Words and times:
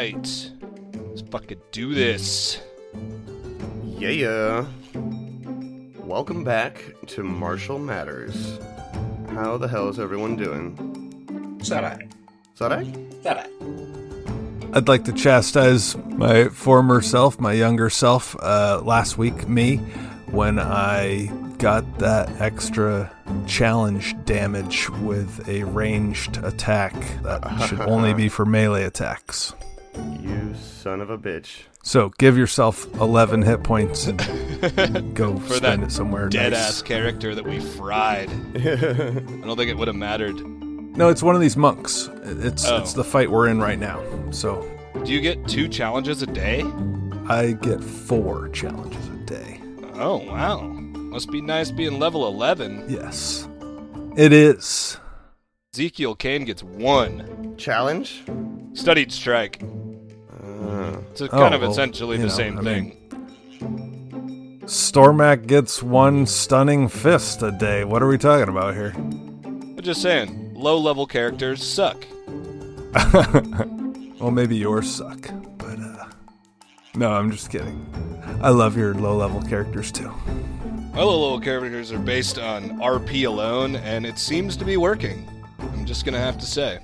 right. 0.00 0.50
Let's 0.94 1.20
fucking 1.30 1.60
do 1.72 1.92
this. 1.92 2.58
Yeah. 3.84 4.64
Welcome 5.98 6.42
back 6.42 6.82
to 7.08 7.22
Martial 7.22 7.78
Matters. 7.78 8.58
How 9.28 9.58
the 9.58 9.68
hell 9.68 9.90
is 9.90 9.98
everyone 9.98 10.36
doing? 10.36 11.58
Is 11.60 11.68
that 11.68 11.82
right? 11.82 12.08
Is 12.54 12.58
that 12.60 12.70
right? 12.70 12.86
Is 12.86 13.24
that 13.24 13.36
right? 13.36 14.72
I'd 14.72 14.88
like 14.88 15.04
to 15.04 15.12
chastise 15.12 15.96
my 15.96 16.48
former 16.48 17.02
self, 17.02 17.38
my 17.38 17.52
younger 17.52 17.90
self, 17.90 18.34
uh, 18.40 18.80
last 18.82 19.18
week, 19.18 19.48
me, 19.48 19.76
when 20.30 20.58
I 20.58 21.26
got 21.58 21.98
that 21.98 22.40
extra 22.40 23.14
challenge 23.46 24.14
damage 24.24 24.88
with 24.88 25.46
a 25.46 25.64
ranged 25.64 26.38
attack 26.38 26.94
that 27.22 27.46
should 27.68 27.80
only 27.82 28.14
be 28.14 28.30
for 28.30 28.46
melee 28.46 28.84
attacks. 28.84 29.52
You 30.80 30.84
son 30.84 31.00
of 31.02 31.10
a 31.10 31.18
bitch. 31.18 31.64
So 31.82 32.10
give 32.18 32.38
yourself 32.38 32.86
11 32.94 33.42
hit 33.42 33.62
points 33.62 34.06
and 34.06 34.18
go 35.14 35.38
For 35.40 35.54
spend 35.56 35.82
that 35.82 35.88
it 35.88 35.92
somewhere 35.92 36.30
Dead 36.30 36.52
nice. 36.52 36.68
ass 36.68 36.82
character 36.82 37.34
that 37.34 37.44
we 37.44 37.60
fried. 37.60 38.30
I 38.56 38.62
don't 39.44 39.56
think 39.58 39.70
it 39.70 39.76
would 39.76 39.88
have 39.88 39.96
mattered. 39.96 40.36
No, 40.96 41.10
it's 41.10 41.22
one 41.22 41.34
of 41.34 41.42
these 41.42 41.56
monks. 41.58 42.08
It's 42.22 42.66
Oh. 42.66 42.78
it's 42.78 42.94
the 42.94 43.04
fight 43.04 43.30
we're 43.30 43.48
in 43.48 43.60
right 43.60 43.78
now. 43.78 44.02
So 44.30 44.66
Do 45.04 45.12
you 45.12 45.20
get 45.20 45.46
two 45.46 45.68
challenges 45.68 46.22
a 46.22 46.26
day? 46.26 46.62
I 47.28 47.52
get 47.52 47.84
four 47.84 48.48
challenges 48.48 49.06
a 49.08 49.16
day. 49.26 49.60
Oh, 49.96 50.16
wow. 50.16 50.62
Must 50.62 51.30
be 51.30 51.42
nice 51.42 51.70
being 51.70 51.98
level 51.98 52.26
11. 52.26 52.86
Yes, 52.88 53.46
it 54.16 54.32
is. 54.32 54.96
Ezekiel 55.74 56.14
Kane 56.14 56.44
gets 56.46 56.62
one. 56.62 57.54
Challenge? 57.58 58.22
Studied 58.72 59.12
strike. 59.12 59.60
Uh, 60.60 60.96
It's 61.12 61.20
kind 61.20 61.32
Oh, 61.32 61.56
of 61.56 61.60
well, 61.62 61.70
essentially 61.70 62.16
you 62.16 62.22
the 62.22 62.28
know, 62.28 62.34
same 62.34 62.58
I 62.58 62.62
thing. 62.62 62.84
mean- 62.84 64.60
Stormak 64.64 65.46
gets 65.46 65.82
one 65.82 66.26
stunning 66.26 66.88
fist 66.88 67.42
a 67.42 67.50
day. 67.50 67.84
What 67.84 68.02
are 68.02 68.06
we 68.06 68.18
talking 68.18 68.48
about 68.48 68.74
here? 68.74 68.92
I'm 68.96 69.80
just 69.82 70.00
saying, 70.02 70.52
low 70.54 70.78
level 70.78 71.06
characters 71.06 71.62
suck. 71.66 72.04
well, 74.20 74.30
maybe 74.30 74.56
yours 74.56 74.88
suck, 74.94 75.28
but 75.58 75.78
uh, 75.80 76.06
no, 76.94 77.10
I'm 77.12 77.30
just 77.32 77.50
kidding. 77.50 77.86
I 78.42 78.50
love 78.50 78.76
your 78.76 78.94
low-level 78.94 79.42
characters 79.42 79.90
too. 79.92 80.12
My 80.94 81.02
low 81.02 81.20
level 81.22 81.40
characters 81.40 81.90
are 81.92 81.98
based 81.98 82.38
on 82.38 82.78
RP 82.80 83.26
alone, 83.26 83.76
and 83.76 84.04
it 84.06 84.18
seems 84.18 84.56
to 84.56 84.64
be 84.64 84.76
working. 84.76 85.28
I'm 85.58 85.84
just 85.84 86.04
gonna 86.04 86.18
have 86.18 86.38
to 86.38 86.46
say. 86.46 86.78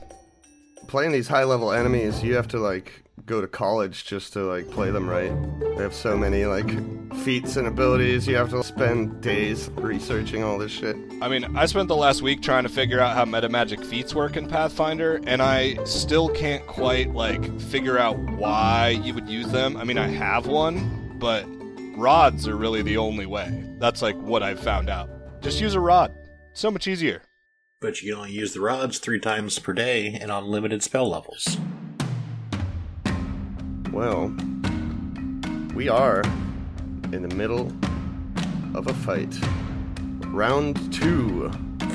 Playing 0.97 1.13
these 1.13 1.29
high 1.29 1.45
level 1.45 1.73
enemies, 1.73 2.23
you 2.23 2.35
have 2.35 2.49
to 2.49 2.59
like 2.59 3.03
go 3.27 3.43
to 3.43 3.47
college 3.47 4.07
just 4.07 4.33
to 4.33 4.41
like 4.41 4.71
play 4.71 4.91
them 4.91 5.07
right. 5.07 5.31
They 5.77 5.83
have 5.83 5.93
so 5.93 6.17
many 6.17 6.47
like 6.47 6.67
feats 7.19 7.57
and 7.57 7.69
abilities. 7.69 8.27
You 8.27 8.37
have 8.37 8.49
to 8.49 8.65
spend 8.65 9.21
days 9.21 9.69
researching 9.75 10.43
all 10.43 10.57
this 10.57 10.73
shit. 10.73 10.97
I 11.21 11.29
mean, 11.29 11.55
I 11.55 11.67
spent 11.67 11.89
the 11.89 11.97
last 11.97 12.23
week 12.23 12.41
trying 12.41 12.63
to 12.63 12.71
figure 12.71 12.99
out 12.99 13.15
how 13.15 13.27
meta 13.27 13.51
magic 13.51 13.85
feats 13.85 14.15
work 14.15 14.39
in 14.39 14.49
Pathfinder, 14.49 15.21
and 15.27 15.43
I 15.43 15.85
still 15.85 16.31
can't 16.31 16.67
quite 16.67 17.13
like 17.13 17.61
figure 17.61 17.99
out 17.99 18.17
why 18.17 18.99
you 19.05 19.13
would 19.13 19.29
use 19.29 19.49
them. 19.49 19.77
I 19.77 19.85
mean, 19.85 19.99
I 19.99 20.09
have 20.09 20.47
one, 20.47 21.19
but 21.19 21.45
rods 21.95 22.49
are 22.49 22.57
really 22.57 22.81
the 22.81 22.97
only 22.97 23.27
way. 23.27 23.53
That's 23.77 24.01
like 24.01 24.17
what 24.17 24.43
I've 24.43 24.61
found 24.61 24.89
out. 24.89 25.11
Just 25.43 25.61
use 25.61 25.75
a 25.75 25.81
rod. 25.81 26.15
So 26.55 26.71
much 26.71 26.87
easier. 26.87 27.21
But 27.79 28.01
you 28.01 28.13
can 28.13 28.21
only 28.21 28.33
use 28.33 28.55
the 28.55 28.61
rods 28.61 28.99
three 28.99 29.21
times 29.21 29.59
per 29.59 29.75
day 29.75 30.17
and 30.19 30.31
on 30.31 30.47
limited 30.47 30.83
spell 30.83 31.11
levels. 31.11 31.59
Well, 33.93 34.35
we 35.75 35.91
are 35.91 36.23
in 37.13 37.21
the 37.21 37.35
middle 37.35 37.71
of 38.75 38.87
a 38.87 38.95
fight. 38.95 39.35
Round 40.29 40.91
two 40.91 41.51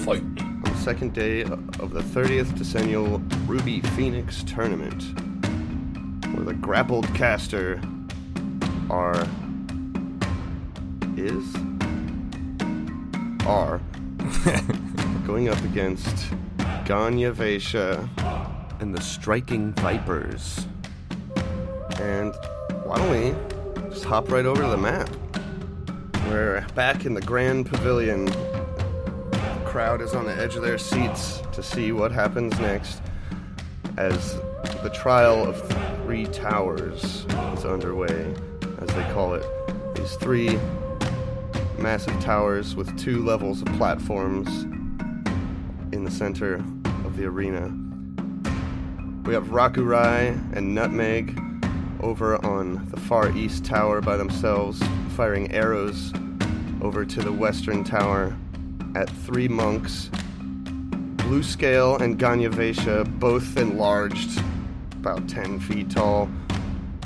Fight. 0.06 0.22
on 0.22 0.62
the 0.64 0.78
second 0.78 1.14
day 1.14 1.42
of 1.42 1.94
the 1.94 2.02
30th 2.02 2.56
Decennial 2.56 3.18
Ruby 3.48 3.82
Phoenix 3.96 4.44
Tournament, 4.44 5.02
where 6.36 6.46
the 6.46 6.54
grappled 6.54 7.08
caster 7.16 7.82
are. 8.92 9.28
is? 11.18 11.56
are 13.48 13.82
going 15.26 15.50
up 15.50 15.62
against 15.64 16.16
Ganya 16.86 17.34
Vesha 17.34 18.08
and 18.82 18.94
the 18.94 19.02
Striking 19.02 19.74
Vipers. 19.74 20.68
And 22.00 22.34
why 22.84 22.98
don't 22.98 23.12
we 23.12 23.90
just 23.90 24.04
hop 24.04 24.32
right 24.32 24.46
over 24.46 24.64
to 24.64 24.68
the 24.68 24.78
map? 24.78 25.10
We're 26.28 26.66
back 26.76 27.06
in 27.06 27.14
the 27.14 27.22
Grand 27.22 27.68
Pavilion 27.68 28.26
the 28.26 29.62
crowd 29.66 30.02
is 30.02 30.14
on 30.14 30.26
the 30.26 30.34
edge 30.34 30.56
of 30.56 30.64
their 30.64 30.78
seats 30.78 31.42
to 31.54 31.62
see 31.62 31.92
what 31.92 32.12
happens 32.12 32.60
next 32.60 33.02
as 33.98 34.40
the 34.84 34.90
trial 34.94 35.46
of 35.48 35.62
three 36.04 36.26
towers 36.26 37.26
is 37.54 37.66
underway, 37.66 38.34
as 38.80 38.90
they 38.90 39.04
call 39.14 39.34
it. 39.34 39.46
These 39.96 40.16
three 40.16 40.58
massive 41.78 42.20
towers 42.22 42.76
with 42.76 42.98
two 43.00 43.24
levels 43.24 43.62
of 43.62 43.68
platforms 43.78 44.66
in 46.02 46.06
the 46.06 46.10
center 46.10 46.56
of 47.06 47.16
the 47.16 47.24
arena. 47.26 47.68
We 49.24 49.36
have 49.36 49.50
Rakurai 49.50 50.30
and 50.58 50.74
Nutmeg 50.74 51.40
over 52.02 52.44
on 52.44 52.90
the 52.90 53.00
far 53.00 53.30
east 53.38 53.66
tower 53.66 54.02
by 54.02 54.18
themselves, 54.18 54.82
firing 55.16 55.52
arrows 55.52 56.12
over 56.82 57.06
to 57.06 57.22
the 57.22 57.32
western 57.32 57.84
tower 57.84 58.36
at 58.96 59.12
three 59.12 59.48
monks. 59.48 60.10
Blue 61.18 61.44
Scale 61.44 61.98
and 61.98 62.18
Ganyavesha, 62.18 63.20
both 63.20 63.56
enlarged, 63.56 64.42
about 64.94 65.30
10 65.30 65.60
feet 65.60 65.92
tall, 65.92 66.28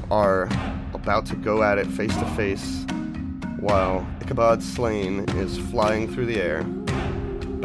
are 0.10 0.48
about 0.94 1.26
to 1.26 1.36
go 1.36 1.64
at 1.64 1.78
it 1.78 1.88
face 1.88 2.16
to 2.16 2.26
face, 2.28 2.86
while 3.60 4.08
Ichabod 4.22 4.64
Slain 4.64 5.28
is 5.32 5.58
flying 5.58 6.08
through 6.08 6.28
the 6.28 6.42
air, 6.42 6.66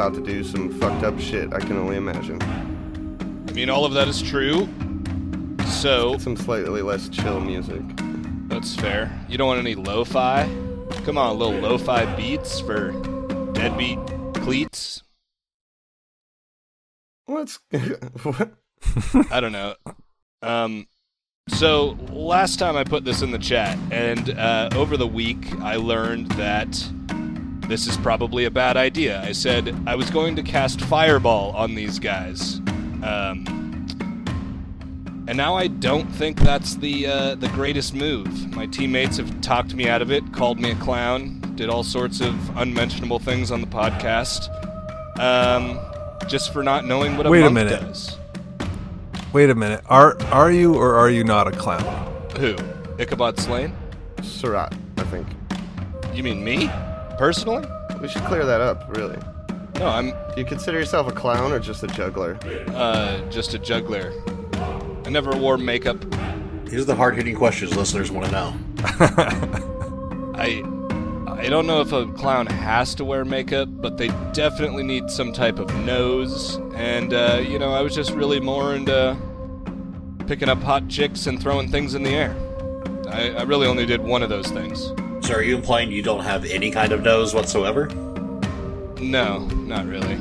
about 0.00 0.15
to 0.15 0.22
do 0.22 0.43
some 0.43 0.71
fucked 0.81 1.05
up 1.05 1.21
shit, 1.21 1.53
I 1.53 1.59
can 1.59 1.77
only 1.77 1.99
imagine. 1.99 2.41
I 3.47 3.53
mean, 3.53 3.69
all 3.69 3.84
of 3.84 3.93
that 3.93 4.09
is 4.09 4.22
true. 4.22 4.66
So, 5.66 6.16
Some 6.16 6.38
slightly 6.38 6.81
less 6.81 7.11
chill 7.11 7.38
music. 7.38 7.83
that's 8.49 8.75
fair. 8.75 9.12
You 9.28 9.37
don't 9.37 9.47
want 9.47 9.61
any 9.61 9.75
lo 9.75 10.05
fi? 10.05 10.44
Come 11.05 11.19
on, 11.19 11.38
little 11.38 11.61
lo 11.61 11.77
fi 11.77 12.06
beats 12.16 12.61
for 12.61 12.93
deadbeat 13.53 13.99
cleats? 14.37 15.03
What's. 17.27 17.59
what? 18.22 18.55
I 19.31 19.41
don't 19.41 19.53
know. 19.53 19.75
Um, 20.41 20.87
so 21.49 21.99
last 22.11 22.58
time 22.58 22.75
I 22.75 22.85
put 22.85 23.05
this 23.05 23.20
in 23.20 23.32
the 23.32 23.38
chat, 23.38 23.76
and 23.91 24.31
uh, 24.31 24.70
over 24.75 24.97
the 24.97 25.06
week 25.06 25.52
I 25.61 25.76
learned 25.76 26.31
that 26.32 26.91
this 27.70 27.87
is 27.87 27.96
probably 27.99 28.46
a 28.46 28.50
bad 28.50 28.76
idea. 28.76 29.22
I 29.22 29.31
said 29.31 29.75
I 29.87 29.94
was 29.94 30.11
going 30.11 30.34
to 30.34 30.43
cast 30.43 30.81
Fireball 30.81 31.52
on 31.52 31.76
these 31.76 32.00
guys, 32.00 32.56
um, 33.05 33.44
and 35.28 35.37
now 35.37 35.55
I 35.55 35.69
don't 35.69 36.08
think 36.08 36.40
that's 36.40 36.75
the 36.75 37.06
uh, 37.06 37.34
the 37.37 37.46
greatest 37.50 37.94
move. 37.94 38.26
My 38.56 38.67
teammates 38.67 39.19
have 39.19 39.40
talked 39.40 39.72
me 39.75 39.88
out 39.88 40.02
of 40.02 40.11
it, 40.11 40.32
called 40.32 40.58
me 40.58 40.72
a 40.72 40.75
clown, 40.75 41.40
did 41.55 41.70
all 41.70 41.84
sorts 41.84 42.20
of 42.20 42.34
unmentionable 42.56 43.20
things 43.20 43.52
on 43.52 43.61
the 43.61 43.69
podcast, 43.69 44.49
um, 45.20 45.78
just 46.28 46.52
for 46.52 46.64
not 46.64 46.84
knowing 46.84 47.16
what 47.16 47.26
a 47.26 47.31
Wait 47.31 47.44
a 47.46 47.50
minute. 47.50 47.81
does. 47.81 48.19
Wait 49.32 49.49
a 49.49 49.55
minute. 49.55 49.81
Are 49.87 50.20
are 50.32 50.50
you 50.50 50.75
or 50.75 50.96
are 50.96 51.08
you 51.08 51.23
not 51.23 51.46
a 51.46 51.52
clown? 51.52 51.84
Who? 52.37 52.56
Ichabod 52.99 53.38
Slain? 53.38 53.73
Surat, 54.23 54.75
I 54.99 55.05
think. 55.05 55.28
You 56.12 56.25
mean 56.25 56.43
me? 56.43 56.69
Personally? 57.20 57.69
We 58.00 58.08
should 58.08 58.22
clear 58.22 58.46
that 58.46 58.62
up, 58.62 58.96
really. 58.96 59.19
No, 59.75 59.88
I'm 59.88 60.06
Do 60.08 60.38
you 60.38 60.44
consider 60.46 60.78
yourself 60.78 61.06
a 61.06 61.12
clown 61.12 61.52
or 61.52 61.58
just 61.58 61.82
a 61.82 61.87
juggler? 61.87 62.38
uh, 62.69 63.20
just 63.28 63.52
a 63.52 63.58
juggler. 63.58 64.14
I 65.05 65.11
never 65.11 65.37
wore 65.37 65.58
makeup. 65.58 66.00
These 66.64 66.81
are 66.81 66.84
the 66.84 66.94
hard 66.94 67.17
hitting 67.17 67.37
questions 67.37 67.76
listeners 67.76 68.11
want 68.11 68.25
to 68.25 68.32
know. 68.32 68.55
I 70.34 70.62
I 71.38 71.50
don't 71.50 71.67
know 71.67 71.82
if 71.82 71.93
a 71.93 72.06
clown 72.12 72.46
has 72.46 72.94
to 72.94 73.05
wear 73.05 73.26
makeup, 73.26 73.69
but 73.70 73.99
they 73.99 74.08
definitely 74.32 74.82
need 74.82 75.11
some 75.11 75.34
type 75.34 75.58
of 75.58 75.75
nose. 75.84 76.56
And 76.75 77.12
uh, 77.12 77.44
you 77.46 77.58
know, 77.58 77.75
I 77.75 77.82
was 77.82 77.94
just 77.94 78.12
really 78.12 78.40
more 78.40 78.75
into 78.75 79.14
picking 80.26 80.49
up 80.49 80.62
hot 80.62 80.88
chicks 80.88 81.26
and 81.26 81.38
throwing 81.38 81.70
things 81.70 81.94
in 81.94 82.02
the 82.02 82.14
air. 82.14 82.34
I, 83.11 83.28
I 83.28 83.43
really 83.43 83.66
only 83.66 83.84
did 83.84 84.00
one 84.00 84.23
of 84.23 84.31
those 84.31 84.50
things. 84.50 84.90
So 85.31 85.37
are 85.37 85.43
you 85.44 85.55
implying 85.55 85.93
you 85.93 86.03
don't 86.03 86.25
have 86.25 86.44
any 86.44 86.73
kind 86.73 86.91
of 86.91 87.03
nose 87.03 87.32
whatsoever? 87.32 87.87
No, 89.00 89.47
not 89.47 89.87
really. 89.87 90.15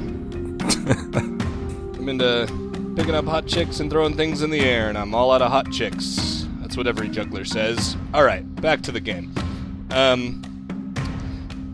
I'm 1.97 2.07
into 2.07 2.93
picking 2.95 3.15
up 3.15 3.25
hot 3.25 3.47
chicks 3.47 3.79
and 3.79 3.89
throwing 3.89 4.15
things 4.15 4.43
in 4.43 4.51
the 4.51 4.59
air, 4.59 4.87
and 4.87 4.95
I'm 4.95 5.15
all 5.15 5.31
out 5.31 5.41
of 5.41 5.49
hot 5.49 5.71
chicks. 5.71 6.45
That's 6.59 6.77
what 6.77 6.85
every 6.85 7.09
juggler 7.09 7.43
says. 7.43 7.97
All 8.13 8.23
right, 8.23 8.45
back 8.61 8.81
to 8.83 8.91
the 8.91 8.99
game. 8.99 9.33
Um, 9.89 10.43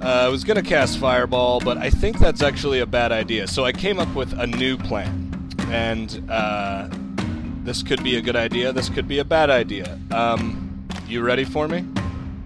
uh, 0.01 0.07
I 0.07 0.29
was 0.29 0.45
gonna 0.45 0.63
cast 0.63 0.97
Fireball, 0.97 1.59
but 1.59 1.77
I 1.77 1.89
think 1.89 2.19
that's 2.19 2.41
actually 2.41 2.79
a 2.79 2.85
bad 2.85 3.11
idea. 3.11 3.47
So 3.47 3.65
I 3.65 3.73
came 3.73 3.99
up 3.99 4.15
with 4.15 4.31
a 4.39 4.47
new 4.47 4.77
plan, 4.77 5.51
and 5.71 6.23
uh, 6.31 6.87
this 7.65 7.83
could 7.83 8.01
be 8.01 8.15
a 8.15 8.21
good 8.21 8.37
idea. 8.37 8.71
This 8.71 8.87
could 8.87 9.09
be 9.09 9.19
a 9.19 9.25
bad 9.25 9.49
idea. 9.49 9.99
Um, 10.11 10.87
you 11.05 11.21
ready 11.21 11.43
for 11.43 11.67
me? 11.67 11.85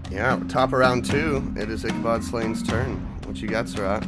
Yeah, 0.09 0.41
top 0.49 0.73
of 0.73 0.79
round 0.79 1.05
two, 1.05 1.53
it 1.55 1.69
is 1.69 1.85
Ichabod 1.85 2.23
Slane's 2.23 2.63
turn. 2.63 2.95
What 3.25 3.37
you 3.37 3.47
got, 3.47 3.69
Surat? 3.69 4.03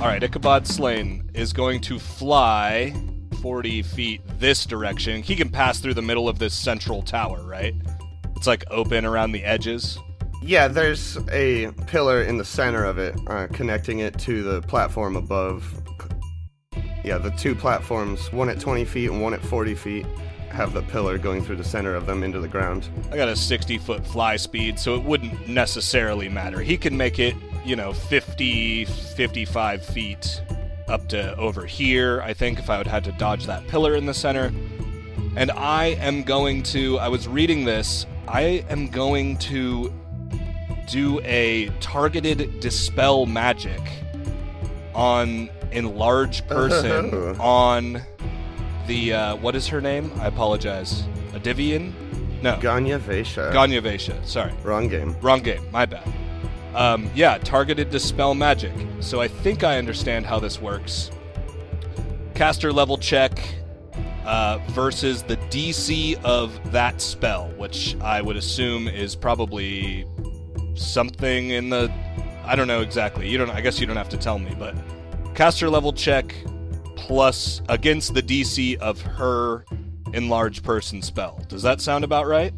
All 0.00 0.06
right, 0.06 0.22
Ichabod 0.22 0.64
Slane 0.64 1.28
is 1.34 1.52
going 1.52 1.80
to 1.82 1.98
fly 1.98 2.94
40 3.42 3.82
feet 3.82 4.20
this 4.38 4.64
direction. 4.64 5.22
He 5.22 5.34
can 5.34 5.48
pass 5.48 5.80
through 5.80 5.94
the 5.94 6.02
middle 6.02 6.28
of 6.28 6.38
this 6.38 6.54
central 6.54 7.02
tower, 7.02 7.42
right? 7.44 7.74
It's 8.36 8.46
like 8.46 8.64
open 8.70 9.04
around 9.04 9.32
the 9.32 9.42
edges. 9.42 9.98
Yeah, 10.40 10.68
there's 10.68 11.18
a 11.32 11.72
pillar 11.88 12.22
in 12.22 12.38
the 12.38 12.44
center 12.44 12.84
of 12.84 12.98
it, 12.98 13.18
uh, 13.26 13.48
connecting 13.48 13.98
it 13.98 14.16
to 14.20 14.44
the 14.44 14.62
platform 14.62 15.16
above. 15.16 15.82
Yeah, 17.02 17.18
the 17.18 17.30
two 17.30 17.56
platforms, 17.56 18.32
one 18.32 18.48
at 18.48 18.60
20 18.60 18.84
feet 18.84 19.10
and 19.10 19.20
one 19.20 19.34
at 19.34 19.44
40 19.44 19.74
feet, 19.74 20.06
have 20.50 20.72
the 20.72 20.82
pillar 20.82 21.18
going 21.18 21.44
through 21.44 21.56
the 21.56 21.64
center 21.64 21.94
of 21.94 22.06
them 22.06 22.22
into 22.22 22.40
the 22.40 22.48
ground. 22.48 22.88
I 23.12 23.16
got 23.16 23.28
a 23.28 23.36
60 23.36 23.78
foot 23.78 24.06
fly 24.06 24.36
speed, 24.36 24.78
so 24.78 24.94
it 24.94 25.02
wouldn't 25.02 25.48
necessarily 25.48 26.28
matter. 26.28 26.60
He 26.60 26.76
can 26.76 26.96
make 26.96 27.18
it, 27.18 27.34
you 27.64 27.76
know, 27.76 27.92
50, 27.92 28.84
55 28.84 29.84
feet 29.84 30.42
up 30.88 31.08
to 31.08 31.36
over 31.36 31.66
here, 31.66 32.22
I 32.22 32.32
think, 32.34 32.58
if 32.58 32.70
I 32.70 32.78
would 32.78 32.86
have 32.86 33.04
had 33.04 33.12
to 33.12 33.18
dodge 33.18 33.46
that 33.46 33.66
pillar 33.68 33.94
in 33.94 34.06
the 34.06 34.14
center. 34.14 34.52
And 35.36 35.50
I 35.52 35.96
am 36.00 36.22
going 36.22 36.62
to, 36.64 36.98
I 36.98 37.08
was 37.08 37.28
reading 37.28 37.64
this, 37.64 38.06
I 38.26 38.64
am 38.68 38.88
going 38.88 39.36
to 39.38 39.92
do 40.86 41.20
a 41.20 41.68
targeted 41.80 42.60
dispel 42.60 43.26
magic 43.26 43.80
on 44.94 45.50
enlarge 45.70 46.46
person 46.48 47.38
on 47.38 48.02
the 48.88 49.12
uh, 49.12 49.36
what 49.36 49.54
is 49.54 49.68
her 49.68 49.80
name? 49.80 50.10
I 50.18 50.26
apologize. 50.26 51.04
Adivian? 51.32 51.92
No. 52.42 52.56
Ganya 52.56 52.98
Vesha. 52.98 53.52
Ganya 53.52 53.80
Vesha. 53.80 54.24
Sorry. 54.24 54.52
Wrong 54.64 54.88
game. 54.88 55.16
Wrong 55.20 55.40
game. 55.40 55.62
My 55.70 55.86
bad. 55.86 56.12
Um, 56.74 57.10
yeah, 57.14 57.38
targeted 57.38 57.90
dispel 57.90 58.34
magic. 58.34 58.72
So 59.00 59.20
I 59.20 59.28
think 59.28 59.62
I 59.62 59.78
understand 59.78 60.26
how 60.26 60.40
this 60.40 60.60
works. 60.60 61.10
Caster 62.34 62.72
level 62.72 62.96
check 62.96 63.40
uh, 64.24 64.58
versus 64.68 65.22
the 65.22 65.36
DC 65.48 66.22
of 66.24 66.72
that 66.72 67.00
spell, 67.00 67.48
which 67.56 67.96
I 68.00 68.22
would 68.22 68.36
assume 68.36 68.88
is 68.88 69.14
probably 69.14 70.06
something 70.74 71.50
in 71.50 71.68
the. 71.68 71.92
I 72.44 72.56
don't 72.56 72.68
know 72.68 72.80
exactly. 72.80 73.28
You 73.28 73.38
don't. 73.38 73.50
I 73.50 73.60
guess 73.60 73.80
you 73.80 73.86
don't 73.86 73.96
have 73.96 74.08
to 74.10 74.16
tell 74.16 74.38
me, 74.38 74.54
but 74.58 74.74
caster 75.34 75.68
level 75.68 75.92
check 75.92 76.34
plus 76.98 77.62
against 77.68 78.12
the 78.14 78.22
DC 78.22 78.76
of 78.78 79.00
her 79.00 79.64
enlarged 80.12 80.64
person 80.64 81.00
spell. 81.00 81.40
Does 81.48 81.62
that 81.62 81.80
sound 81.80 82.04
about 82.04 82.26
right? 82.26 82.52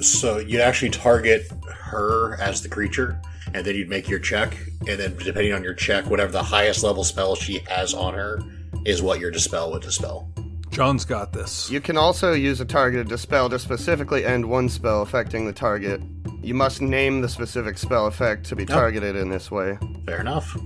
So 0.00 0.38
you'd 0.38 0.60
actually 0.60 0.90
target 0.90 1.50
her 1.68 2.40
as 2.40 2.62
the 2.62 2.68
creature, 2.68 3.20
and 3.54 3.64
then 3.64 3.76
you'd 3.76 3.88
make 3.88 4.08
your 4.08 4.18
check, 4.18 4.56
and 4.88 4.98
then 4.98 5.16
depending 5.18 5.52
on 5.52 5.62
your 5.62 5.74
check, 5.74 6.06
whatever 6.06 6.32
the 6.32 6.42
highest 6.42 6.82
level 6.82 7.04
spell 7.04 7.34
she 7.34 7.60
has 7.68 7.92
on 7.94 8.14
her 8.14 8.40
is 8.84 9.02
what 9.02 9.20
your 9.20 9.30
dispel 9.30 9.70
would 9.72 9.82
dispel. 9.82 10.28
John's 10.70 11.04
got 11.04 11.34
this. 11.34 11.70
You 11.70 11.82
can 11.82 11.98
also 11.98 12.32
use 12.32 12.60
a 12.60 12.64
targeted 12.64 13.06
dispel 13.06 13.50
to 13.50 13.58
specifically 13.58 14.24
end 14.24 14.46
one 14.46 14.70
spell 14.70 15.02
affecting 15.02 15.44
the 15.44 15.52
target. 15.52 16.00
You 16.40 16.54
must 16.54 16.80
name 16.80 17.20
the 17.20 17.28
specific 17.28 17.76
spell 17.76 18.06
effect 18.06 18.46
to 18.46 18.56
be 18.56 18.64
targeted 18.64 19.14
in 19.14 19.28
this 19.28 19.50
way. 19.50 19.78
Fair 20.06 20.20
enough. 20.20 20.56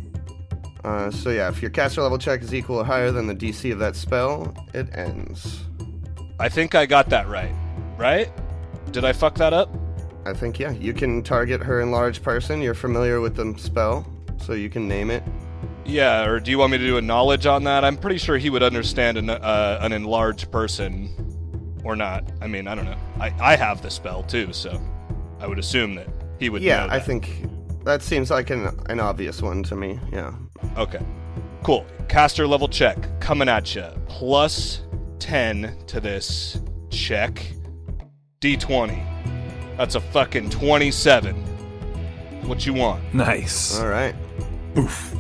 Uh, 0.87 1.11
so 1.11 1.31
yeah, 1.31 1.49
if 1.49 1.61
your 1.61 1.71
caster 1.73 2.01
level 2.01 2.17
check 2.17 2.43
is 2.43 2.55
equal 2.55 2.77
or 2.77 2.85
higher 2.85 3.11
than 3.11 3.27
the 3.27 3.35
DC 3.35 3.73
of 3.73 3.81
that 3.81 3.97
spell, 3.97 4.55
it 4.73 4.87
ends. 4.97 5.65
I 6.39 6.49
think 6.49 6.77
I 6.77 6.87
got 6.87 7.09
that 7.09 7.27
right. 7.27 7.53
Right? 7.99 8.31
Did 8.93 9.05
I 9.05 9.13
fuck 9.13 9.35
that 9.35 9.53
up? 9.53 9.69
I 10.25 10.33
think 10.33 10.61
yeah, 10.61 10.71
you 10.71 10.95
can 10.95 11.25
target 11.25 11.61
her 11.61 11.81
enlarged 11.81 12.23
person. 12.23 12.63
You're 12.63 12.75
familiar 12.75 13.21
with 13.21 13.35
the 13.35 13.53
spell, 13.59 14.07
so 14.37 14.53
you 14.53 14.71
can 14.71 14.87
name 14.87 15.11
it. 15.11 15.25
Yeah, 15.85 16.25
or 16.25 16.39
do 16.39 16.53
you 16.53 16.59
want 16.59 16.71
me 16.71 16.79
to 16.79 16.87
do 16.87 16.99
a 16.99 17.03
knowledge 17.03 17.47
on 17.47 17.65
that? 17.65 17.85
I'm 17.85 17.97
pretty 17.97 18.19
sure 18.19 18.39
he 18.39 18.51
would 18.51 18.63
understand 18.63 19.19
an, 19.19 19.31
uh, 19.31 19.79
an 19.83 19.93
enlarged 19.93 20.53
person 20.53 21.11
or 21.83 21.97
not. 21.97 22.31
I 22.41 22.47
mean, 22.47 22.69
I 22.69 22.77
don't 22.77 22.85
know. 22.85 22.99
I, 23.19 23.35
I 23.41 23.57
have 23.57 23.83
the 23.83 23.91
spell 23.91 24.23
too, 24.23 24.53
so 24.53 24.81
I 25.41 25.49
would 25.49 25.59
assume 25.59 25.97
that 25.97 26.07
he 26.39 26.49
would 26.49 26.63
yeah, 26.63 26.87
I 26.89 27.01
think 27.01 27.43
that 27.87 28.03
seems 28.03 28.31
like 28.31 28.51
an 28.51 28.69
an 28.91 29.01
obvious 29.01 29.41
one 29.41 29.63
to 29.63 29.77
me. 29.77 29.99
Yeah. 30.13 30.35
Okay. 30.77 31.01
Cool. 31.63 31.87
Caster 32.09 32.47
level 32.47 32.69
check 32.69 32.97
coming 33.21 33.49
at 33.49 33.75
you. 33.75 33.87
Plus 34.09 34.83
10 35.19 35.77
to 35.87 36.01
this 36.01 36.61
check. 36.91 37.45
D20. 38.41 39.77
That's 39.77 39.95
a 39.95 40.01
fucking 40.01 40.51
27. 40.51 41.35
What 42.47 42.67
you 42.67 42.75
want? 42.75 43.15
Nice. 43.15 43.79
All 43.81 43.89
right. 43.89 44.15
Oof. 44.77 45.15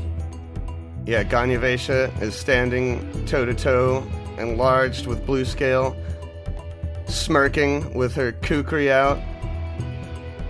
Yeah, 1.06 1.24
Ganya 1.24 1.58
Vesha 1.60 2.20
is 2.20 2.34
standing 2.34 3.26
toe 3.26 3.44
to 3.44 3.54
toe, 3.54 4.04
enlarged 4.38 5.06
with 5.06 5.24
blue 5.24 5.44
scale, 5.44 5.96
smirking 7.06 7.94
with 7.94 8.14
her 8.14 8.32
kukri 8.32 8.90
out, 8.90 9.18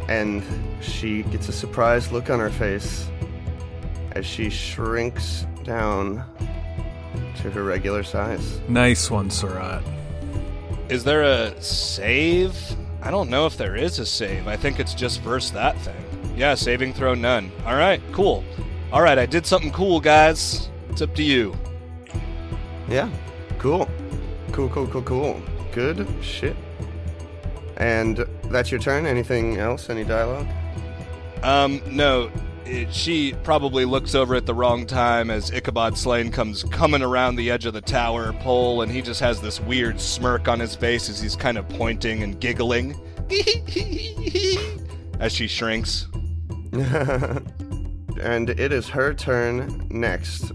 and 0.09 0.43
she 0.81 1.23
gets 1.25 1.49
a 1.49 1.53
surprised 1.53 2.13
look 2.13 2.31
on 2.31 2.39
her 2.39 2.51
face 2.51 3.09
as 4.13 4.25
she 4.25 4.49
shrinks 4.49 5.47
down 5.65 6.25
to 7.37 7.51
her 7.51 7.63
regular 7.63 8.03
size. 8.03 8.61
Nice 8.69 9.11
one, 9.11 9.31
Surat. 9.31 9.83
Is 10.89 11.05
there 11.05 11.23
a 11.23 11.61
save? 11.61 12.57
I 13.03 13.11
don't 13.11 13.29
know 13.29 13.47
if 13.47 13.57
there 13.57 13.77
is 13.77 13.99
a 13.99 14.07
save. 14.07 14.49
I 14.49 14.57
think 14.57 14.81
it's 14.81 14.95
just 14.95 15.21
verse 15.21 15.51
that 15.51 15.77
thing. 15.79 15.95
Yeah, 16.37 16.55
saving 16.55 16.93
throw 16.95 17.15
none. 17.15 17.51
All 17.65 17.77
right, 17.77 18.01
cool. 18.13 18.45
All 18.93 19.03
right, 19.03 19.19
I 19.19 19.27
did 19.27 19.47
something 19.47 19.73
cool, 19.73 20.01
guys. 20.01 20.71
It's 20.91 21.03
up 21.03 21.15
to 21.17 21.23
you. 21.23 21.55
Yeah, 22.89 23.11
cool. 23.59 23.89
Cool, 24.53 24.69
cool, 24.69 24.87
cool, 24.87 25.03
cool. 25.03 25.43
Good 25.73 26.07
shit. 26.23 26.57
And 27.77 28.27
that's 28.45 28.71
your 28.71 28.81
turn? 28.81 29.07
Anything 29.07 29.59
else? 29.59 29.91
Any 29.91 30.05
dialogue? 30.05 30.47
Um, 31.43 31.83
no, 31.87 32.31
it, 32.65 32.93
she 32.93 33.35
probably 33.45 33.85
looks 33.85 34.15
over 34.15 34.35
at 34.35 34.47
the 34.47 34.55
wrong 34.55 34.87
time 34.87 35.31
as 35.31 35.51
Ichabod 35.51 35.97
Slane 35.97 36.31
comes 36.31 36.65
coming 36.65 37.03
around 37.03 37.37
the 37.37 37.51
edge 37.51 37.67
of 37.67 37.75
the 37.75 37.81
tower 37.81 38.33
pole, 38.35 38.83
and 38.83 38.91
he 38.91 39.03
just 39.03 39.21
has 39.21 39.41
this 39.41 39.61
weird 39.61 40.01
smirk 40.01 40.49
on 40.49 40.59
his 40.59 40.75
face 40.75 41.09
as 41.09 41.21
he's 41.21 41.37
kind 41.37 41.59
of 41.59 41.69
pointing 41.69 42.23
and 42.23 42.41
giggling 42.41 42.99
as 45.21 45.33
she 45.33 45.47
shrinks. 45.47 46.07
and 46.73 48.51
it 48.51 48.73
is 48.73 48.89
her 48.89 49.15
turn 49.15 49.87
next. 49.91 50.53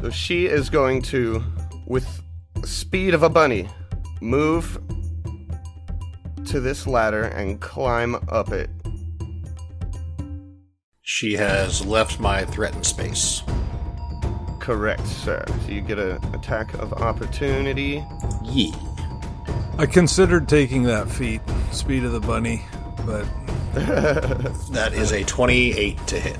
So 0.00 0.10
she 0.10 0.46
is 0.46 0.70
going 0.70 1.02
to, 1.02 1.44
with 1.86 2.22
speed 2.64 3.12
of 3.14 3.22
a 3.22 3.28
bunny, 3.28 3.68
move 4.20 4.80
to 6.46 6.60
this 6.60 6.86
ladder 6.86 7.24
and 7.24 7.60
climb 7.60 8.16
up 8.28 8.52
it. 8.52 8.70
She 11.02 11.34
has 11.34 11.84
left 11.84 12.20
my 12.20 12.44
threatened 12.44 12.86
space. 12.86 13.42
Correct, 14.60 15.06
sir. 15.06 15.44
So 15.64 15.68
you 15.72 15.80
get 15.80 15.98
an 15.98 16.22
attack 16.34 16.74
of 16.74 16.92
opportunity. 16.94 18.04
Yee. 18.44 18.74
I 19.78 19.86
considered 19.86 20.48
taking 20.48 20.82
that 20.84 21.10
feat, 21.10 21.40
speed 21.72 22.04
of 22.04 22.12
the 22.12 22.20
bunny, 22.20 22.62
but 23.06 23.26
That 23.72 24.92
is 24.94 25.12
a 25.12 25.22
28 25.22 26.06
to 26.08 26.18
hit. 26.18 26.38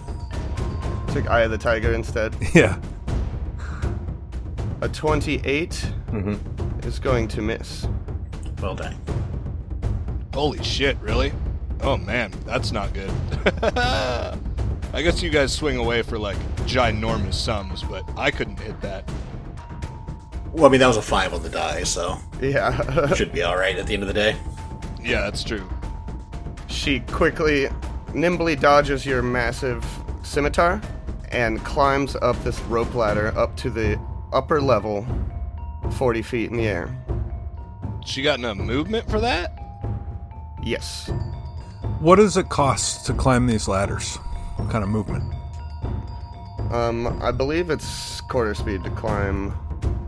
Took 1.13 1.31
Eye 1.31 1.43
of 1.43 1.53
the 1.53 1.59
Tiger 1.59 1.93
instead. 1.93 2.35
yeah. 2.55 2.77
A 4.81 4.89
28 4.89 5.71
mm-hmm. 6.09 6.89
is 6.89 6.99
going 6.99 7.29
to 7.29 7.41
miss. 7.41 7.87
Well 8.61 8.75
done. 8.75 8.97
Holy 10.35 10.63
shit, 10.63 10.97
really? 11.01 11.33
Oh 11.83 11.97
man, 11.97 12.33
that's 12.45 12.73
not 12.73 12.93
good. 12.95 13.11
I 14.93 15.03
guess 15.03 15.23
you 15.23 15.31
guys 15.31 15.53
swing 15.53 15.77
away 15.77 16.03
for 16.03 16.19
like 16.19 16.37
ginormous 16.67 17.35
sums, 17.35 17.83
but 17.83 18.05
I 18.17 18.31
couldn't 18.31 18.59
hit 18.59 18.81
that. 18.83 19.09
Well, 20.53 20.67
I 20.67 20.69
mean, 20.69 20.81
that 20.81 20.89
was 20.89 20.97
a 20.97 21.03
5 21.03 21.35
on 21.35 21.43
the 21.43 21.49
die, 21.49 21.85
so 21.85 22.19
Yeah. 22.41 23.13
should 23.15 23.33
be 23.33 23.45
alright 23.45 23.77
at 23.77 23.87
the 23.87 23.95
end 23.95 24.03
of 24.03 24.09
the 24.09 24.15
day. 24.15 24.37
Yeah, 25.03 25.21
that's 25.23 25.45
true. 25.45 25.63
she 26.67 27.01
quickly, 27.01 27.69
nimbly 28.15 28.57
dodges 28.57 29.07
your 29.07 29.23
massive 29.23 29.85
scimitar 30.23 30.81
and 31.31 31.65
climbs 31.65 32.17
up 32.17 32.43
this 32.43 32.61
rope 32.63 32.95
ladder 32.95 33.33
up 33.39 33.57
to 33.59 33.71
the 33.71 33.99
upper 34.33 34.61
level 34.61 35.07
40 35.93 36.23
feet 36.23 36.51
in 36.51 36.57
the 36.57 36.67
air. 36.67 36.97
She 38.05 38.23
got 38.23 38.39
enough 38.41 38.57
movement 38.57 39.09
for 39.09 39.21
that? 39.21 39.57
Yes. 40.63 41.11
What 42.01 42.17
does 42.17 42.37
it 42.37 42.49
cost 42.49 43.07
to 43.07 43.15
climb 43.15 43.47
these 43.47 43.69
ladders? 43.69 44.17
What 44.57 44.71
kind 44.71 44.85
of 44.85 44.91
movement? 44.91 45.25
Um, 46.71 47.19
I 47.23 47.31
believe 47.31 47.71
it's 47.71 48.21
quarter 48.23 48.55
speed 48.55 48.85
to 48.85 48.91
climb. 48.91 49.53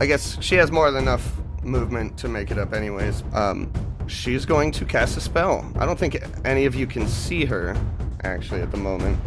I 0.01 0.07
guess 0.07 0.41
she 0.43 0.55
has 0.57 0.71
more 0.71 0.91
than 0.91 1.03
enough 1.05 1.37
movement 1.63 2.17
to 2.19 2.29
make 2.29 2.51
it 2.51 2.59
up, 2.59 2.73
anyways. 2.73 3.25
Um, 3.33 3.73
she's 4.07 4.45
going 4.45 4.73
to 4.73 4.85
cast 4.85 5.17
a 5.17 5.21
spell. 5.21 5.71
I 5.79 5.87
don't 5.87 5.99
think 5.99 6.23
any 6.45 6.67
of 6.67 6.75
you 6.75 6.87
can 6.87 7.09
see 7.09 7.45
her, 7.47 7.77
actually, 8.23 8.61
at 8.61 8.71
the 8.71 8.77
moment, 8.77 9.19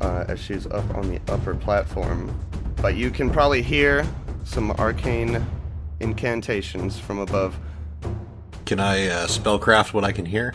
uh, 0.00 0.24
as 0.28 0.40
she's 0.40 0.66
up 0.66 0.88
on 0.94 1.10
the 1.10 1.20
upper 1.32 1.54
platform. 1.54 2.34
But 2.76 2.96
you 2.96 3.10
can 3.10 3.30
probably 3.30 3.62
hear 3.62 4.06
some 4.44 4.70
arcane 4.72 5.44
incantations 6.00 6.98
from 6.98 7.18
above. 7.18 7.58
Can 8.70 8.78
I 8.78 9.08
uh, 9.08 9.26
spellcraft 9.26 9.94
what 9.94 10.04
I 10.04 10.12
can 10.12 10.24
hear? 10.24 10.54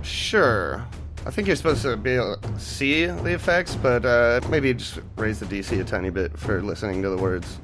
Sure. 0.00 0.86
I 1.26 1.32
think 1.32 1.48
you're 1.48 1.56
supposed 1.56 1.82
to 1.82 1.96
be 1.96 2.12
able 2.12 2.36
to 2.36 2.60
see 2.60 3.06
the 3.06 3.34
effects, 3.34 3.74
but 3.74 4.04
uh, 4.04 4.40
maybe 4.48 4.72
just 4.72 5.00
raise 5.16 5.40
the 5.40 5.46
DC 5.46 5.80
a 5.80 5.82
tiny 5.82 6.10
bit 6.10 6.38
for 6.38 6.62
listening 6.62 7.02
to 7.02 7.08
the 7.08 7.16
words. 7.16 7.58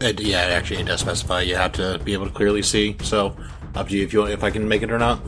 It, 0.00 0.20
yeah, 0.20 0.48
it 0.48 0.50
actually 0.50 0.80
it 0.80 0.86
does 0.86 0.98
specify 0.98 1.42
you 1.42 1.54
have 1.54 1.70
to 1.74 2.00
be 2.02 2.14
able 2.14 2.26
to 2.26 2.32
clearly 2.32 2.62
see. 2.62 2.96
So, 3.04 3.36
up 3.76 3.86
to 3.90 3.96
you 3.96 4.02
if 4.02 4.12
you 4.12 4.18
want, 4.18 4.32
if 4.32 4.42
I 4.42 4.50
can 4.50 4.66
make 4.66 4.82
it 4.82 4.90
or 4.90 4.98
not. 4.98 5.20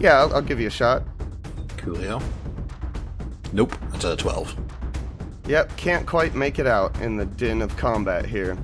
Yeah, 0.00 0.18
I'll, 0.18 0.34
I'll 0.34 0.42
give 0.42 0.58
you 0.58 0.66
a 0.66 0.68
shot. 0.68 1.04
Coolio. 1.76 2.20
Nope, 3.52 3.76
that's 3.92 4.04
a 4.04 4.16
twelve. 4.16 4.52
Yep, 5.46 5.76
can't 5.76 6.08
quite 6.08 6.34
make 6.34 6.58
it 6.58 6.66
out 6.66 7.00
in 7.00 7.16
the 7.16 7.26
din 7.26 7.62
of 7.62 7.76
combat 7.76 8.26
here. 8.26 8.58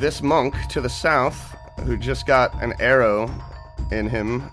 This 0.00 0.22
monk 0.22 0.54
to 0.68 0.80
the 0.80 0.88
south, 0.88 1.54
who 1.84 1.98
just 1.98 2.24
got 2.24 2.54
an 2.62 2.72
arrow 2.80 3.30
in 3.92 4.08
him, 4.08 4.50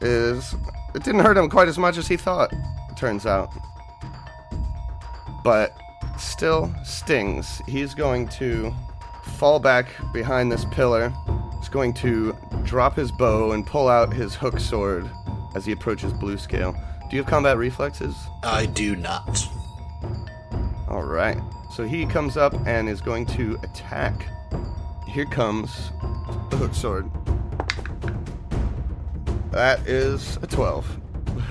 is. 0.00 0.56
It 0.96 1.04
didn't 1.04 1.20
hurt 1.20 1.36
him 1.36 1.48
quite 1.48 1.68
as 1.68 1.78
much 1.78 1.96
as 1.96 2.08
he 2.08 2.16
thought, 2.16 2.52
it 2.52 2.96
turns 2.96 3.24
out. 3.24 3.52
But 5.44 5.76
still 6.18 6.74
stings. 6.82 7.62
He's 7.68 7.94
going 7.94 8.26
to 8.30 8.74
fall 9.22 9.60
back 9.60 9.86
behind 10.12 10.50
this 10.50 10.64
pillar. 10.64 11.12
He's 11.60 11.68
going 11.68 11.94
to 11.94 12.36
drop 12.64 12.96
his 12.96 13.12
bow 13.12 13.52
and 13.52 13.64
pull 13.64 13.88
out 13.88 14.12
his 14.12 14.34
hook 14.34 14.58
sword 14.58 15.08
as 15.54 15.64
he 15.64 15.70
approaches 15.70 16.12
Blue 16.12 16.36
Scale. 16.36 16.72
Do 17.08 17.16
you 17.16 17.22
have 17.22 17.30
combat 17.30 17.58
reflexes? 17.58 18.16
I 18.42 18.66
do 18.66 18.96
not. 18.96 19.48
All 20.88 21.04
right. 21.04 21.38
So 21.72 21.84
he 21.84 22.06
comes 22.06 22.36
up 22.36 22.54
and 22.66 22.88
is 22.88 23.00
going 23.00 23.26
to 23.26 23.56
attack. 23.62 24.26
Here 25.08 25.24
comes 25.26 25.90
the 26.50 26.56
hook 26.56 26.74
sword. 26.74 27.10
That 29.50 29.86
is 29.86 30.36
a 30.42 30.46
12. 30.46 31.00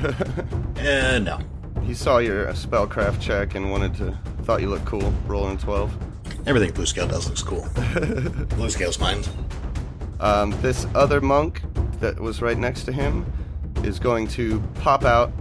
Uh, 0.83 1.17
no. 1.19 1.39
he 1.83 1.93
saw 1.93 2.17
your 2.17 2.47
spellcraft 2.47 3.21
check 3.21 3.55
and 3.55 3.71
wanted 3.71 3.95
to 3.95 4.17
thought 4.43 4.59
you 4.61 4.69
looked 4.69 4.85
cool 4.85 5.13
rolling 5.25 5.55
a 5.55 5.59
12. 5.59 5.97
Everything 6.45 6.71
Blue 6.73 6.85
Scale 6.85 7.07
does 7.07 7.27
looks 7.29 7.41
cool. 7.41 7.65
Blue 8.57 8.69
Scale's 8.69 8.99
mine. 8.99 9.23
Um, 10.19 10.51
this 10.61 10.85
other 10.93 11.21
monk 11.21 11.61
that 11.99 12.19
was 12.19 12.41
right 12.41 12.57
next 12.57 12.83
to 12.83 12.91
him 12.91 13.25
is 13.83 13.99
going 13.99 14.27
to 14.29 14.61
pop 14.81 15.05
out 15.05 15.31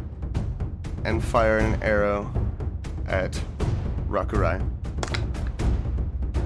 and 1.05 1.23
fire 1.23 1.59
an 1.59 1.83
arrow 1.83 2.33
at 3.09 3.41
Rakurai. 4.09 4.65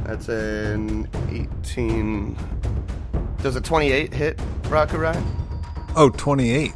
That's 0.07 0.29
an 0.29 1.09
18. 1.31 2.37
Does 3.43 3.57
a 3.57 3.61
28 3.61 4.15
hit 4.15 4.37
Rakurai? 4.63 5.21
Oh, 5.97 6.11
28. 6.11 6.73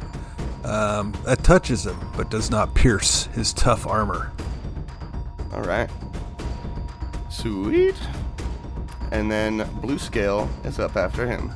Um, 0.65 1.13
that 1.23 1.41
touches 1.41 1.85
him, 1.85 1.97
but 2.17 2.29
does 2.29 2.51
not 2.51 2.75
pierce 2.75 3.27
his 3.27 3.53
tough 3.53 3.87
armor. 3.87 4.33
All 5.53 5.63
right. 5.63 5.89
Sweet. 7.29 7.95
And 9.11 9.31
then 9.31 9.65
Blue 9.79 9.97
Scale 9.97 10.49
is 10.65 10.77
up 10.77 10.97
after 10.97 11.25
him. 11.25 11.51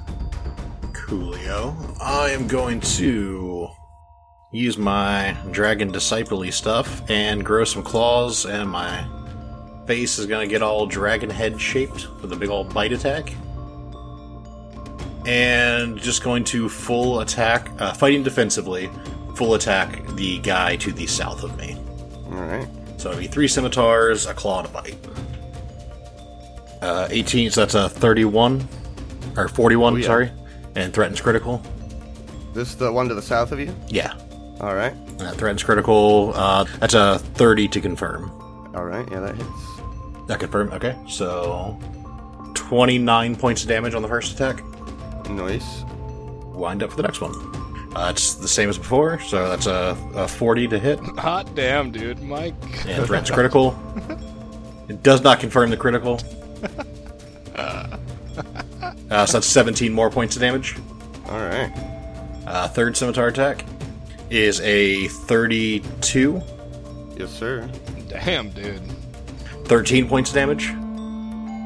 Coolio. 0.94 1.76
I 2.00 2.30
am 2.30 2.48
going 2.48 2.80
to 2.80 3.68
use 4.54 4.78
my 4.78 5.36
dragon 5.52 5.92
disciple 5.92 6.50
stuff 6.54 7.04
and 7.10 7.44
grow 7.44 7.66
some 7.66 7.84
claws, 7.84 8.46
and 8.46 8.70
my 8.70 9.06
face 9.88 10.18
is 10.20 10.26
going 10.26 10.48
to 10.48 10.52
get 10.52 10.62
all 10.62 10.86
dragon 10.86 11.30
head 11.30 11.60
shaped 11.62 12.08
with 12.22 12.32
a 12.34 12.36
big 12.36 12.50
old 12.50 12.74
bite 12.74 12.92
attack. 12.92 13.34
And 15.26 15.98
just 15.98 16.24
going 16.24 16.44
to 16.46 16.70
full 16.70 17.22
attack, 17.22 17.70
uh, 17.80 17.94
fighting 17.94 18.22
defensively, 18.24 18.90
full 19.36 19.56
attack 19.56 20.06
the 20.16 20.38
guy 20.40 20.76
to 20.78 20.92
the 20.92 21.08
south 21.08 21.44
of 21.44 21.58
me. 21.58 21.76
All 22.28 22.32
right. 22.44 22.68
So 22.98 23.10
it'll 23.10 23.22
be 23.22 23.28
three 23.28 23.48
scimitars, 23.48 24.28
a 24.28 24.34
claw, 24.34 24.60
and 24.60 24.68
a 24.68 24.72
bite. 24.72 24.98
Uh, 26.82 27.08
18, 27.10 27.50
so 27.52 27.62
that's 27.62 27.74
a 27.74 27.90
31, 27.90 28.68
or 29.36 29.48
41, 29.48 29.94
Oh, 29.94 29.96
yeah. 29.98 30.06
sorry, 30.06 30.32
and 30.76 30.94
threatens 30.94 31.20
critical. 31.22 31.62
This 32.54 32.70
is 32.70 32.76
the 32.76 32.92
one 32.92 33.08
to 33.10 33.16
the 33.16 33.22
south 33.22 33.52
of 33.52 33.60
you? 33.60 33.76
Yeah, 33.88 34.14
All 34.62 34.76
right. 34.76 34.94
uh, 35.20 35.32
threatens 35.32 35.64
critical. 35.64 36.34
Uh, 36.36 36.66
that's 36.80 36.94
a 36.94 37.18
30 37.20 37.68
to 37.70 37.82
confirm. 37.82 38.30
All 38.76 38.86
right. 38.86 39.08
Yeah, 39.10 39.22
that 39.22 39.36
hits. 39.36 39.50
That 40.28 40.40
confirm. 40.40 40.72
Okay, 40.72 40.96
so 41.08 41.80
29 42.56 43.36
points 43.36 43.62
of 43.64 43.68
damage 43.70 43.94
on 43.94 44.02
the 44.02 44.08
first 44.08 44.34
attack. 44.34 44.64
Nice. 45.30 45.84
Wind 46.54 46.82
up 46.84 46.90
for 46.92 46.98
the 46.98 47.04
next 47.04 47.22
one. 47.22 47.34
Uh, 47.96 48.10
it's 48.10 48.34
the 48.36 48.48
same 48.48 48.70
as 48.70 48.78
before, 48.78 49.20
so 49.22 49.50
that's 49.50 49.68
a, 49.68 49.98
a 50.16 50.28
40 50.28 50.68
to 50.70 50.80
hit, 50.80 51.00
Hot 51.18 51.54
damn, 51.56 51.92
dude. 51.92 52.22
Mike. 52.22 52.54
and 52.88 53.06
threatens 53.06 53.32
critical. 53.32 53.72
It 54.88 55.02
does 55.02 55.24
not 55.24 55.40
confirm 55.40 55.72
the 55.72 55.78
critical. 55.78 56.20
Uh, 57.56 59.26
so 59.26 59.38
that's 59.40 59.48
17 59.48 59.92
more 59.94 60.10
points 60.12 60.36
of 60.36 60.42
damage. 60.42 60.76
All 61.28 61.40
right. 61.40 61.72
Uh, 62.46 62.68
third 62.68 62.96
scimitar 62.96 63.28
attack 63.28 63.66
is 64.30 64.60
a 64.62 65.08
32, 65.08 66.42
Yes, 67.18 67.32
sir. 67.32 67.68
Damn, 68.10 68.50
dude. 68.50 68.82
13 69.66 70.08
points 70.08 70.30
of 70.30 70.36
damage. 70.36 70.72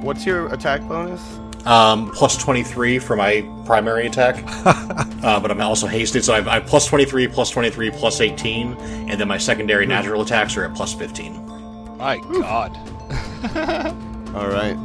What's 0.03 0.25
your 0.25 0.51
attack 0.53 0.81
bonus? 0.87 1.21
Um, 1.65 2.09
plus 2.11 2.37
23 2.37 2.99
for 2.99 3.15
my 3.15 3.41
primary 3.65 4.07
attack. 4.07 4.43
uh, 4.65 5.39
but 5.39 5.51
I'm 5.51 5.61
also 5.61 5.87
hasted, 5.87 6.23
so 6.23 6.33
I've, 6.33 6.47
I 6.47 6.55
have 6.55 6.65
plus 6.65 6.87
23, 6.87 7.27
plus 7.27 7.49
23, 7.49 7.91
plus 7.91 8.21
18, 8.21 8.73
and 8.73 9.19
then 9.19 9.27
my 9.27 9.37
secondary 9.37 9.85
natural 9.85 10.21
attacks 10.21 10.55
are 10.57 10.63
at 10.63 10.73
plus 10.73 10.93
15. 10.93 11.97
My 11.97 12.17
God. 12.17 12.75
All 14.35 14.47
right. 14.47 14.77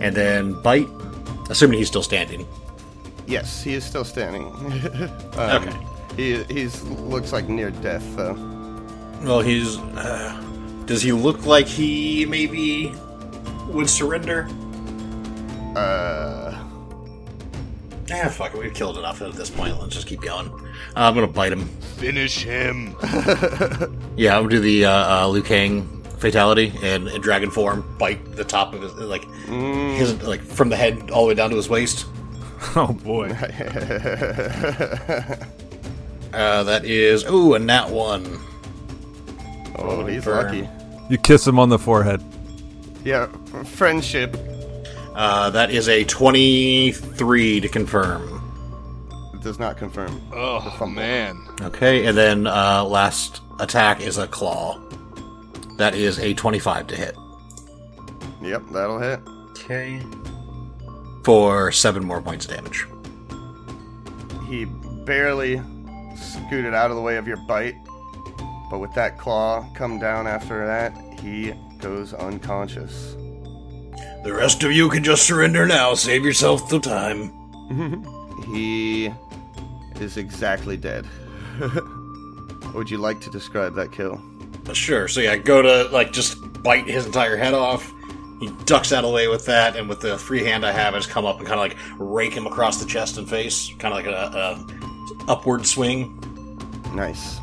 And 0.00 0.14
then 0.14 0.60
bite, 0.62 0.88
assuming 1.50 1.78
he's 1.78 1.88
still 1.88 2.02
standing. 2.02 2.46
Yes, 3.26 3.62
he 3.62 3.74
is 3.74 3.84
still 3.84 4.04
standing. 4.04 4.46
um, 5.36 5.68
Okay. 5.68 5.76
He 6.16 6.42
he's 6.44 6.82
looks 6.82 7.32
like 7.32 7.48
near 7.48 7.70
death 7.70 8.04
though. 8.16 8.34
Well, 9.22 9.40
he's. 9.40 9.78
Uh, 9.78 10.42
does 10.90 11.00
he 11.02 11.12
look 11.12 11.46
like 11.46 11.66
he 11.68 12.26
maybe 12.26 12.92
would 13.68 13.88
surrender? 13.88 14.46
Uh, 15.76 16.56
Ah, 18.12 18.28
fuck 18.28 18.52
it. 18.52 18.58
We've 18.58 18.74
killed 18.74 18.98
enough 18.98 19.22
at 19.22 19.34
this 19.34 19.48
point. 19.50 19.80
Let's 19.80 19.94
just 19.94 20.08
keep 20.08 20.20
going. 20.20 20.48
Uh, 20.48 20.60
I'm 20.96 21.14
gonna 21.14 21.28
bite 21.28 21.52
him. 21.52 21.66
Finish 21.96 22.42
him. 22.42 22.96
Yeah, 24.16 24.36
I'm 24.36 24.42
gonna 24.42 24.48
do 24.56 24.60
the 24.60 24.84
uh, 24.86 25.22
uh, 25.24 25.28
Liu 25.28 25.42
Kang 25.42 25.86
fatality 26.18 26.72
and 26.82 27.06
in 27.08 27.20
dragon 27.22 27.50
form, 27.52 27.84
bite 27.98 28.34
the 28.36 28.42
top 28.44 28.74
of 28.74 28.82
his 28.82 28.92
like 28.94 29.24
his 29.46 30.20
like 30.24 30.42
from 30.42 30.68
the 30.70 30.76
head 30.76 31.10
all 31.12 31.22
the 31.22 31.28
way 31.28 31.34
down 31.34 31.50
to 31.50 31.56
his 31.56 31.68
waist. 31.70 32.04
Oh 32.76 32.92
boy. 32.92 33.28
Uh, 36.32 36.62
that 36.62 36.84
is 36.84 37.24
ooh 37.30 37.54
a 37.54 37.58
nat 37.58 37.88
one. 37.90 38.38
oh, 39.76 40.04
he's 40.06 40.24
Burn. 40.24 40.44
lucky. 40.46 40.68
You 41.10 41.18
kiss 41.18 41.46
him 41.46 41.58
on 41.58 41.68
the 41.68 41.78
forehead. 41.78 42.22
Yeah, 43.04 43.26
friendship 43.64 44.36
Uh, 45.14 45.50
that 45.50 45.70
is 45.70 45.88
a 45.88 46.04
twenty-three 46.04 47.60
to 47.60 47.68
confirm. 47.68 48.40
It 49.34 49.42
does 49.42 49.58
not 49.58 49.76
confirm. 49.76 50.20
Oh, 50.32 50.86
man. 50.86 51.36
Okay, 51.60 52.06
and 52.06 52.16
then 52.16 52.46
uh, 52.46 52.84
last 52.84 53.42
attack 53.58 54.00
is 54.00 54.18
a 54.18 54.26
claw. 54.26 54.80
That 55.76 55.94
is 55.94 56.18
a 56.20 56.32
twenty-five 56.34 56.86
to 56.86 56.96
hit. 56.96 57.16
Yep, 58.40 58.62
that'll 58.72 58.98
hit. 59.00 59.20
Okay. 59.50 60.00
For 61.24 61.72
seven 61.72 62.04
more 62.04 62.22
points 62.22 62.46
of 62.46 62.52
damage. 62.52 62.86
He 64.48 64.64
barely 65.04 65.60
scooted 66.16 66.72
out 66.72 66.90
of 66.90 66.96
the 66.96 67.02
way 67.02 67.16
of 67.16 67.26
your 67.26 67.36
bite, 67.48 67.74
but 68.70 68.78
with 68.78 68.94
that 68.94 69.18
claw 69.18 69.68
come 69.74 69.98
down 69.98 70.26
after 70.26 70.66
that, 70.66 70.96
he 71.20 71.52
goes 71.78 72.14
unconscious. 72.14 73.16
The 74.22 74.32
rest 74.32 74.62
of 74.62 74.72
you 74.72 74.88
can 74.88 75.02
just 75.02 75.26
surrender 75.26 75.66
now. 75.66 75.94
Save 75.94 76.24
yourself 76.24 76.68
the 76.68 76.78
time. 76.78 77.32
He 78.50 79.12
is 80.00 80.16
exactly 80.16 80.76
dead. 80.76 81.06
Would 82.74 82.90
you 82.90 82.98
like 82.98 83.20
to 83.20 83.30
describe 83.30 83.74
that 83.74 83.92
kill? 83.92 84.20
Uh, 84.66 84.72
sure. 84.72 85.06
So 85.08 85.20
yeah, 85.20 85.36
go 85.36 85.62
to 85.62 85.84
like 85.90 86.12
just 86.12 86.36
bite 86.62 86.86
his 86.86 87.06
entire 87.06 87.36
head 87.36 87.54
off. 87.54 87.92
He 88.40 88.48
ducks 88.64 88.92
out 88.92 89.04
of 89.04 89.10
the 89.10 89.14
way 89.14 89.28
with 89.28 89.44
that, 89.46 89.76
and 89.76 89.88
with 89.88 90.00
the 90.00 90.16
free 90.16 90.42
hand 90.42 90.64
I 90.64 90.72
have, 90.72 90.94
I 90.94 90.98
just 90.98 91.10
come 91.10 91.26
up 91.26 91.38
and 91.38 91.46
kind 91.46 91.60
of 91.60 91.64
like 91.64 91.76
rake 91.98 92.32
him 92.32 92.46
across 92.46 92.82
the 92.82 92.88
chest 92.88 93.18
and 93.18 93.28
face, 93.28 93.70
kind 93.78 93.92
of 93.94 94.04
like 94.04 94.06
a, 94.06 94.64
a 95.28 95.30
upward 95.30 95.66
swing. 95.66 96.18
Nice. 96.94 97.38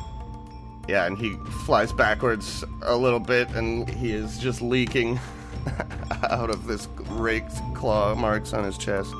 Yeah, 0.87 1.05
and 1.05 1.17
he 1.17 1.35
flies 1.65 1.91
backwards 1.91 2.63
a 2.81 2.95
little 2.95 3.19
bit, 3.19 3.49
and 3.49 3.89
he 3.89 4.13
is 4.13 4.37
just 4.37 4.61
leaking 4.61 5.19
out 6.29 6.49
of 6.49 6.65
this 6.67 6.87
raked 7.09 7.55
claw 7.73 8.15
marks 8.15 8.53
on 8.53 8.63
his 8.63 8.77
chest. 8.77 9.13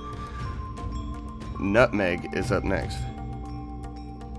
Nutmeg 1.59 2.29
is 2.33 2.51
up 2.51 2.63
next. 2.63 2.97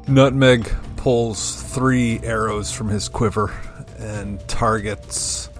Nutmeg 0.06 0.72
pulls 0.96 1.62
three 1.62 2.18
arrows 2.22 2.72
from 2.72 2.88
his 2.88 3.08
quiver 3.08 3.54
and 3.98 4.40
targets 4.48 5.50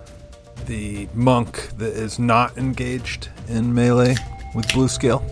the 0.67 1.09
monk 1.15 1.71
that 1.79 1.93
is 1.93 2.19
not 2.19 2.57
engaged 2.57 3.29
in 3.49 3.75
melee 3.75 4.15
with 4.55 4.71
blue 4.73 4.89
scale 4.89 5.23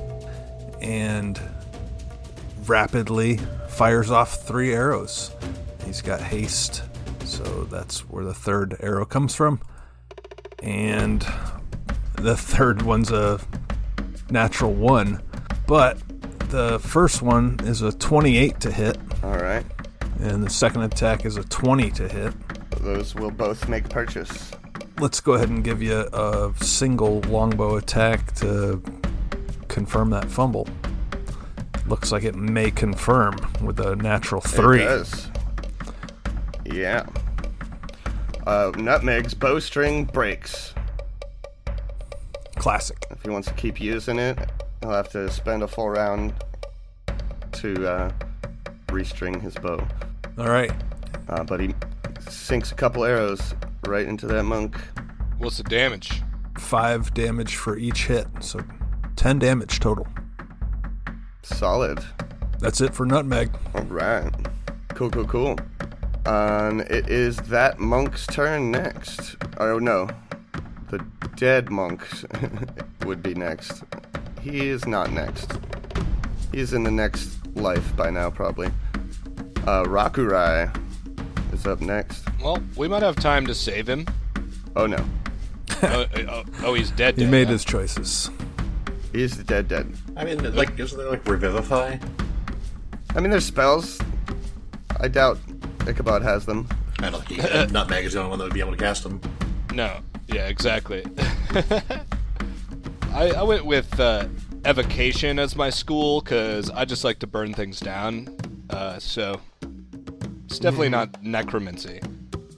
and 0.80 1.40
rapidly 2.66 3.38
fires 3.68 4.10
off 4.10 4.46
three 4.46 4.72
arrows. 4.72 5.30
He's 5.86 6.02
got 6.02 6.20
haste, 6.20 6.82
so 7.24 7.64
that's 7.64 8.00
where 8.00 8.24
the 8.24 8.34
third 8.34 8.76
arrow 8.80 9.06
comes 9.06 9.34
from. 9.34 9.60
And 10.62 11.24
the 12.16 12.36
third 12.36 12.82
one's 12.82 13.10
a 13.12 13.40
natural 14.30 14.74
one, 14.74 15.22
but 15.66 15.98
the 16.50 16.78
first 16.80 17.22
one 17.22 17.58
is 17.62 17.82
a 17.82 17.92
28 17.92 18.60
to 18.60 18.72
hit, 18.72 18.98
All 19.22 19.36
right. 19.38 19.64
and 20.20 20.42
the 20.42 20.50
second 20.50 20.82
attack 20.82 21.24
is 21.24 21.36
a 21.36 21.44
20 21.44 21.90
to 21.92 22.08
hit. 22.08 22.34
Those 22.80 23.14
will 23.14 23.30
both 23.30 23.68
make 23.68 23.88
purchase. 23.88 24.50
Let's 24.98 25.20
go 25.20 25.34
ahead 25.34 25.48
and 25.50 25.62
give 25.62 25.82
you 25.82 25.98
a 26.12 26.52
single 26.60 27.20
longbow 27.22 27.76
attack 27.76 28.34
to 28.36 28.82
confirm 29.68 30.10
that 30.10 30.30
fumble. 30.30 30.66
Looks 31.86 32.10
like 32.10 32.24
it 32.24 32.34
may 32.34 32.70
confirm 32.70 33.36
with 33.62 33.78
a 33.78 33.94
natural 33.96 34.40
three. 34.40 34.82
It 34.82 34.86
does. 34.86 35.30
Yeah. 36.72 37.06
Uh, 38.46 38.70
Nutmeg's 38.72 39.34
bowstring 39.34 40.04
breaks. 40.04 40.74
Classic. 42.56 42.96
If 43.10 43.22
he 43.22 43.30
wants 43.30 43.48
to 43.48 43.54
keep 43.54 43.80
using 43.80 44.18
it, 44.18 44.38
he'll 44.80 44.92
have 44.92 45.08
to 45.10 45.30
spend 45.30 45.62
a 45.62 45.68
full 45.68 45.90
round 45.90 46.32
to 47.52 47.88
uh, 47.88 48.12
restring 48.88 49.40
his 49.40 49.54
bow. 49.54 49.86
All 50.38 50.48
right. 50.48 50.72
Uh, 51.28 51.42
but 51.44 51.60
he 51.60 51.74
sinks 52.28 52.72
a 52.72 52.74
couple 52.74 53.04
arrows 53.04 53.54
right 53.86 54.06
into 54.06 54.26
that 54.26 54.44
monk. 54.44 54.76
What's 55.38 55.58
the 55.58 55.64
damage? 55.64 56.22
Five 56.58 57.12
damage 57.14 57.56
for 57.56 57.76
each 57.76 58.06
hit, 58.06 58.26
so 58.40 58.60
10 59.16 59.38
damage 59.38 59.80
total. 59.80 60.06
Solid. 61.42 62.00
That's 62.58 62.80
it 62.80 62.94
for 62.94 63.04
Nutmeg. 63.04 63.50
All 63.74 63.82
right. 63.82 64.30
Cool, 64.94 65.10
cool, 65.10 65.26
cool. 65.26 65.56
Um, 66.26 66.80
it 66.80 67.08
is 67.08 67.36
that 67.36 67.78
monk's 67.78 68.26
turn 68.26 68.72
next. 68.72 69.36
Oh 69.58 69.78
no, 69.78 70.08
the 70.90 70.98
dead 71.36 71.70
monk 71.70 72.04
would 73.04 73.22
be 73.22 73.32
next. 73.34 73.84
He 74.40 74.68
is 74.68 74.88
not 74.88 75.12
next. 75.12 75.56
He's 76.52 76.72
in 76.72 76.82
the 76.82 76.90
next 76.90 77.38
life 77.54 77.94
by 77.94 78.10
now, 78.10 78.30
probably. 78.30 78.66
Uh, 79.68 79.84
Rakurai 79.84 80.76
is 81.52 81.64
up 81.64 81.80
next. 81.80 82.24
Well, 82.42 82.60
we 82.76 82.88
might 82.88 83.02
have 83.02 83.14
time 83.14 83.46
to 83.46 83.54
save 83.54 83.88
him. 83.88 84.04
Oh 84.74 84.86
no, 84.86 85.04
oh, 85.84 86.06
oh, 86.16 86.44
oh, 86.64 86.74
he's 86.74 86.90
dead. 86.90 87.14
He 87.16 87.22
dead, 87.22 87.30
made 87.30 87.46
huh? 87.46 87.52
his 87.52 87.64
choices. 87.64 88.30
he's 89.12 89.36
dead, 89.36 89.68
dead. 89.68 89.94
I 90.16 90.24
mean, 90.24 90.38
like, 90.56 90.76
isn't 90.76 90.98
there 90.98 91.08
like 91.08 91.24
revivify? 91.28 91.98
I 93.14 93.20
mean, 93.20 93.30
there's 93.30 93.46
spells. 93.46 94.00
I 94.98 95.08
doubt 95.08 95.38
Ichabod 95.88 96.22
has 96.22 96.46
them. 96.46 96.68
I 97.00 97.10
don't 97.10 97.26
think 97.26 97.72
Nutmeg 97.72 98.04
is 98.04 98.14
the 98.14 98.20
only 98.20 98.30
one 98.30 98.38
that 98.38 98.44
would 98.44 98.54
be 98.54 98.60
able 98.60 98.72
to 98.72 98.76
cast 98.78 99.02
them. 99.02 99.20
No. 99.72 99.98
Yeah, 100.28 100.48
exactly. 100.48 101.04
I, 103.12 103.30
I 103.30 103.42
went 103.42 103.64
with 103.64 103.98
uh, 104.00 104.26
evocation 104.64 105.38
as 105.38 105.54
my 105.56 105.70
school 105.70 106.20
because 106.20 106.70
I 106.70 106.84
just 106.84 107.04
like 107.04 107.20
to 107.20 107.26
burn 107.26 107.54
things 107.54 107.78
down. 107.80 108.36
Uh, 108.70 108.98
so 108.98 109.40
it's 110.46 110.58
definitely 110.58 110.88
not 110.88 111.22
necromancy. 111.22 112.00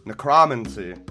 Necromancy. 0.04 0.94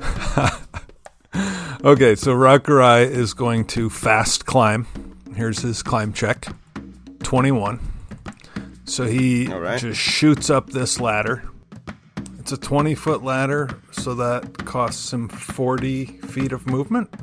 Okay, 1.83 2.15
so 2.15 2.33
Rakurai 2.33 3.07
is 3.07 3.35
going 3.35 3.65
to 3.65 3.87
fast 3.89 4.47
climb. 4.47 4.87
Here's 5.35 5.59
his 5.59 5.83
climb 5.83 6.11
check 6.11 6.47
21. 7.21 7.79
So 8.85 9.05
he 9.05 9.51
All 9.51 9.59
right. 9.59 9.79
just 9.79 9.99
shoots 9.99 10.49
up 10.49 10.71
this 10.71 10.99
ladder. 10.99 11.43
It's 12.47 12.53
a 12.53 12.57
20 12.57 12.95
foot 12.95 13.25
ladder, 13.25 13.69
so 13.91 14.15
that 14.15 14.59
costs 14.59 15.11
him 15.11 15.27
40 15.27 16.05
feet 16.05 16.53
of 16.53 16.65
movement. 16.65 17.13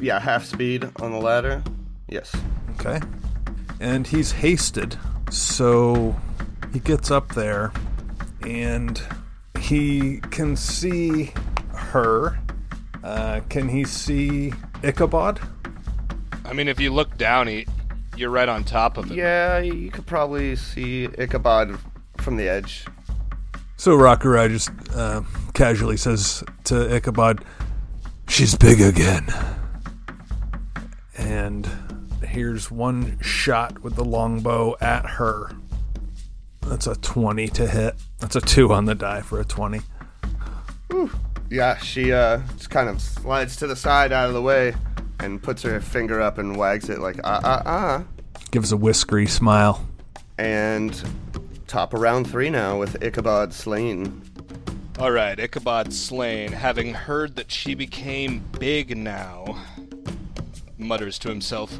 Yeah, 0.00 0.18
half 0.18 0.46
speed 0.46 0.88
on 1.02 1.12
the 1.12 1.18
ladder. 1.18 1.62
Yes. 2.08 2.34
Okay. 2.76 2.98
And 3.78 4.06
he's 4.06 4.32
hasted, 4.32 4.96
so 5.30 6.16
he 6.72 6.78
gets 6.78 7.10
up 7.10 7.34
there 7.34 7.74
and 8.40 9.02
he 9.60 10.20
can 10.30 10.56
see 10.56 11.34
her. 11.74 12.38
Uh, 13.04 13.40
can 13.50 13.68
he 13.68 13.84
see 13.84 14.54
Ichabod? 14.82 15.40
I 16.46 16.54
mean, 16.54 16.68
if 16.68 16.80
you 16.80 16.90
look 16.90 17.18
down, 17.18 17.48
he, 17.48 17.66
you're 18.16 18.30
right 18.30 18.48
on 18.48 18.64
top 18.64 18.96
of 18.96 19.10
him. 19.10 19.18
Yeah, 19.18 19.58
you 19.58 19.90
could 19.90 20.06
probably 20.06 20.56
see 20.56 21.06
Ichabod 21.18 21.78
from 22.16 22.38
the 22.38 22.48
edge. 22.48 22.86
So 23.80 23.96
Rakurai 23.96 24.50
just 24.50 24.68
uh, 24.94 25.22
casually 25.54 25.96
says 25.96 26.44
to 26.64 26.94
Ichabod, 26.94 27.42
She's 28.28 28.54
big 28.54 28.78
again. 28.82 29.26
And 31.16 31.66
here's 32.22 32.70
one 32.70 33.18
shot 33.22 33.82
with 33.82 33.96
the 33.96 34.04
longbow 34.04 34.76
at 34.82 35.06
her. 35.06 35.52
That's 36.60 36.86
a 36.86 36.94
20 36.96 37.48
to 37.48 37.66
hit. 37.66 37.94
That's 38.18 38.36
a 38.36 38.42
2 38.42 38.70
on 38.70 38.84
the 38.84 38.94
die 38.94 39.22
for 39.22 39.40
a 39.40 39.46
20. 39.46 39.80
Yeah, 41.48 41.78
she 41.78 42.12
uh, 42.12 42.42
just 42.58 42.68
kind 42.68 42.90
of 42.90 43.00
slides 43.00 43.56
to 43.56 43.66
the 43.66 43.76
side 43.76 44.12
out 44.12 44.28
of 44.28 44.34
the 44.34 44.42
way 44.42 44.74
and 45.20 45.42
puts 45.42 45.62
her 45.62 45.80
finger 45.80 46.20
up 46.20 46.36
and 46.36 46.54
wags 46.54 46.90
it 46.90 46.98
like 46.98 47.18
ah 47.24 47.40
ah 47.42 47.62
ah. 47.64 48.04
Gives 48.50 48.72
a 48.72 48.76
whiskery 48.76 49.26
smile. 49.26 49.88
And 50.36 51.02
top 51.70 51.94
of 51.94 52.00
round 52.00 52.28
three 52.28 52.50
now 52.50 52.76
with 52.76 53.00
Ichabod 53.00 53.54
slain. 53.54 54.22
All 54.98 55.12
right, 55.12 55.38
Ichabod 55.38 55.92
slain, 55.92 56.50
having 56.50 56.92
heard 56.92 57.36
that 57.36 57.52
she 57.52 57.76
became 57.76 58.42
big 58.58 58.96
now, 58.96 59.56
mutters 60.76 61.16
to 61.20 61.28
himself, 61.28 61.78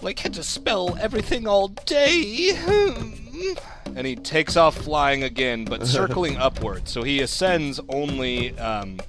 like 0.00 0.20
had 0.20 0.32
to 0.32 0.42
spell 0.42 0.96
everything 0.98 1.46
all 1.46 1.68
day. 1.68 2.52
hmm." 2.54 3.52
and 3.94 4.06
he 4.06 4.16
takes 4.16 4.56
off 4.56 4.74
flying 4.74 5.22
again, 5.22 5.66
but 5.66 5.86
circling 5.86 6.38
upward. 6.38 6.88
So 6.88 7.02
he 7.02 7.20
ascends 7.20 7.78
only 7.90 8.58
um, 8.58 9.00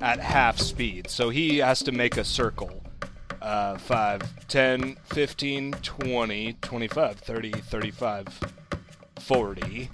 at 0.00 0.18
half 0.18 0.58
speed. 0.58 1.08
So 1.08 1.30
he 1.30 1.58
has 1.58 1.84
to 1.84 1.92
make 1.92 2.16
a 2.16 2.24
circle. 2.24 2.82
Uh, 3.40 3.78
5, 3.78 4.48
10, 4.48 4.96
15, 5.04 5.72
20, 5.72 6.52
25, 6.60 7.16
30, 7.16 7.52
35, 7.52 8.40
40. 9.20 9.90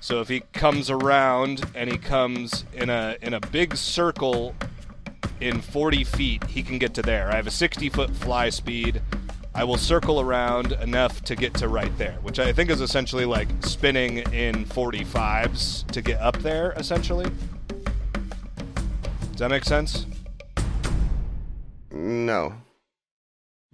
So 0.00 0.20
if 0.20 0.28
he 0.28 0.40
comes 0.52 0.90
around 0.90 1.64
and 1.74 1.90
he 1.90 1.98
comes 1.98 2.64
in 2.72 2.88
a 2.88 3.16
in 3.20 3.34
a 3.34 3.40
big 3.40 3.76
circle 3.76 4.54
in 5.40 5.60
40 5.60 6.04
feet, 6.04 6.44
he 6.44 6.62
can 6.62 6.78
get 6.78 6.94
to 6.94 7.02
there. 7.02 7.30
I 7.30 7.36
have 7.36 7.46
a 7.46 7.50
60 7.50 7.88
foot 7.90 8.10
fly 8.14 8.50
speed. 8.50 9.02
I 9.54 9.64
will 9.64 9.76
circle 9.76 10.20
around 10.20 10.72
enough 10.72 11.24
to 11.24 11.34
get 11.34 11.54
to 11.54 11.68
right 11.68 11.96
there, 11.98 12.16
which 12.22 12.38
I 12.38 12.52
think 12.52 12.70
is 12.70 12.80
essentially 12.80 13.24
like 13.24 13.48
spinning 13.60 14.18
in 14.32 14.64
45s 14.66 15.86
to 15.88 16.00
get 16.00 16.20
up 16.20 16.38
there, 16.38 16.72
essentially. 16.76 17.28
Does 19.32 19.38
that 19.38 19.50
make 19.50 19.64
sense? 19.64 20.06
No. 21.90 22.54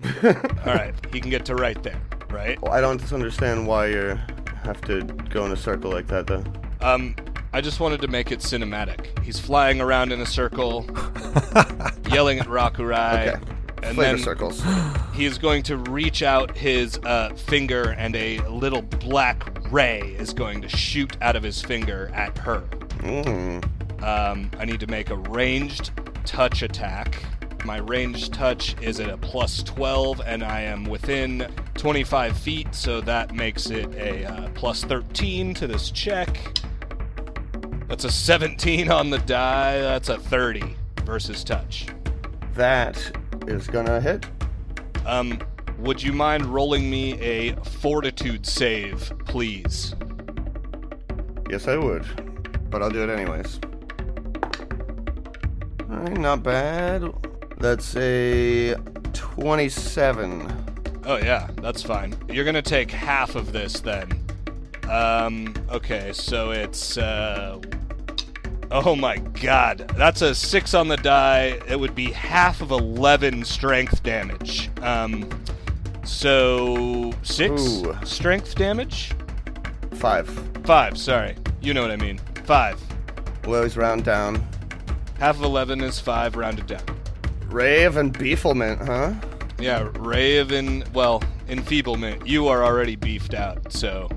All 0.25 0.75
right, 0.75 0.95
he 1.13 1.21
can 1.21 1.31
get 1.31 1.45
to 1.47 1.55
right 1.55 1.81
there, 1.83 2.01
right? 2.31 2.61
Well, 2.63 2.73
I 2.73 2.81
don't 2.81 3.13
understand 3.13 3.67
why 3.67 3.89
you 3.89 4.19
have 4.65 4.81
to 4.83 5.03
go 5.31 5.45
in 5.47 5.53
a 5.53 5.57
circle 5.57 5.91
like 5.91 6.07
that 6.09 6.27
though. 6.27 6.45
Um, 6.81 7.15
I 7.53 7.61
just 7.61 7.81
wanted 7.81 8.01
to 8.01 8.09
make 8.09 8.33
it 8.33 8.41
cinematic. 8.41 9.19
He's 9.23 9.39
flying 9.39 9.81
around 9.81 10.13
in 10.13 10.21
a 10.21 10.27
circle, 10.27 10.85
yelling 12.11 12.41
at 12.41 12.47
Rakurai, 12.47 13.29
Okay. 13.29 13.55
And 13.85 13.97
Flavor 13.97 14.17
then 14.17 14.19
circles. 14.19 14.63
he 15.15 15.27
is 15.27 15.39
going 15.39 15.63
to 15.65 15.77
reach 15.77 16.23
out 16.23 16.57
his 16.57 16.99
uh, 17.05 17.35
finger, 17.35 17.91
and 17.99 18.17
a 18.17 18.39
little 18.49 18.83
black 18.83 19.71
ray 19.71 20.01
is 20.19 20.33
going 20.33 20.63
to 20.63 20.69
shoot 20.69 21.17
out 21.21 21.37
of 21.37 21.43
his 21.43 21.61
finger 21.61 22.11
at 22.15 22.37
her. 22.39 22.61
Mm. 23.01 24.03
Um, 24.03 24.51
I 24.59 24.65
need 24.65 24.81
to 24.81 24.87
make 24.87 25.11
a 25.11 25.17
ranged 25.17 25.91
touch 26.25 26.63
attack. 26.63 27.23
My 27.65 27.79
ranged 27.79 28.35
touch 28.35 28.77
is 28.83 29.01
at 29.01 29.09
a 29.09 29.17
plus 29.17 29.63
12, 29.63 30.21
and 30.27 30.45
I 30.45 30.61
am 30.61 30.85
within 30.85 31.51
25 31.77 32.37
feet, 32.37 32.75
so 32.75 33.01
that 33.01 33.35
makes 33.35 33.71
it 33.71 33.93
a 33.95 34.27
uh, 34.27 34.49
plus 34.55 34.85
13 34.85 35.55
to 35.55 35.67
this 35.67 35.91
check. 35.91 36.59
That's 37.89 38.05
a 38.05 38.11
17 38.11 38.91
on 38.91 39.09
the 39.09 39.19
die. 39.19 39.81
That's 39.81 40.11
a 40.11 40.19
30 40.19 40.77
versus 41.05 41.43
touch. 41.43 41.87
That 42.53 42.99
is 43.47 43.67
gonna 43.67 43.99
hit. 43.99 44.27
Um, 45.07 45.39
would 45.79 46.03
you 46.03 46.13
mind 46.13 46.45
rolling 46.45 46.91
me 46.91 47.19
a 47.21 47.57
fortitude 47.57 48.47
save, 48.47 49.11
please? 49.25 49.95
Yes, 51.49 51.67
I 51.67 51.79
would. 51.79 52.05
But 52.71 52.83
I'll 52.83 52.91
do 52.91 53.03
it 53.03 53.09
anyways. 53.09 53.59
Not 55.89 56.43
bad. 56.43 57.13
That's 57.65 57.97
a 57.97 58.75
27. 59.15 61.01
Oh 61.07 61.17
yeah, 61.17 61.49
that's 61.63 61.83
fine. 61.83 62.15
You're 62.29 62.45
gonna 62.45 62.61
take 62.61 62.91
half 62.91 63.37
of 63.37 63.55
this 63.55 63.81
then. 63.81 64.13
Um, 64.87 65.55
okay, 65.71 66.13
so 66.13 66.51
it's 66.51 66.99
uh 66.99 67.59
Oh 68.71 68.95
my 68.95 69.17
god. 69.17 69.91
That's 69.97 70.21
a 70.21 70.35
6 70.35 70.75
on 70.75 70.89
the 70.89 70.99
die. 70.99 71.59
It 71.67 71.81
would 71.81 71.95
be 71.95 72.13
half 72.13 72.61
of 72.61 72.71
11 72.71 73.47
strength 73.47 74.03
damage. 74.03 74.69
Um 74.83 75.27
so 76.05 77.15
6 77.23 77.63
Ooh. 77.63 77.99
strength 78.05 78.57
damage? 78.57 79.13
Five. 79.95 80.29
5, 80.65 80.99
sorry. 80.99 81.35
You 81.63 81.73
know 81.73 81.81
what 81.81 81.93
I 81.93 81.97
mean. 81.97 82.19
5. 82.45 82.79
Lows 83.47 83.79
round 83.79 84.05
down. 84.05 84.47
Half 85.19 85.37
of 85.37 85.45
11 85.45 85.81
is 85.81 85.99
5 85.99 86.37
rounded 86.37 86.67
down. 86.67 87.04
Rave 87.55 87.97
and 87.97 88.13
beeflement, 88.13 88.85
huh? 88.85 89.15
Yeah, 89.61 89.89
Raven, 90.01 90.83
well, 90.93 91.23
enfeeblement. 91.49 92.27
You 92.27 92.49
are 92.49 92.65
already 92.65 92.97
beefed 92.97 93.33
out, 93.33 93.73
so 93.73 94.09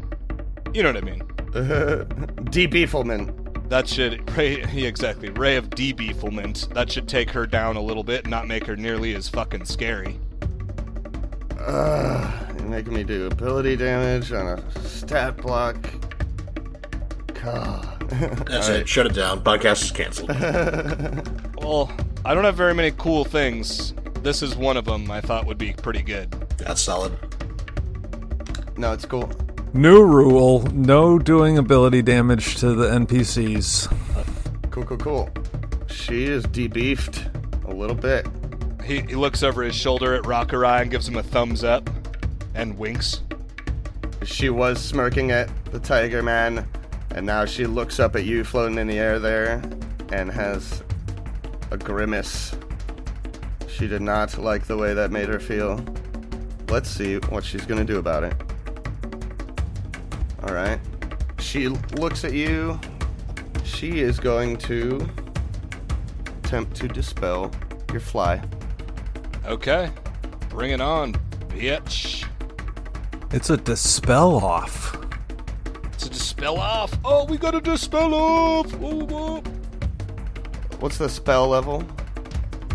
you 0.74 0.82
know 0.82 0.92
what 0.92 1.04
I 1.04 1.06
mean. 1.06 1.20
De-beeflement. 2.50 3.70
That 3.70 3.88
should 3.88 4.28
Ray 4.38 4.62
yeah, 4.74 4.88
exactly 4.88 5.30
Ray 5.30 5.56
of 5.56 5.70
debeeflement. 5.70 6.74
That 6.74 6.92
should 6.92 7.08
take 7.08 7.30
her 7.30 7.46
down 7.46 7.76
a 7.76 7.82
little 7.82 8.04
bit, 8.04 8.26
not 8.26 8.48
make 8.48 8.66
her 8.66 8.76
nearly 8.76 9.14
as 9.14 9.30
fucking 9.30 9.66
scary. 9.66 10.20
Ugh, 11.60 12.58
you're 12.58 12.70
making 12.70 12.94
me 12.94 13.04
do 13.04 13.28
ability 13.28 13.76
damage 13.76 14.32
on 14.32 14.48
a 14.58 14.80
stat 14.80 15.38
block. 15.38 15.78
God. 17.36 18.10
That's 18.48 18.70
it. 18.70 18.90
Shut 18.90 19.06
it 19.06 19.14
down. 19.14 19.44
Podcast 19.44 19.84
is 19.84 19.92
canceled. 19.92 20.30
Well, 21.62 21.92
I 22.26 22.34
don't 22.34 22.44
have 22.44 22.56
very 22.56 22.74
many 22.74 22.92
cool 22.92 23.24
things. 23.24 23.94
This 24.22 24.42
is 24.42 24.56
one 24.56 24.78
of 24.78 24.86
them. 24.86 25.10
I 25.10 25.22
thought 25.22 25.46
would 25.46 25.58
be 25.58 25.74
pretty 25.74 26.02
good. 26.02 26.32
That's 26.58 26.82
solid. 26.82 27.18
No, 28.78 28.94
it's 28.94 29.06
cool. 29.06 29.32
New 29.74 30.04
rule 30.04 30.62
no 30.74 31.20
doing 31.20 31.58
ability 31.58 32.02
damage 32.02 32.56
to 32.58 32.74
the 32.74 32.88
NPCs. 32.88 33.92
Cool, 34.72 34.86
cool, 34.86 34.98
cool. 34.98 35.30
She 35.88 36.26
is 36.26 36.46
debeefed 36.46 37.66
a 37.66 37.74
little 37.74 37.96
bit. 37.96 38.28
He, 38.84 39.02
he 39.02 39.16
looks 39.16 39.44
over 39.44 39.64
his 39.64 39.76
shoulder 39.76 40.14
at 40.14 40.24
Rakurai 40.24 40.82
and 40.82 40.92
gives 40.92 41.08
him 41.08 41.18
a 41.18 41.24
thumbs 41.24 41.64
up, 41.64 41.90
and 42.56 42.78
winks. 42.78 43.22
She 44.24 44.50
was 44.50 44.80
smirking 44.80 45.32
at 45.32 45.50
the 45.72 45.80
Tiger 45.80 46.24
Man, 46.24 46.68
and 47.12 47.26
now 47.26 47.46
she 47.46 47.66
looks 47.66 48.00
up 48.00 48.16
at 48.16 48.24
you 48.26 48.44
floating 48.44 48.78
in 48.78 48.88
the 48.88 48.98
air 48.98 49.20
there 49.20 49.62
and 50.12 50.32
has 50.32 50.84
a 51.72 51.78
grimace. 51.78 52.56
She 53.68 53.88
did 53.88 54.02
not 54.02 54.38
like 54.38 54.66
the 54.66 54.78
way 54.78 54.94
that 54.94 55.12
made 55.12 55.30
her 55.30 55.40
feel. 55.40 55.84
Let's 56.70 56.90
see 56.90 57.18
what 57.30 57.44
she's 57.44 57.66
gonna 57.66 57.86
do 57.86 57.98
about 58.00 58.24
it. 58.24 58.36
Alright. 60.44 60.80
She 61.40 61.68
looks 61.68 62.24
at 62.24 62.34
you. 62.34 62.80
She 63.64 64.00
is 64.00 64.20
going 64.20 64.58
to 64.58 65.08
attempt 66.44 66.76
to 66.78 66.88
dispel 66.88 67.52
your 67.92 68.00
fly. 68.00 68.42
Okay, 69.46 69.90
bring 70.50 70.72
it 70.72 70.82
on, 70.82 71.14
bitch. 71.50 72.28
It's 73.32 73.50
a 73.50 73.58
dispel 73.58 74.38
off. 74.38 74.98
To 76.00 76.10
dispel 76.10 76.58
off. 76.58 76.98
Oh, 77.04 77.26
we 77.26 77.38
got 77.38 77.56
a 77.56 77.62
dispel 77.62 78.14
off. 78.14 78.74
Oh, 78.82 79.08
oh. 79.12 79.44
What's 80.80 80.98
the 80.98 81.10
spell 81.10 81.48
level? 81.48 81.84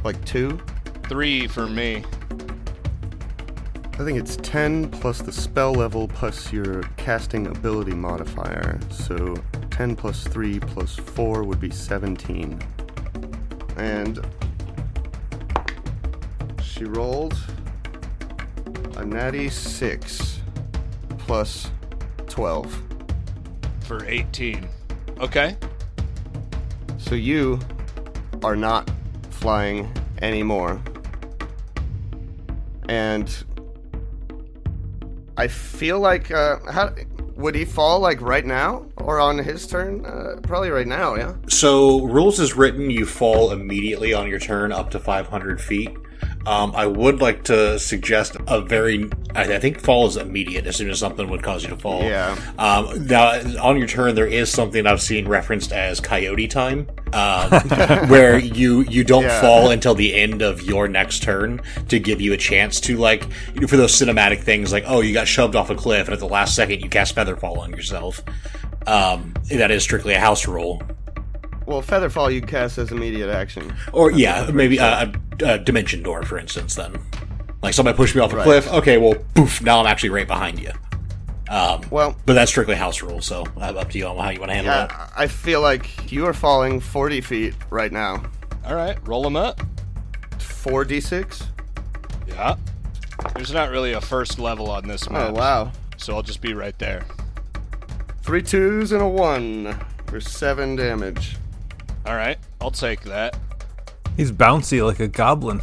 Like 0.02 0.22
two? 0.24 0.60
Three 1.08 1.46
for 1.46 1.68
me. 1.68 2.04
I 3.94 4.04
think 4.04 4.18
it's 4.18 4.36
10 4.36 4.90
plus 4.90 5.20
the 5.22 5.30
spell 5.30 5.72
level 5.72 6.08
plus 6.08 6.52
your 6.52 6.82
casting 6.96 7.46
ability 7.46 7.94
modifier. 7.94 8.80
So 8.90 9.36
10 9.70 9.94
plus 9.94 10.24
3 10.24 10.58
plus 10.58 10.96
4 10.96 11.44
would 11.44 11.60
be 11.60 11.70
17. 11.70 12.60
And 13.76 14.26
she 16.62 16.84
rolled 16.84 17.38
a 18.96 19.04
natty 19.04 19.48
6 19.48 20.40
plus 21.18 21.70
12. 22.26 22.82
for 23.84 24.04
18. 24.06 24.66
Okay. 25.20 25.56
So 26.98 27.14
you 27.14 27.60
are 28.42 28.56
not 28.56 28.90
flying 29.30 29.92
anymore. 30.20 30.80
And 32.88 33.32
I 35.36 35.48
feel 35.48 36.00
like 36.00 36.30
uh 36.30 36.58
how 36.70 36.94
would 37.36 37.54
he 37.54 37.64
fall 37.64 38.00
like 38.00 38.20
right 38.20 38.44
now 38.44 38.86
or 38.96 39.18
on 39.20 39.38
his 39.38 39.66
turn? 39.66 40.04
Uh, 40.04 40.40
probably 40.42 40.70
right 40.70 40.86
now, 40.86 41.14
yeah. 41.16 41.34
So, 41.48 42.04
rules 42.04 42.38
is 42.38 42.54
written, 42.54 42.90
you 42.90 43.06
fall 43.06 43.52
immediately 43.52 44.12
on 44.14 44.28
your 44.28 44.38
turn 44.38 44.70
up 44.72 44.90
to 44.90 45.00
500 45.00 45.60
feet. 45.60 45.90
Um, 46.46 46.72
I 46.74 46.86
would 46.86 47.20
like 47.20 47.44
to 47.44 47.78
suggest 47.78 48.36
a 48.48 48.60
very, 48.60 49.08
I, 49.34 49.54
I 49.54 49.58
think 49.60 49.80
fall 49.80 50.06
is 50.08 50.16
immediate 50.16 50.66
as 50.66 50.76
soon 50.76 50.90
as 50.90 50.98
something 50.98 51.30
would 51.30 51.42
cause 51.42 51.62
you 51.62 51.68
to 51.70 51.76
fall. 51.76 52.02
Yeah. 52.02 52.36
Um, 52.58 53.06
now, 53.06 53.40
on 53.62 53.76
your 53.78 53.86
turn, 53.86 54.14
there 54.14 54.26
is 54.26 54.50
something 54.50 54.86
I've 54.86 55.00
seen 55.00 55.28
referenced 55.28 55.72
as 55.72 56.00
coyote 56.00 56.48
time, 56.48 56.88
um, 57.12 57.50
where 58.08 58.38
you 58.38 58.80
you 58.82 59.04
don't 59.04 59.22
Yeah. 59.24 59.40
fall 59.40 59.70
until 59.70 59.94
the 59.94 60.14
end 60.14 60.42
of 60.42 60.62
your 60.62 60.88
next 60.88 61.22
turn 61.22 61.60
to 61.88 61.98
give 62.00 62.20
you 62.20 62.32
a 62.32 62.36
chance 62.36 62.80
to 62.80 62.96
like 62.96 63.30
for 63.68 63.76
those 63.76 63.92
cinematic 63.92 64.40
things 64.40 64.72
like 64.72 64.84
oh 64.86 65.00
you 65.00 65.12
got 65.12 65.28
shoved 65.28 65.54
off 65.54 65.70
a 65.70 65.74
cliff 65.74 66.06
and 66.08 66.14
at 66.14 66.18
the 66.20 66.26
last 66.28 66.56
second 66.56 66.80
you 66.80 66.88
cast 66.88 67.14
featherfall 67.14 67.58
on 67.58 67.70
yourself. 67.70 68.20
Um, 68.86 69.34
that 69.50 69.70
is 69.70 69.82
strictly 69.84 70.14
a 70.14 70.20
house 70.20 70.48
rule. 70.48 70.82
Well, 71.66 71.82
Featherfall 71.82 72.32
you 72.32 72.40
cast 72.42 72.78
as 72.78 72.90
immediate 72.92 73.30
action. 73.30 73.74
Or 73.92 74.10
yeah, 74.10 74.50
maybe 74.52 74.78
a, 74.78 74.84
a, 75.40 75.44
a 75.44 75.58
dimension 75.58 76.02
door, 76.02 76.22
for 76.22 76.38
instance. 76.38 76.74
Then, 76.74 76.98
like 77.62 77.74
somebody 77.74 77.96
pushed 77.96 78.14
me 78.14 78.20
off 78.20 78.32
a 78.32 78.36
Right. 78.36 78.44
cliff. 78.44 78.68
Okay, 78.72 78.98
well, 78.98 79.14
poof! 79.34 79.62
Now 79.62 79.80
I'm 79.80 79.86
actually 79.86 80.10
right 80.10 80.26
behind 80.26 80.58
you. 80.60 80.70
Um, 81.48 81.82
Well, 81.90 82.16
but 82.24 82.32
that's 82.32 82.50
strictly 82.50 82.74
house 82.76 83.02
rule, 83.02 83.20
so 83.20 83.44
uh, 83.58 83.60
up 83.76 83.90
to 83.90 83.98
you 83.98 84.06
on 84.06 84.16
how 84.16 84.30
you 84.30 84.40
want 84.40 84.50
to 84.50 84.54
handle 84.54 84.72
that. 84.72 84.90
I, 85.16 85.24
I 85.24 85.26
feel 85.26 85.60
like 85.60 86.10
you 86.10 86.24
are 86.26 86.32
falling 86.32 86.80
40 86.80 87.20
feet 87.20 87.54
right 87.70 87.92
now. 87.92 88.22
All 88.64 88.74
right, 88.74 88.96
roll 89.06 89.22
them 89.22 89.36
up. 89.36 89.60
4d6? 90.38 91.46
Yeah. 92.28 92.56
There's 93.34 93.52
not 93.52 93.70
really 93.70 93.92
a 93.92 94.00
first 94.00 94.38
level 94.38 94.70
on 94.70 94.88
this 94.88 95.08
map. 95.10 95.30
Oh, 95.30 95.32
wow. 95.34 95.72
So 95.98 96.14
I'll 96.16 96.22
just 96.22 96.40
be 96.40 96.54
right 96.54 96.76
there. 96.78 97.04
Three 98.22 98.42
twos 98.42 98.92
and 98.92 99.02
a 99.02 99.06
one 99.08 99.78
for 100.06 100.20
seven 100.20 100.74
damage. 100.76 101.36
All 102.04 102.16
right, 102.16 102.38
I'll 102.60 102.70
take 102.70 103.02
that. 103.02 103.36
He's 104.16 104.32
bouncy 104.32 104.84
like 104.84 105.00
a 105.00 105.08
goblin. 105.08 105.60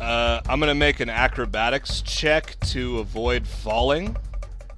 Uh, 0.00 0.40
I'm 0.48 0.58
gonna 0.58 0.74
make 0.74 1.00
an 1.00 1.10
acrobatics 1.10 2.00
check 2.00 2.58
to 2.60 2.98
avoid 2.98 3.46
falling, 3.46 4.16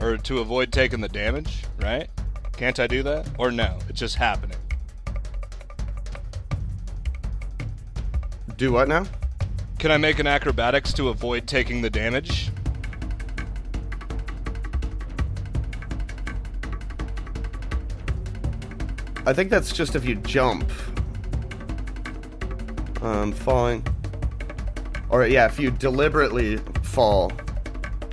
or 0.00 0.16
to 0.16 0.40
avoid 0.40 0.72
taking 0.72 1.00
the 1.00 1.08
damage. 1.08 1.64
Right? 1.80 2.08
Can't 2.56 2.78
I 2.80 2.86
do 2.86 3.02
that? 3.04 3.28
Or 3.38 3.50
no? 3.50 3.78
It's 3.88 4.00
just 4.00 4.16
happening. 4.16 4.58
Do 8.56 8.72
what 8.72 8.88
now? 8.88 9.06
Can 9.78 9.90
I 9.90 9.96
make 9.96 10.18
an 10.18 10.26
acrobatics 10.26 10.92
to 10.94 11.08
avoid 11.08 11.46
taking 11.48 11.82
the 11.82 11.90
damage? 11.90 12.50
I 19.26 19.32
think 19.32 19.50
that's 19.50 19.72
just 19.72 19.94
if 19.94 20.04
you 20.04 20.16
jump. 20.16 20.70
Um, 23.00 23.32
falling. 23.32 23.84
or 25.10 25.26
yeah, 25.26 25.46
if 25.46 25.58
you 25.58 25.70
deliberately 25.72 26.58
fall 26.82 27.32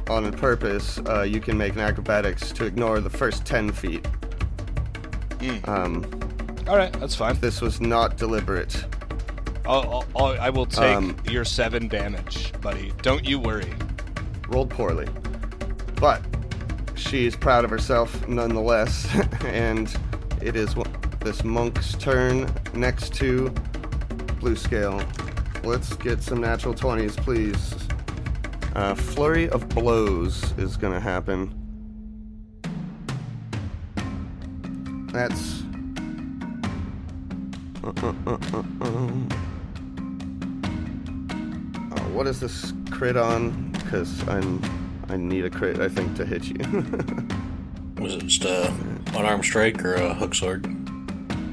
on 0.09 0.31
purpose, 0.33 0.99
uh, 1.07 1.21
you 1.21 1.39
can 1.39 1.57
make 1.57 1.73
an 1.73 1.79
acrobatics 1.79 2.51
to 2.53 2.65
ignore 2.65 2.99
the 2.99 3.09
first 3.09 3.45
10 3.45 3.71
feet. 3.71 4.07
Um, 5.65 6.03
All 6.67 6.75
right, 6.75 6.91
that's 6.99 7.15
fine. 7.15 7.39
this 7.39 7.61
was 7.61 7.79
not 7.79 8.17
deliberate. 8.17 8.83
I'll, 9.65 10.03
I'll, 10.15 10.39
I'll, 10.41 10.65
take 10.65 10.79
Um, 10.97 11.15
your 11.29 11.45
seven 11.45 11.87
damage, 11.87 12.51
buddy. 12.59 12.91
Don't 13.03 13.23
you 13.23 13.39
worry. 13.39 13.71
Rolled 14.47 14.71
poorly. 14.71 15.07
But 15.95 16.23
she's 16.95 17.35
proud 17.35 17.63
of 17.63 17.69
herself 17.69 18.27
nonetheless, 18.27 19.07
and 19.45 19.95
it 20.41 20.55
is 20.55 20.73
w- 20.73 20.98
this 21.19 21.43
monk's 21.43 21.95
turn 21.95 22.49
next 22.73 23.13
to 23.15 23.49
Blue 24.39 24.55
Scale. 24.55 25.01
Let's 25.63 25.95
get 25.97 26.23
some 26.23 26.39
natural 26.39 26.73
20s, 26.73 27.17
please. 27.17 27.75
Uh, 28.75 28.95
flurry 28.95 29.49
of 29.49 29.67
blows 29.69 30.57
is 30.57 30.77
going 30.77 30.93
to 30.93 30.99
happen. 30.99 31.53
That's. 35.11 35.63
Uh, 37.83 37.91
uh, 38.03 38.13
uh, 38.25 38.37
uh, 38.53 38.63
uh. 38.81 39.09
Uh, 41.91 41.99
what 42.11 42.27
is 42.27 42.39
this 42.39 42.73
crit 42.91 43.17
on? 43.17 43.71
Because 43.71 44.25
I'm. 44.27 44.61
I 45.09 45.17
need 45.17 45.43
a 45.43 45.49
crit, 45.49 45.79
I 45.79 45.89
think, 45.89 46.15
to 46.17 46.25
hit 46.25 46.45
you. 46.45 46.55
Was 48.01 48.13
it 48.13 48.27
just 48.27 48.45
a 48.45 48.73
unarmed 49.15 49.43
strike 49.43 49.83
or 49.83 49.95
a 49.95 50.13
hook 50.13 50.35
sword? 50.35 50.78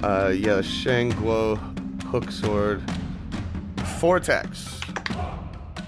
Uh, 0.02 0.28
yeah, 0.28 0.60
Shangguo 0.60 1.56
hook 2.04 2.30
sword. 2.30 2.82
Four 3.98 4.18
attacks. 4.18 4.80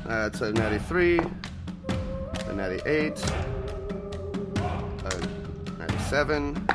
That's 0.04 0.40
a 0.40 0.52
natty 0.52 0.78
three, 0.78 1.20
a 2.46 2.52
natty 2.54 2.80
eight, 2.86 3.22
a 4.56 5.28
natty 5.78 5.98
seven, 6.08 6.66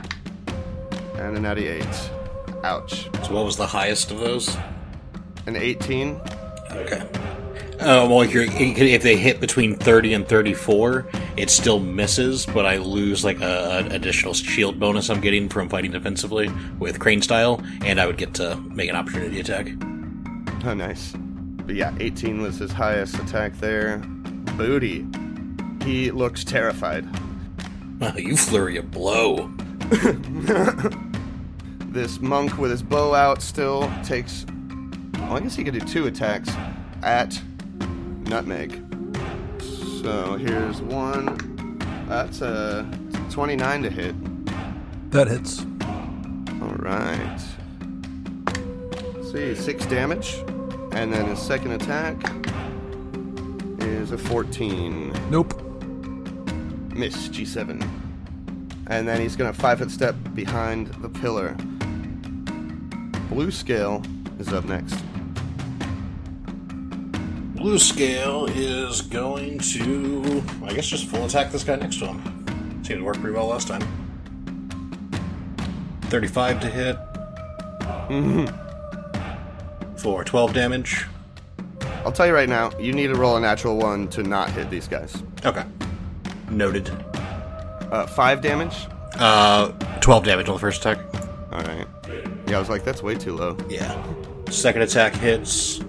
and 1.15 1.37
a 1.37 1.39
natty 1.39 1.67
eight. 1.67 2.09
Ouch. 2.63 3.09
So 3.25 3.33
what 3.33 3.45
was 3.45 3.57
the 3.57 3.67
highest 3.67 4.11
of 4.11 4.19
those? 4.19 4.55
An 5.45 5.57
18. 5.57 6.21
Okay. 6.71 7.22
Uh, 7.83 8.07
well, 8.07 8.21
if, 8.21 8.33
you're, 8.33 8.45
if 8.45 9.03
they 9.03 9.17
hit 9.17 9.39
between 9.39 9.75
30 9.75 10.13
and 10.13 10.27
34, 10.27 11.05
it 11.37 11.49
still 11.49 11.79
misses, 11.79 12.45
but 12.45 12.65
I 12.65 12.77
lose 12.77 13.23
like 13.23 13.41
a, 13.41 13.79
an 13.79 13.91
additional 13.91 14.33
shield 14.33 14.79
bonus 14.79 15.09
I'm 15.09 15.21
getting 15.21 15.49
from 15.49 15.69
fighting 15.69 15.91
defensively 15.91 16.49
with 16.79 16.99
Crane 16.99 17.21
style, 17.21 17.61
and 17.83 17.99
I 17.99 18.07
would 18.07 18.17
get 18.17 18.33
to 18.35 18.55
make 18.69 18.89
an 18.89 18.95
opportunity 18.95 19.39
attack. 19.39 19.67
Oh, 20.65 20.73
nice. 20.73 21.13
But 21.65 21.75
yeah, 21.75 21.95
18 21.99 22.41
was 22.41 22.57
his 22.57 22.71
highest 22.71 23.15
attack 23.15 23.53
there. 23.57 23.97
Booty. 24.57 25.05
He 25.83 26.11
looks 26.11 26.43
terrified. 26.43 27.05
Wow, 27.99 28.13
you 28.17 28.37
flurry 28.37 28.77
a 28.77 28.83
blow. 28.83 29.51
This 31.93 32.19
monk 32.19 32.57
with 32.57 32.71
his 32.71 32.81
bow 32.81 33.13
out 33.13 33.43
still 33.43 33.87
takes. 34.03 34.47
Well, 35.13 35.33
I 35.33 35.41
guess 35.41 35.55
he 35.55 35.63
could 35.63 35.75
do 35.75 35.79
two 35.79 36.07
attacks 36.07 36.49
at 37.03 37.39
Nutmeg. 38.33 38.83
So 40.01 40.37
here's 40.37 40.81
one. 40.81 41.77
That's 42.09 42.41
a 42.41 42.83
29 43.29 43.83
to 43.83 43.89
hit. 43.91 45.11
That 45.11 45.27
hits. 45.27 45.59
All 46.59 46.73
right. 46.79 47.39
See, 49.31 49.53
six 49.53 49.85
damage, 49.85 50.37
and 50.93 51.13
then 51.13 51.27
his 51.27 51.37
second 51.37 51.73
attack 51.73 52.15
is 53.79 54.09
a 54.09 54.17
14. 54.17 55.13
Nope. 55.29 55.53
Miss 56.89 57.29
G7. 57.29 57.87
And 58.87 59.07
then 59.07 59.21
he's 59.21 59.35
gonna 59.35 59.53
five 59.53 59.77
foot 59.77 59.91
step 59.91 60.15
behind 60.33 60.87
the 61.03 61.09
pillar. 61.09 61.55
Blue 63.29 63.51
scale 63.51 64.01
is 64.39 64.51
up 64.51 64.65
next. 64.65 65.03
Blue 67.63 67.79
scale 67.79 68.45
is 68.47 69.01
going 69.03 69.57
to, 69.57 70.43
I 70.65 70.73
guess, 70.73 70.85
just 70.85 71.05
full 71.05 71.23
attack 71.23 71.49
this 71.49 71.63
guy 71.63 71.77
next 71.77 71.97
to 71.99 72.07
him. 72.07 72.83
Seemed 72.83 72.99
to 72.99 73.05
work 73.05 73.15
pretty 73.15 73.33
well 73.33 73.47
last 73.47 73.69
time. 73.69 73.81
35 76.09 76.59
to 76.59 76.67
hit. 76.67 76.97
Mm-hmm. 78.09 79.95
For 79.95 80.25
12 80.25 80.53
damage. 80.53 81.05
I'll 82.03 82.11
tell 82.11 82.27
you 82.27 82.33
right 82.33 82.49
now, 82.49 82.77
you 82.77 82.91
need 82.91 83.07
to 83.07 83.15
roll 83.15 83.37
a 83.37 83.39
natural 83.39 83.77
one 83.77 84.09
to 84.09 84.23
not 84.23 84.49
hit 84.49 84.69
these 84.69 84.89
guys. 84.89 85.23
Okay. 85.45 85.63
Noted. 86.49 86.89
Uh, 86.89 88.07
five 88.07 88.41
damage. 88.41 88.75
Uh, 89.15 89.69
12 90.01 90.25
damage 90.25 90.49
on 90.49 90.55
the 90.55 90.59
first 90.59 90.81
attack. 90.81 90.99
All 91.53 91.61
right. 91.61 91.87
Yeah, 92.45 92.57
I 92.57 92.59
was 92.59 92.67
like, 92.67 92.83
that's 92.83 93.01
way 93.01 93.15
too 93.15 93.37
low. 93.37 93.55
Yeah. 93.69 94.03
Second 94.49 94.81
attack 94.81 95.15
hits 95.15 95.79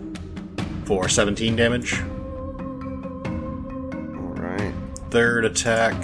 for 0.84 1.08
17 1.08 1.56
damage. 1.56 2.00
All 2.00 2.06
right. 4.36 4.72
Third 5.10 5.44
attack 5.44 5.94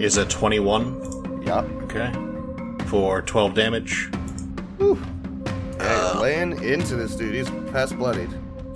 is 0.00 0.16
a 0.16 0.26
21. 0.26 1.42
Yup. 1.46 1.64
Okay. 1.84 2.12
For 2.86 3.22
12 3.22 3.54
damage. 3.54 4.10
Hey, 5.78 6.12
laying 6.18 6.62
into 6.62 6.96
this 6.96 7.16
dude. 7.16 7.34
He's 7.34 7.50
past 7.72 7.96
bloodied. 7.96 8.30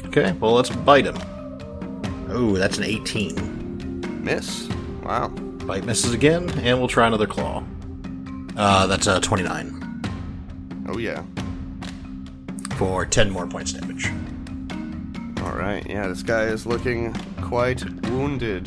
Okay, 0.06 0.32
well, 0.40 0.52
let's 0.52 0.70
bite 0.70 1.06
him. 1.06 1.16
Oh, 2.28 2.54
that's 2.56 2.78
an 2.78 2.84
18. 2.84 4.22
Miss. 4.24 4.68
Wow. 5.04 5.28
Bite 5.28 5.84
misses 5.84 6.12
again, 6.14 6.48
and 6.60 6.78
we'll 6.78 6.88
try 6.88 7.06
another 7.06 7.26
claw. 7.26 7.62
Uh, 8.56 8.86
that's 8.86 9.06
a 9.06 9.20
29 9.20 9.82
Oh 10.88 10.98
yeah. 10.98 11.22
for 12.76 13.04
10 13.04 13.30
more 13.30 13.46
points 13.46 13.72
damage. 13.72 14.10
All 15.46 15.52
right. 15.52 15.86
Yeah, 15.88 16.08
this 16.08 16.24
guy 16.24 16.46
is 16.46 16.66
looking 16.66 17.12
quite 17.40 17.84
wounded. 18.10 18.66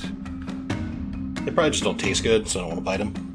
They 1.43 1.51
probably 1.51 1.71
just 1.71 1.83
don't 1.83 1.99
taste 1.99 2.23
good, 2.23 2.47
so 2.47 2.59
I 2.59 2.61
don't 2.61 2.69
want 2.69 2.79
to 2.79 2.85
bite 2.85 2.97
them. 2.97 3.33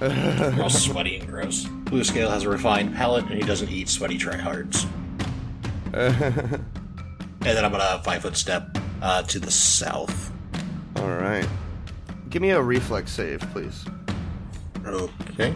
They're 0.00 0.62
all 0.62 0.68
sweaty 0.68 1.16
and 1.16 1.26
gross. 1.26 1.64
Blue 1.64 2.04
Scale 2.04 2.28
has 2.28 2.42
a 2.42 2.50
refined 2.50 2.94
palate, 2.94 3.24
and 3.24 3.34
he 3.34 3.40
doesn't 3.40 3.70
eat 3.70 3.88
sweaty 3.88 4.18
tryhards. 4.18 4.84
and 5.94 6.62
then 7.40 7.64
I'm 7.64 7.72
gonna 7.72 8.02
five 8.04 8.20
foot 8.20 8.36
step 8.36 8.76
uh, 9.00 9.22
to 9.22 9.38
the 9.38 9.50
south. 9.50 10.30
All 10.96 11.08
right. 11.08 11.48
Give 12.28 12.42
me 12.42 12.50
a 12.50 12.60
reflex 12.60 13.12
save, 13.12 13.40
please. 13.52 13.86
Okay. 14.84 15.54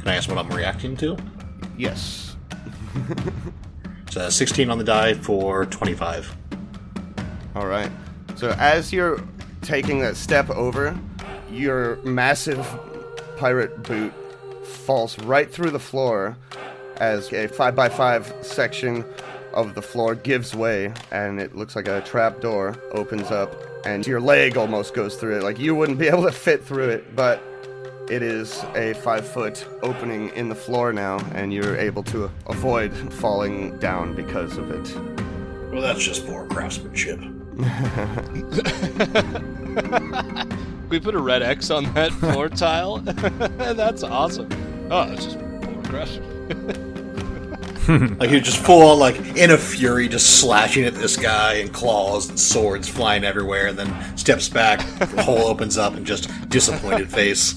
Can 0.00 0.08
I 0.08 0.16
ask 0.16 0.28
what 0.28 0.36
I'm 0.36 0.50
reacting 0.50 0.94
to? 0.98 1.16
Yes. 1.78 2.36
A 4.16 4.30
16 4.30 4.68
on 4.68 4.76
the 4.76 4.82
die 4.82 5.14
for 5.14 5.64
25. 5.64 6.36
All 7.54 7.66
right. 7.66 7.90
So 8.36 8.50
as 8.58 8.92
you're 8.92 9.20
taking 9.62 10.00
that 10.00 10.16
step 10.16 10.50
over, 10.50 10.98
your 11.50 11.96
massive 12.04 12.66
pirate 13.36 13.82
boot 13.82 14.12
falls 14.64 15.18
right 15.20 15.52
through 15.52 15.70
the 15.70 15.78
floor 15.80 16.36
as 16.98 17.32
a 17.32 17.48
5x5 17.48 18.44
section 18.44 19.04
of 19.52 19.74
the 19.74 19.82
floor 19.82 20.14
gives 20.14 20.54
way 20.54 20.92
and 21.10 21.40
it 21.40 21.56
looks 21.56 21.74
like 21.74 21.88
a 21.88 22.00
trap 22.02 22.40
door 22.40 22.76
opens 22.92 23.30
up 23.30 23.52
and 23.84 24.06
your 24.06 24.20
leg 24.20 24.56
almost 24.56 24.94
goes 24.94 25.16
through 25.16 25.38
it. 25.38 25.42
Like 25.42 25.58
you 25.58 25.74
wouldn't 25.74 25.98
be 25.98 26.06
able 26.08 26.24
to 26.24 26.32
fit 26.32 26.64
through 26.64 26.90
it, 26.90 27.16
but 27.16 27.42
it 28.08 28.22
is 28.22 28.64
a 28.74 28.94
five 28.94 29.26
foot 29.26 29.66
opening 29.82 30.28
in 30.30 30.48
the 30.48 30.54
floor 30.54 30.92
now 30.92 31.18
and 31.34 31.52
you're 31.52 31.76
able 31.76 32.02
to 32.04 32.30
avoid 32.46 32.92
falling 33.14 33.78
down 33.78 34.14
because 34.14 34.56
of 34.56 34.70
it. 34.70 34.94
Well, 35.72 35.82
that's 35.82 36.02
just 36.02 36.26
poor 36.26 36.46
craftsmanship. 36.46 37.20
Can 37.62 38.88
we 40.88 41.00
put 41.00 41.14
a 41.14 41.20
red 41.20 41.42
X 41.42 41.70
on 41.70 41.92
that 41.94 42.12
floor 42.12 42.48
tile? 42.48 42.98
That's 42.98 44.02
awesome. 44.02 44.48
Oh, 44.90 45.08
that's 45.08 45.24
just 45.24 45.38
poor 45.38 45.82
crush. 45.84 46.18
Like, 47.88 48.30
you 48.30 48.40
just 48.40 48.64
full 48.64 48.82
on, 48.82 49.00
like, 49.00 49.16
in 49.36 49.50
a 49.50 49.58
fury, 49.58 50.06
just 50.06 50.38
slashing 50.38 50.84
at 50.84 50.94
this 50.94 51.16
guy, 51.16 51.54
and 51.54 51.72
claws 51.72 52.28
and 52.28 52.38
swords 52.38 52.88
flying 52.88 53.24
everywhere, 53.24 53.66
and 53.68 53.78
then 53.78 54.16
steps 54.16 54.48
back, 54.48 54.78
the 54.98 55.06
hole 55.24 55.48
opens 55.48 55.76
up, 55.76 55.94
and 55.94 56.06
just 56.06 56.28
disappointed 56.48 57.10
face. 57.10 57.54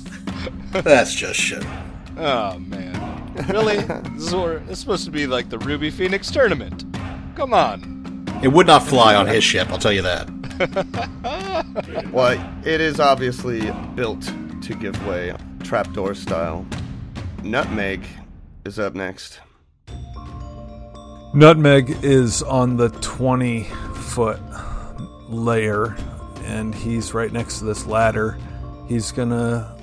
That's 0.71 1.13
just 1.13 1.39
shit. 1.39 1.63
Oh 2.17 2.57
man, 2.57 3.35
really? 3.47 3.77
this, 3.77 4.23
is 4.23 4.33
where, 4.33 4.59
this 4.59 4.71
is 4.71 4.79
supposed 4.79 5.05
to 5.05 5.11
be 5.11 5.27
like 5.27 5.49
the 5.49 5.59
Ruby 5.59 5.91
Phoenix 5.91 6.31
tournament. 6.31 6.83
Come 7.35 7.53
on. 7.53 7.92
It 8.43 8.51
would 8.51 8.67
not 8.67 8.83
fly 8.83 9.15
on 9.15 9.25
his 9.25 9.43
ship, 9.43 9.69
I'll 9.69 9.77
tell 9.77 9.93
you 9.93 10.01
that. 10.01 10.29
Well, 12.11 12.61
it 12.65 12.79
is 12.79 12.99
obviously 12.99 13.71
built 13.95 14.21
to 14.61 14.75
give 14.75 15.05
way, 15.07 15.35
trapdoor 15.63 16.13
style. 16.13 16.65
Nutmeg 17.43 18.05
is 18.65 18.77
up 18.79 18.93
next. 18.93 19.39
Nutmeg 21.33 21.97
is 22.03 22.43
on 22.43 22.77
the 22.77 22.89
20 22.89 23.63
foot 23.63 24.39
layer, 25.27 25.95
and 26.43 26.75
he's 26.75 27.13
right 27.13 27.31
next 27.31 27.59
to 27.59 27.65
this 27.65 27.85
ladder. 27.87 28.37
He's 28.87 29.11
gonna 29.11 29.75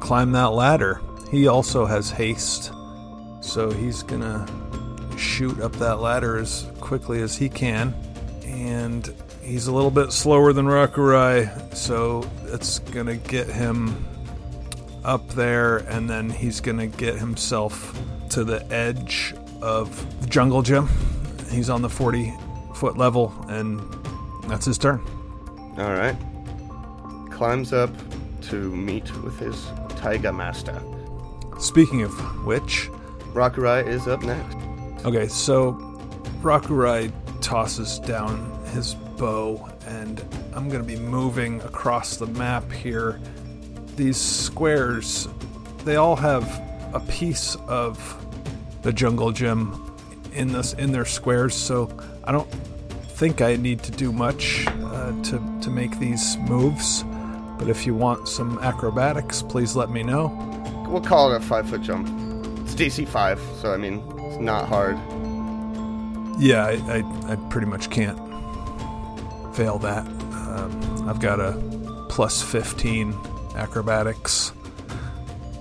climb 0.00 0.32
that 0.32 0.52
ladder. 0.52 1.00
He 1.30 1.46
also 1.46 1.86
has 1.86 2.10
haste, 2.10 2.70
so 3.40 3.70
he's 3.70 4.02
gonna 4.02 4.46
shoot 5.22 5.60
up 5.60 5.72
that 5.76 6.00
ladder 6.00 6.36
as 6.36 6.66
quickly 6.80 7.22
as 7.22 7.36
he 7.36 7.48
can. 7.48 7.94
And 8.44 9.12
he's 9.40 9.66
a 9.66 9.72
little 9.72 9.90
bit 9.90 10.12
slower 10.12 10.52
than 10.52 10.66
Rakurai, 10.66 11.74
so 11.74 12.28
it's 12.46 12.80
gonna 12.80 13.16
get 13.16 13.48
him 13.48 14.04
up 15.04 15.28
there, 15.30 15.78
and 15.78 16.08
then 16.08 16.30
he's 16.30 16.60
gonna 16.60 16.86
get 16.86 17.16
himself 17.16 17.98
to 18.30 18.44
the 18.44 18.64
edge 18.72 19.34
of 19.60 20.20
the 20.20 20.26
jungle 20.26 20.62
gym. 20.62 20.88
He's 21.50 21.70
on 21.70 21.82
the 21.82 21.88
40 21.88 22.32
foot 22.74 22.98
level, 22.98 23.34
and 23.48 23.80
that's 24.48 24.66
his 24.66 24.78
turn. 24.78 25.00
All 25.78 25.94
right. 25.94 26.16
Climbs 27.30 27.72
up 27.72 27.90
to 28.42 28.56
meet 28.56 29.10
with 29.22 29.38
his 29.38 29.66
Taiga 29.96 30.32
master. 30.32 30.80
Speaking 31.58 32.02
of 32.02 32.12
which, 32.44 32.88
Rakurai 33.32 33.86
is 33.86 34.06
up 34.06 34.22
next. 34.22 34.56
Okay, 35.04 35.28
so 35.28 35.72
Rakurai 36.42 37.12
tosses 37.40 37.98
down 38.00 38.50
his 38.72 38.94
bow, 38.94 39.68
and 39.86 40.24
I'm 40.54 40.68
going 40.68 40.80
to 40.82 40.86
be 40.86 40.96
moving 40.96 41.60
across 41.62 42.16
the 42.16 42.26
map 42.26 42.70
here. 42.72 43.20
These 43.96 44.16
squares, 44.16 45.28
they 45.84 45.96
all 45.96 46.16
have 46.16 46.44
a 46.94 47.00
piece 47.00 47.56
of 47.68 48.18
the 48.82 48.92
jungle 48.92 49.32
gym 49.32 49.78
in 50.32 50.52
this 50.52 50.72
in 50.74 50.92
their 50.92 51.04
squares, 51.04 51.54
so 51.54 51.94
I 52.24 52.32
don't 52.32 52.50
think 53.16 53.42
I 53.42 53.56
need 53.56 53.82
to 53.84 53.92
do 53.92 54.12
much 54.12 54.66
uh, 54.66 55.12
to 55.24 55.58
to 55.62 55.70
make 55.70 55.98
these 55.98 56.36
moves. 56.38 57.04
But 57.58 57.68
if 57.68 57.86
you 57.86 57.94
want 57.94 58.28
some 58.28 58.58
acrobatics, 58.58 59.42
please 59.42 59.76
let 59.76 59.90
me 59.90 60.02
know. 60.02 60.28
We'll 60.88 61.02
call 61.02 61.32
it 61.32 61.36
a 61.36 61.40
five 61.40 61.68
foot 61.68 61.82
jump. 61.82 62.08
It's 62.62 62.74
DC 62.74 63.06
five, 63.06 63.40
so 63.60 63.72
I 63.72 63.76
mean 63.76 64.00
not 64.42 64.68
hard. 64.68 64.98
Yeah, 66.38 66.64
I, 66.66 66.72
I, 66.98 67.32
I 67.32 67.36
pretty 67.50 67.66
much 67.66 67.90
can't 67.90 68.18
fail 69.54 69.78
that. 69.78 70.06
Um, 70.06 71.08
I've 71.08 71.20
got 71.20 71.40
a 71.40 71.52
plus 72.08 72.42
15 72.42 73.14
acrobatics. 73.54 74.52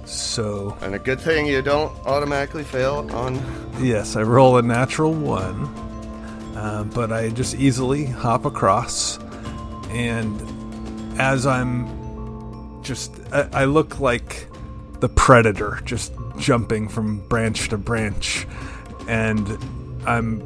So, 0.05 0.77
And 0.81 0.95
a 0.95 0.99
good 0.99 1.19
thing 1.19 1.45
you 1.45 1.61
don't 1.61 1.91
automatically 2.05 2.63
fail 2.63 3.07
on. 3.13 3.39
yes, 3.79 4.15
I 4.15 4.23
roll 4.23 4.57
a 4.57 4.61
natural 4.61 5.13
one, 5.13 5.65
uh, 6.55 6.83
but 6.93 7.11
I 7.11 7.29
just 7.29 7.55
easily 7.55 8.05
hop 8.05 8.45
across. 8.45 9.19
And 9.89 10.41
as 11.19 11.45
I'm 11.45 12.81
just, 12.81 13.13
I, 13.31 13.47
I 13.53 13.65
look 13.65 13.99
like 13.99 14.47
the 14.99 15.09
predator, 15.09 15.79
just 15.85 16.13
jumping 16.37 16.87
from 16.87 17.25
branch 17.27 17.69
to 17.69 17.77
branch. 17.77 18.47
And 19.11 19.57
I'm 20.05 20.39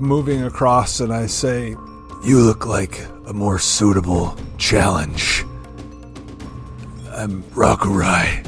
moving 0.00 0.44
across 0.44 1.00
and 1.00 1.12
I 1.12 1.26
say, 1.26 1.76
You 2.24 2.40
look 2.40 2.64
like 2.64 3.04
a 3.26 3.34
more 3.34 3.58
suitable 3.58 4.34
challenge. 4.56 5.44
I'm 7.12 7.42
Rakurai. 7.52 8.46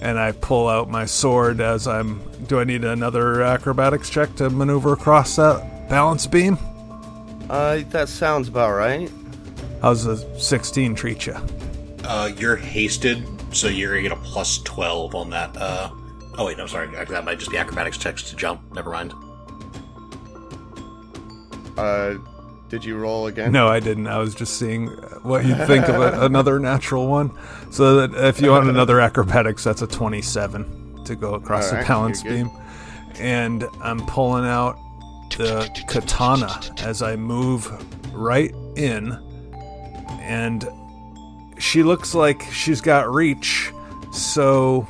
And 0.00 0.18
I 0.18 0.32
pull 0.32 0.68
out 0.68 0.88
my 0.88 1.04
sword 1.04 1.60
as 1.60 1.86
I'm. 1.86 2.18
Do 2.46 2.60
I 2.60 2.64
need 2.64 2.82
another 2.84 3.42
acrobatics 3.42 4.08
check 4.08 4.34
to 4.36 4.48
maneuver 4.48 4.94
across 4.94 5.36
that 5.36 5.90
balance 5.90 6.26
beam? 6.26 6.56
Uh, 7.50 7.80
that 7.90 8.08
sounds 8.08 8.48
about 8.48 8.72
right. 8.72 9.12
How's 9.82 10.06
a 10.06 10.40
16 10.40 10.94
treat 10.94 11.26
you? 11.26 11.36
Uh, 12.04 12.32
you're 12.38 12.56
hasted, 12.56 13.22
so 13.54 13.68
you're 13.68 13.90
gonna 13.90 14.02
get 14.02 14.12
a 14.12 14.16
plus 14.16 14.58
twelve 14.58 15.14
on 15.14 15.28
that. 15.30 15.54
Uh, 15.56 15.90
oh 16.38 16.46
wait, 16.46 16.56
no, 16.56 16.66
sorry, 16.66 16.88
that 16.88 17.24
might 17.24 17.38
just 17.38 17.50
be 17.50 17.58
acrobatics 17.58 17.98
checks 17.98 18.22
to 18.30 18.36
jump. 18.36 18.60
Never 18.72 18.90
mind. 18.90 19.14
Uh, 21.76 22.18
did 22.68 22.84
you 22.84 22.96
roll 22.96 23.26
again? 23.26 23.52
No, 23.52 23.68
I 23.68 23.80
didn't. 23.80 24.06
I 24.06 24.18
was 24.18 24.34
just 24.34 24.58
seeing 24.58 24.86
what 25.22 25.44
you'd 25.44 25.66
think 25.66 25.88
of 25.88 25.96
a, 26.00 26.20
another 26.24 26.58
natural 26.58 27.06
one. 27.06 27.30
So 27.70 28.06
that 28.06 28.28
if 28.28 28.40
you 28.40 28.50
want 28.50 28.68
another 28.68 28.98
acrobatics, 28.98 29.64
that's 29.64 29.82
a 29.82 29.86
27 29.86 31.04
to 31.04 31.14
go 31.14 31.34
across 31.34 31.68
Alright, 31.68 31.84
the 31.84 31.88
balance 31.88 32.22
beam. 32.22 32.50
And 33.18 33.64
I'm 33.82 34.00
pulling 34.06 34.46
out 34.46 34.78
the 35.36 35.68
katana 35.86 36.60
as 36.82 37.02
I 37.02 37.16
move 37.16 37.70
right 38.14 38.54
in. 38.76 39.12
And 40.20 40.66
she 41.58 41.82
looks 41.82 42.14
like 42.14 42.42
she's 42.52 42.80
got 42.80 43.12
reach. 43.12 43.70
So, 44.12 44.86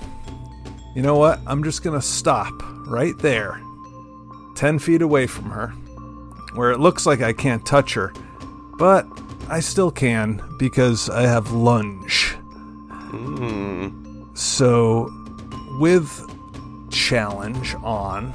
you 0.95 1.03
know 1.03 1.17
what? 1.17 1.41
I'm 1.47 1.63
just 1.65 1.83
going 1.83 1.99
to 1.99 2.07
stop 2.07 2.53
right 2.87 3.17
there, 3.19 3.61
10 4.57 4.79
feet 4.79 5.03
away 5.03 5.27
from 5.27 5.51
her 5.51 5.75
where 6.55 6.71
it 6.71 6.79
looks 6.79 7.07
like 7.07 7.23
I 7.23 7.33
can't 7.33 7.65
touch 7.65 7.95
her, 7.95 8.13
but 8.79 9.07
I 9.49 9.61
still 9.61 9.91
can 9.91 10.43
because 10.59 11.09
I 11.09 11.23
have 11.23 11.53
lunge. 11.53 12.37
Hmm. 12.91 14.25
So, 14.35 15.11
with 15.79 16.29
challenge 16.91 17.75
on, 17.83 18.33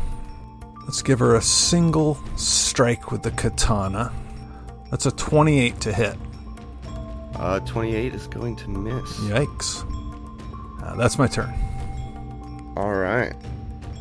let's 0.84 1.02
give 1.02 1.20
her 1.20 1.36
a 1.36 1.42
single 1.42 2.18
strike 2.36 3.12
with 3.12 3.24
the 3.24 3.32
katana. 3.32 4.12
That's 4.92 5.06
a 5.06 5.12
28 5.12 5.80
to 5.82 5.94
hit. 5.94 6.18
Uh, 7.36 7.60
28 7.62 8.16
is 8.16 8.28
going 8.28 8.56
to 8.58 8.70
miss. 8.70 9.18
Yikes. 9.22 9.84
Uh, 10.82 10.96
that's 10.96 11.18
my 11.18 11.28
turn. 11.28 11.54
All 12.78 12.94
right. 12.94 13.34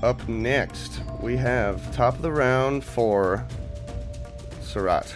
Up 0.03 0.29
next, 0.29 1.01
we 1.23 1.35
have 1.39 1.97
top 1.97 2.15
of 2.17 2.21
the 2.21 2.31
round 2.31 2.85
for 2.85 3.43
Surat. 4.61 5.15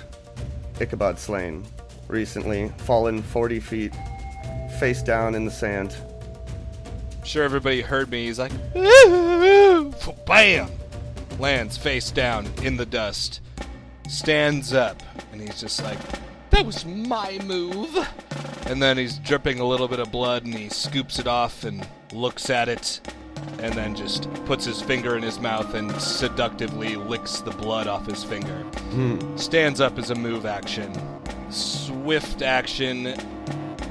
Ichabod 0.80 1.18
slain. 1.18 1.66
Recently 2.08 2.70
fallen 2.78 3.20
40 3.20 3.60
feet, 3.60 3.94
face 4.78 5.02
down 5.02 5.34
in 5.34 5.44
the 5.44 5.50
sand. 5.50 5.94
Sure, 7.22 7.44
everybody 7.44 7.82
heard 7.82 8.10
me. 8.10 8.24
He's 8.24 8.38
like, 8.38 8.50
bam! 10.24 10.70
Lands 11.38 11.76
face 11.76 12.10
down 12.10 12.48
in 12.62 12.78
the 12.78 12.86
dust. 12.86 13.42
Stands 14.08 14.72
up, 14.72 15.02
and 15.32 15.40
he's 15.42 15.60
just 15.60 15.82
like, 15.82 15.98
that 16.48 16.64
was 16.64 16.86
my 16.86 17.38
move. 17.44 18.08
And 18.64 18.82
then 18.82 18.96
he's 18.96 19.18
dripping 19.18 19.60
a 19.60 19.66
little 19.66 19.86
bit 19.86 20.00
of 20.00 20.10
blood, 20.10 20.46
and 20.46 20.54
he 20.54 20.70
scoops 20.70 21.18
it 21.18 21.26
off 21.26 21.64
and 21.64 21.86
looks 22.10 22.48
at 22.48 22.70
it, 22.70 23.02
and 23.58 23.74
then 23.74 23.94
just 23.94 24.32
puts 24.46 24.64
his 24.64 24.80
finger 24.80 25.16
in 25.16 25.22
his 25.22 25.38
mouth 25.38 25.74
and 25.74 25.92
seductively 26.00 26.96
licks 26.96 27.40
the 27.40 27.50
blood 27.50 27.86
off 27.86 28.06
his 28.06 28.24
finger. 28.24 28.62
Hmm. 28.92 29.36
Stands 29.36 29.80
up 29.80 29.98
as 29.98 30.10
a 30.10 30.14
move 30.14 30.46
action. 30.46 30.92
Swift 31.50 32.42
action 32.42 33.14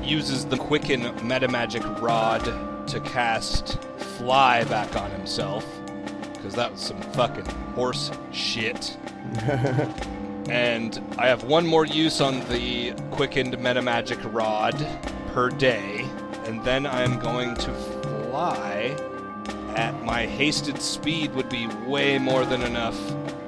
uses 0.02 0.46
the 0.46 0.58
quicken 0.58 1.02
metamagic 1.20 2.02
rod 2.02 2.44
to 2.88 3.00
cast 3.02 3.80
fly 4.18 4.64
back 4.66 4.96
on 4.96 5.12
himself 5.12 5.66
because 6.34 6.56
that 6.56 6.72
was 6.72 6.82
some 6.82 7.00
fucking 7.14 7.46
horse 7.76 8.12
shit 8.32 8.98
and 10.50 11.04
i 11.18 11.28
have 11.28 11.44
one 11.44 11.66
more 11.66 11.86
use 11.86 12.20
on 12.22 12.40
the 12.50 12.92
quickened 13.12 13.54
metamagic 13.58 14.20
rod 14.34 14.76
per 15.34 15.50
day 15.50 16.06
and 16.46 16.64
then 16.64 16.88
i'm 16.88 17.20
going 17.20 17.54
to 17.56 17.72
fly 17.74 18.96
at 19.80 20.04
my 20.04 20.26
hasted 20.26 20.82
speed 20.82 21.34
would 21.34 21.48
be 21.48 21.66
way 21.88 22.18
more 22.18 22.44
than 22.46 22.62
enough 22.64 23.00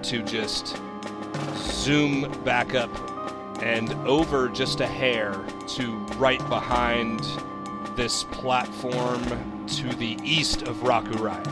to 0.01 0.23
just 0.23 0.77
zoom 1.57 2.31
back 2.45 2.73
up 2.73 2.89
and 3.61 3.91
over 4.07 4.47
just 4.47 4.79
a 4.79 4.87
hair 4.87 5.33
to 5.67 5.97
right 6.15 6.39
behind 6.47 7.19
this 7.97 8.23
platform 8.31 9.21
to 9.67 9.89
the 9.97 10.17
east 10.23 10.61
of 10.61 10.77
Rakurai. 10.77 11.45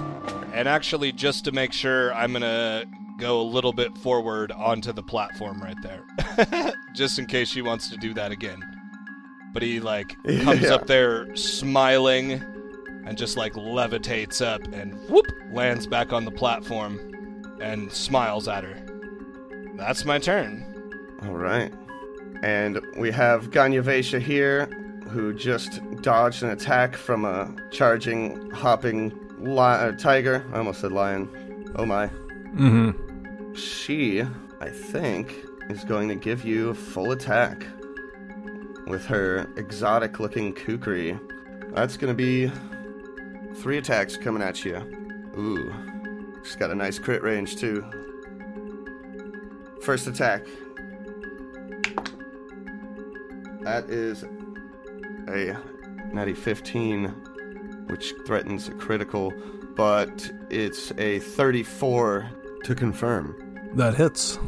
And 0.53 0.65
actually, 0.65 1.11
just 1.11 1.43
to 1.45 1.51
make 1.51 1.73
sure, 1.73 2.13
I'm 2.13 2.31
gonna 2.31 2.85
go 3.17 3.41
a 3.41 3.43
little 3.43 3.73
bit 3.73 3.95
forward 3.97 4.53
onto 4.53 4.93
the 4.93 5.03
platform 5.03 5.61
right 5.61 5.75
there, 5.83 6.73
just 6.95 7.19
in 7.19 7.25
case 7.25 7.49
she 7.49 7.61
wants 7.61 7.89
to 7.89 7.97
do 7.97 8.13
that 8.13 8.31
again. 8.31 8.63
But 9.51 9.61
he 9.61 9.81
like 9.81 10.15
comes 10.43 10.61
Yeah. 10.61 10.75
up 10.75 10.87
there 10.87 11.35
smiling 11.35 12.43
and 13.05 13.17
just 13.17 13.37
like 13.37 13.53
levitates 13.53 14.45
up 14.45 14.61
and 14.73 14.93
whoop 15.09 15.25
lands 15.51 15.87
back 15.87 16.13
on 16.13 16.25
the 16.25 16.31
platform 16.31 17.57
and 17.61 17.91
smiles 17.91 18.47
at 18.47 18.63
her. 18.63 18.77
That's 19.75 20.05
my 20.05 20.19
turn. 20.19 20.65
All 21.23 21.35
right. 21.35 21.73
And 22.43 22.79
we 22.97 23.11
have 23.11 23.49
Ganyavesha 23.49 24.21
here, 24.21 24.65
who 25.09 25.33
just 25.33 25.81
dodged 26.01 26.43
an 26.43 26.49
attack 26.49 26.95
from 26.95 27.25
a 27.25 27.53
charging, 27.71 28.49
hopping 28.51 29.09
li- 29.39 29.57
uh, 29.57 29.91
tiger. 29.93 30.45
I 30.53 30.59
almost 30.59 30.81
said 30.81 30.91
lion. 30.91 31.73
Oh 31.75 31.85
my. 31.85 32.07
Mm 32.07 32.93
hmm. 32.93 33.53
She, 33.55 34.21
I 34.61 34.69
think, 34.69 35.33
is 35.69 35.83
going 35.83 36.07
to 36.09 36.15
give 36.15 36.45
you 36.45 36.69
a 36.69 36.75
full 36.75 37.11
attack 37.11 37.65
with 38.87 39.05
her 39.05 39.47
exotic 39.57 40.19
looking 40.19 40.53
kukri. 40.53 41.19
That's 41.73 41.97
going 41.97 42.15
to 42.15 42.17
be 42.17 42.51
three 43.55 43.77
attacks 43.77 44.17
coming 44.17 44.41
at 44.41 44.63
you. 44.65 44.77
Ooh, 45.37 45.73
she's 46.43 46.55
got 46.55 46.71
a 46.71 46.75
nice 46.75 46.99
crit 46.99 47.21
range 47.23 47.57
too. 47.57 47.83
First 49.81 50.07
attack. 50.07 50.45
That 53.61 53.89
is 53.89 54.23
a 55.27 55.57
natty 56.13 56.33
15, 56.33 57.05
which 57.87 58.13
threatens 58.25 58.67
a 58.67 58.73
critical, 58.73 59.33
but 59.75 60.31
it's 60.49 60.91
a 60.97 61.19
34 61.19 62.29
to 62.63 62.75
confirm. 62.75 63.71
That 63.73 63.95
hits. 63.95 64.39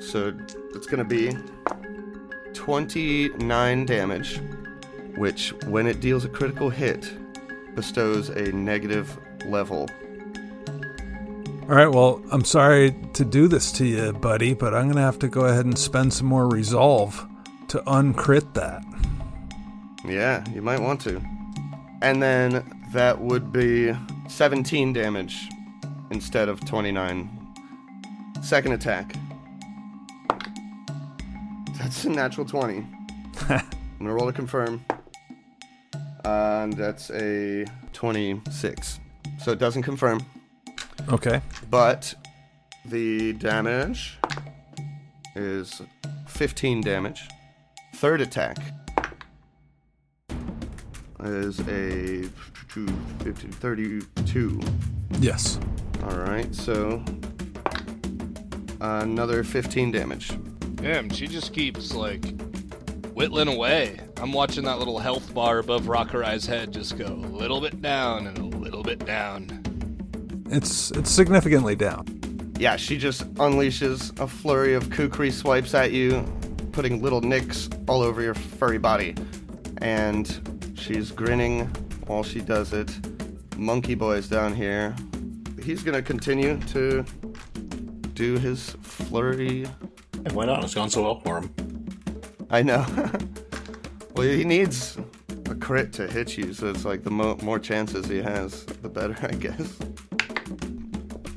So 0.00 0.36
it's 0.74 0.86
going 0.86 0.98
to 0.98 1.04
be 1.04 1.36
29 2.54 3.86
damage, 3.86 4.40
which, 5.16 5.52
when 5.66 5.86
it 5.86 6.00
deals 6.00 6.24
a 6.24 6.28
critical 6.28 6.70
hit, 6.70 7.12
bestows 7.74 8.28
a 8.28 8.52
negative 8.52 9.18
level. 9.46 9.88
All 11.62 11.74
right, 11.76 11.88
well, 11.88 12.22
I'm 12.30 12.44
sorry 12.44 12.94
to 13.14 13.24
do 13.24 13.48
this 13.48 13.72
to 13.72 13.86
you, 13.86 14.12
buddy, 14.12 14.52
but 14.52 14.74
I'm 14.74 14.84
going 14.84 14.96
to 14.96 15.02
have 15.02 15.18
to 15.20 15.28
go 15.28 15.46
ahead 15.46 15.64
and 15.64 15.78
spend 15.78 16.12
some 16.12 16.26
more 16.26 16.46
resolve 16.46 17.26
to 17.68 17.78
uncrit 17.86 18.52
that. 18.54 18.84
Yeah, 20.04 20.44
you 20.52 20.60
might 20.60 20.80
want 20.80 21.00
to. 21.02 21.22
And 22.02 22.22
then 22.22 22.82
that 22.92 23.18
would 23.18 23.50
be 23.50 23.96
17 24.28 24.92
damage 24.92 25.48
instead 26.10 26.50
of 26.50 26.60
29. 26.66 27.30
Second 28.42 28.72
attack. 28.72 29.14
That's 31.78 32.04
a 32.04 32.10
natural 32.10 32.46
20. 32.46 32.86
I'm 33.48 33.62
gonna 33.98 34.12
roll 34.12 34.26
to 34.26 34.32
confirm. 34.32 34.84
And 36.24 36.72
that's 36.72 37.10
a 37.10 37.66
26. 37.92 39.00
So 39.38 39.52
it 39.52 39.58
doesn't 39.58 39.82
confirm, 39.82 40.24
Okay. 41.08 41.40
but 41.70 42.14
the 42.86 43.32
damage 43.34 44.18
is 45.34 45.82
15 46.28 46.80
damage. 46.82 47.28
Third 47.96 48.20
attack 48.20 48.56
is 51.22 51.60
a 51.60 52.28
2, 52.72 52.86
15, 53.22 53.52
32. 53.52 54.60
Yes. 55.20 55.58
Alright, 56.02 56.54
so 56.54 57.02
another 58.80 59.42
15 59.44 59.90
damage. 59.92 60.30
Damn, 60.76 61.08
she 61.10 61.26
just 61.26 61.52
keeps 61.54 61.94
like 61.94 62.22
whittling 63.14 63.48
away. 63.48 63.98
I'm 64.16 64.32
watching 64.32 64.64
that 64.64 64.78
little 64.78 64.98
health 64.98 65.32
bar 65.32 65.58
above 65.58 65.84
Rakurai's 65.84 66.46
head 66.46 66.72
just 66.72 66.98
go 66.98 67.06
a 67.06 67.08
little 67.08 67.60
bit 67.60 67.80
down 67.80 68.26
and 68.26 68.38
a 68.38 68.44
little 68.44 68.82
bit 68.82 69.04
down. 69.06 69.60
It's 70.50 70.90
it's 70.90 71.10
significantly 71.10 71.76
down. 71.76 72.06
Yeah, 72.58 72.76
she 72.76 72.98
just 72.98 73.32
unleashes 73.34 74.18
a 74.20 74.26
flurry 74.26 74.74
of 74.74 74.90
kukri 74.90 75.30
swipes 75.30 75.74
at 75.74 75.92
you, 75.92 76.24
putting 76.72 77.02
little 77.02 77.20
nicks 77.20 77.68
all 77.88 78.02
over 78.02 78.20
your 78.22 78.34
furry 78.34 78.78
body. 78.78 79.14
And 79.78 80.72
she's 80.76 81.10
grinning 81.10 81.66
while 82.06 82.22
she 82.22 82.40
does 82.40 82.72
it. 82.72 82.90
Monkey 83.56 83.94
Boy's 83.94 84.28
down 84.28 84.54
here. 84.54 84.94
He's 85.62 85.82
gonna 85.82 86.02
continue 86.02 86.58
to 86.68 87.04
do 88.14 88.38
his 88.38 88.70
flurry. 88.82 89.66
And 90.12 90.32
why 90.32 90.46
not? 90.46 90.64
It's 90.64 90.74
gone 90.74 90.90
so 90.90 91.02
well 91.02 91.20
for 91.20 91.38
him. 91.40 91.63
I 92.50 92.62
know. 92.62 92.86
well, 94.14 94.26
he 94.26 94.44
needs 94.44 94.96
a 95.50 95.54
crit 95.54 95.92
to 95.94 96.06
hit 96.06 96.36
you, 96.36 96.52
so 96.52 96.68
it's 96.68 96.84
like 96.84 97.02
the 97.02 97.10
mo- 97.10 97.38
more 97.42 97.58
chances 97.58 98.06
he 98.06 98.18
has, 98.18 98.64
the 98.64 98.88
better, 98.88 99.16
I 99.22 99.32
guess. 99.32 99.78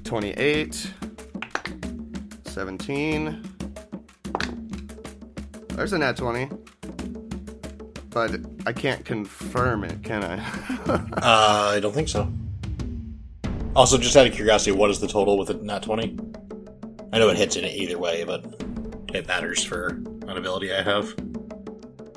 28, 0.04 0.94
17. 2.46 3.44
There's 5.70 5.94
a 5.94 5.98
nat 5.98 6.18
20. 6.18 6.50
But 8.10 8.40
I 8.66 8.74
can't 8.74 9.06
confirm 9.06 9.84
it, 9.84 10.04
can 10.04 10.24
I? 10.24 10.38
Uh, 11.18 11.74
I 11.76 11.82
don't 11.82 11.94
think 11.94 12.08
so. 12.08 12.32
Also, 13.76 13.98
just 13.98 14.16
out 14.16 14.26
of 14.26 14.34
curiosity, 14.34 14.72
what 14.72 14.90
is 14.90 15.02
the 15.02 15.08
total 15.08 15.38
with 15.38 15.50
a 15.50 15.56
nat 15.56 15.84
20? 15.84 16.18
I 17.12 17.20
know 17.20 17.28
it 17.30 17.36
hits 17.38 17.58
in 17.58 17.66
it 17.66 17.76
either 17.76 17.98
way, 17.98 18.24
but 18.24 18.46
it 19.14 19.28
matters 19.28 19.64
for 19.64 20.00
an 20.28 20.38
ability 20.38 20.74
I 20.74 20.82
have. 20.82 21.14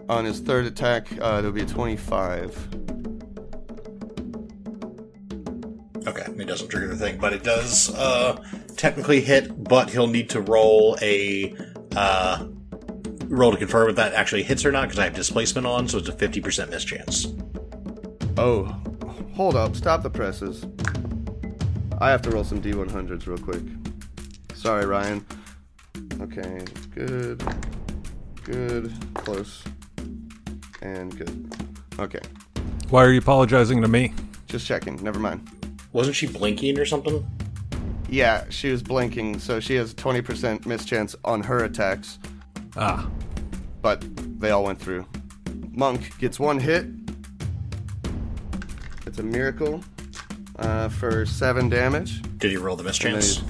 On 0.09 0.25
his 0.25 0.41
third 0.41 0.67
attack, 0.67 1.09
uh, 1.21 1.37
it'll 1.39 1.53
be 1.53 1.63
a 1.63 1.67
25. 1.67 2.69
Okay, 6.07 6.23
it 6.23 6.47
doesn't 6.47 6.69
trigger 6.69 6.89
the 6.89 6.97
thing, 6.97 7.19
but 7.19 7.33
it 7.33 7.45
does 7.45 7.95
uh, 7.95 8.43
technically 8.77 9.21
hit, 9.21 9.63
but 9.65 9.91
he'll 9.91 10.07
need 10.07 10.31
to 10.31 10.41
roll 10.41 10.97
a 11.01 11.55
uh, 11.95 12.47
roll 13.27 13.53
to 13.53 13.57
confirm 13.57 13.91
if 13.91 13.97
that 13.97 14.13
actually 14.15 14.43
hits 14.43 14.65
or 14.65 14.73
not, 14.73 14.83
because 14.83 14.99
I 14.99 15.05
have 15.05 15.15
displacement 15.15 15.67
on, 15.67 15.87
so 15.87 15.99
it's 15.99 16.09
a 16.09 16.13
50% 16.13 16.71
miss 16.71 16.85
chance. 16.85 17.29
Oh, 18.37 18.65
hold 19.35 19.55
up. 19.55 19.77
Stop 19.77 20.03
the 20.03 20.11
presses. 20.11 20.67
I 22.01 22.11
have 22.11 22.23
to 22.23 22.31
roll 22.31 22.45
some 22.45 22.61
D100s 22.61 23.27
real 23.27 23.39
quick. 23.39 23.63
Sorry, 24.55 24.87
Ryan. 24.87 25.25
Okay, 26.21 26.65
good. 26.95 27.43
Good. 28.51 28.93
Close. 29.15 29.63
And 30.83 31.17
good. 31.17 31.55
Okay, 31.99 32.21
Why 32.89 33.05
are 33.05 33.13
you 33.13 33.19
apologizing 33.19 33.83
to 33.83 33.89
me? 33.89 34.15
just 34.47 34.67
checking. 34.67 34.97
Never 35.05 35.21
mind. 35.21 35.49
Wasn't 35.93 36.17
she 36.17 36.27
blinking 36.27 36.79
or 36.79 36.85
something? 36.85 37.25
Yeah, 38.09 38.45
she 38.49 38.71
was 38.73 38.83
blinking, 38.83 39.39
so 39.39 39.61
she 39.61 39.77
has 39.77 39.93
a 39.93 39.95
20% 39.95 40.67
miss 40.67 40.85
chance 40.85 41.15
on 41.25 41.43
her 41.43 41.63
attacks, 41.65 42.19
Ah, 42.77 43.09
but 43.83 44.03
they 44.41 44.51
all 44.51 44.65
went 44.65 44.81
through. 44.81 45.07
Monk 45.71 46.19
gets 46.19 46.41
one 46.41 46.59
hit. 46.59 46.87
It's 49.07 49.19
a 49.21 49.23
miracle 49.23 49.85
uh, 50.59 50.89
for 50.89 51.25
seven 51.27 51.69
damage. 51.69 52.23
Did 52.39 52.51
he 52.51 52.57
roll 52.57 52.75
the 52.75 52.83
miss 52.83 52.99
And 53.05 53.15
then 53.15 53.23
chance? 53.23 53.43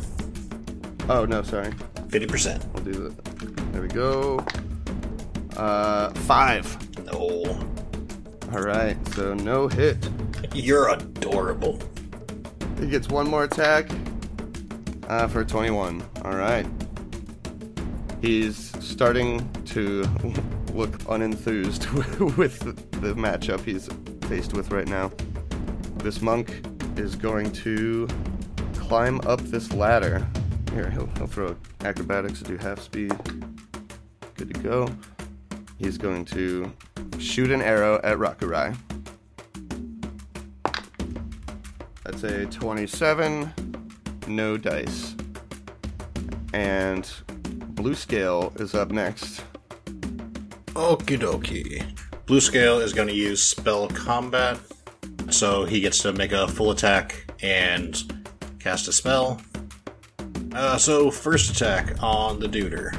Oh, 1.08 1.24
no, 1.24 1.42
sorry. 1.42 1.70
50%. 2.08 2.64
We'll 2.74 2.84
do 2.84 2.92
that. 3.08 3.72
There 3.72 3.82
we 3.82 3.88
go. 3.88 4.44
Uh, 5.60 6.08
five. 6.20 6.64
No. 7.04 7.44
All 8.50 8.62
right, 8.62 8.96
so 9.08 9.34
no 9.34 9.68
hit. 9.68 10.08
You're 10.54 10.88
adorable. 10.88 11.78
He 12.78 12.86
gets 12.86 13.10
one 13.10 13.28
more 13.28 13.44
attack 13.44 13.90
uh, 15.06 15.28
for 15.28 15.44
21. 15.44 16.02
All 16.24 16.34
right. 16.34 16.66
He's 18.22 18.72
starting 18.82 19.52
to 19.64 20.00
look 20.72 20.92
unenthused 21.00 21.92
with 22.38 22.60
the 23.02 23.12
matchup 23.12 23.62
he's 23.62 23.86
faced 24.30 24.54
with 24.54 24.70
right 24.70 24.88
now. 24.88 25.12
This 25.96 26.22
monk 26.22 26.66
is 26.96 27.16
going 27.16 27.52
to 27.52 28.08
climb 28.76 29.20
up 29.26 29.42
this 29.42 29.74
ladder. 29.74 30.26
Here, 30.72 30.88
he'll, 30.88 31.10
he'll 31.18 31.26
throw 31.26 31.54
acrobatics 31.84 32.38
to 32.38 32.44
do 32.44 32.56
half 32.56 32.80
speed. 32.80 33.12
Good 34.36 34.54
to 34.54 34.60
go. 34.60 34.88
He's 35.80 35.96
going 35.96 36.26
to 36.26 36.70
shoot 37.18 37.50
an 37.50 37.62
arrow 37.62 37.98
at 38.04 38.18
Rakurai. 38.18 38.76
That's 42.04 42.22
a 42.22 42.44
27, 42.44 43.50
no 44.26 44.58
dice. 44.58 45.16
And 46.52 47.10
Blue 47.70 47.94
Scale 47.94 48.52
is 48.56 48.74
up 48.74 48.90
next. 48.90 49.42
Okie 50.74 51.18
dokie. 51.18 51.98
Blue 52.26 52.42
Scale 52.42 52.80
is 52.80 52.92
going 52.92 53.08
to 53.08 53.14
use 53.14 53.42
spell 53.42 53.88
combat, 53.88 54.60
so 55.30 55.64
he 55.64 55.80
gets 55.80 56.00
to 56.00 56.12
make 56.12 56.32
a 56.32 56.46
full 56.46 56.72
attack 56.72 57.24
and 57.40 57.96
cast 58.58 58.86
a 58.86 58.92
spell. 58.92 59.40
Uh, 60.52 60.76
so, 60.76 61.10
first 61.10 61.50
attack 61.50 61.96
on 62.02 62.38
the 62.38 62.48
Duder. 62.48 62.94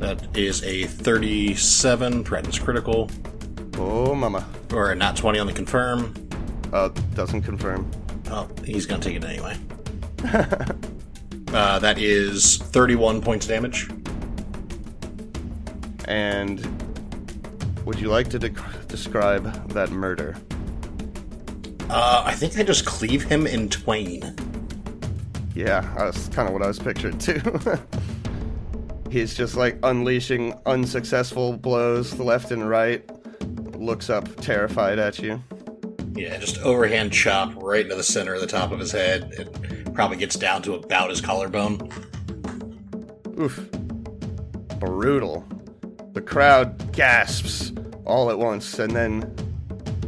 That 0.00 0.36
is 0.36 0.62
a 0.64 0.84
37, 0.84 2.24
threatens 2.24 2.58
critical, 2.58 3.10
Oh, 3.78 4.14
mama. 4.14 4.46
or 4.72 4.90
a 4.90 4.94
nat 4.94 5.16
20 5.16 5.38
on 5.38 5.46
the 5.46 5.52
confirm. 5.52 6.14
Uh, 6.72 6.88
doesn't 7.14 7.42
confirm. 7.42 7.90
Oh, 8.30 8.48
he's 8.64 8.86
going 8.86 9.00
to 9.00 9.08
take 9.08 9.16
it 9.16 9.24
anyway. 9.24 9.56
uh, 11.54 11.78
that 11.78 11.98
is 11.98 12.56
31 12.58 13.20
points 13.22 13.46
damage. 13.46 13.88
And 16.06 16.60
would 17.86 17.98
you 17.98 18.08
like 18.08 18.28
to 18.30 18.38
dec 18.38 18.88
describe 18.88 19.68
that 19.70 19.90
murder? 19.90 20.36
Uh, 21.88 22.22
I 22.26 22.34
think 22.34 22.58
I 22.58 22.62
just 22.62 22.84
cleave 22.84 23.22
him 23.22 23.46
in 23.46 23.68
twain. 23.68 24.34
Yeah, 25.54 25.80
that's 25.96 26.28
kind 26.28 26.48
of 26.48 26.52
what 26.54 26.62
I 26.62 26.66
was 26.66 26.78
picturing 26.78 27.18
too. 27.18 27.40
He's 29.14 29.32
just 29.32 29.54
like 29.54 29.78
unleashing 29.84 30.54
unsuccessful 30.66 31.56
blows 31.56 32.18
left 32.18 32.50
and 32.50 32.68
right. 32.68 33.08
Looks 33.76 34.10
up 34.10 34.26
terrified 34.40 34.98
at 34.98 35.20
you. 35.20 35.40
Yeah, 36.16 36.36
just 36.38 36.58
overhand 36.58 37.12
chop 37.12 37.52
right 37.62 37.82
into 37.84 37.94
the 37.94 38.02
center 38.02 38.34
of 38.34 38.40
the 38.40 38.48
top 38.48 38.72
of 38.72 38.80
his 38.80 38.90
head. 38.90 39.32
It 39.38 39.94
probably 39.94 40.16
gets 40.16 40.34
down 40.34 40.62
to 40.62 40.74
about 40.74 41.10
his 41.10 41.20
collarbone. 41.20 41.88
Oof. 43.38 43.70
Brutal. 44.80 45.46
The 46.14 46.20
crowd 46.20 46.92
gasps 46.92 47.72
all 48.04 48.32
at 48.32 48.38
once, 48.40 48.80
and 48.80 48.96
then, 48.96 49.32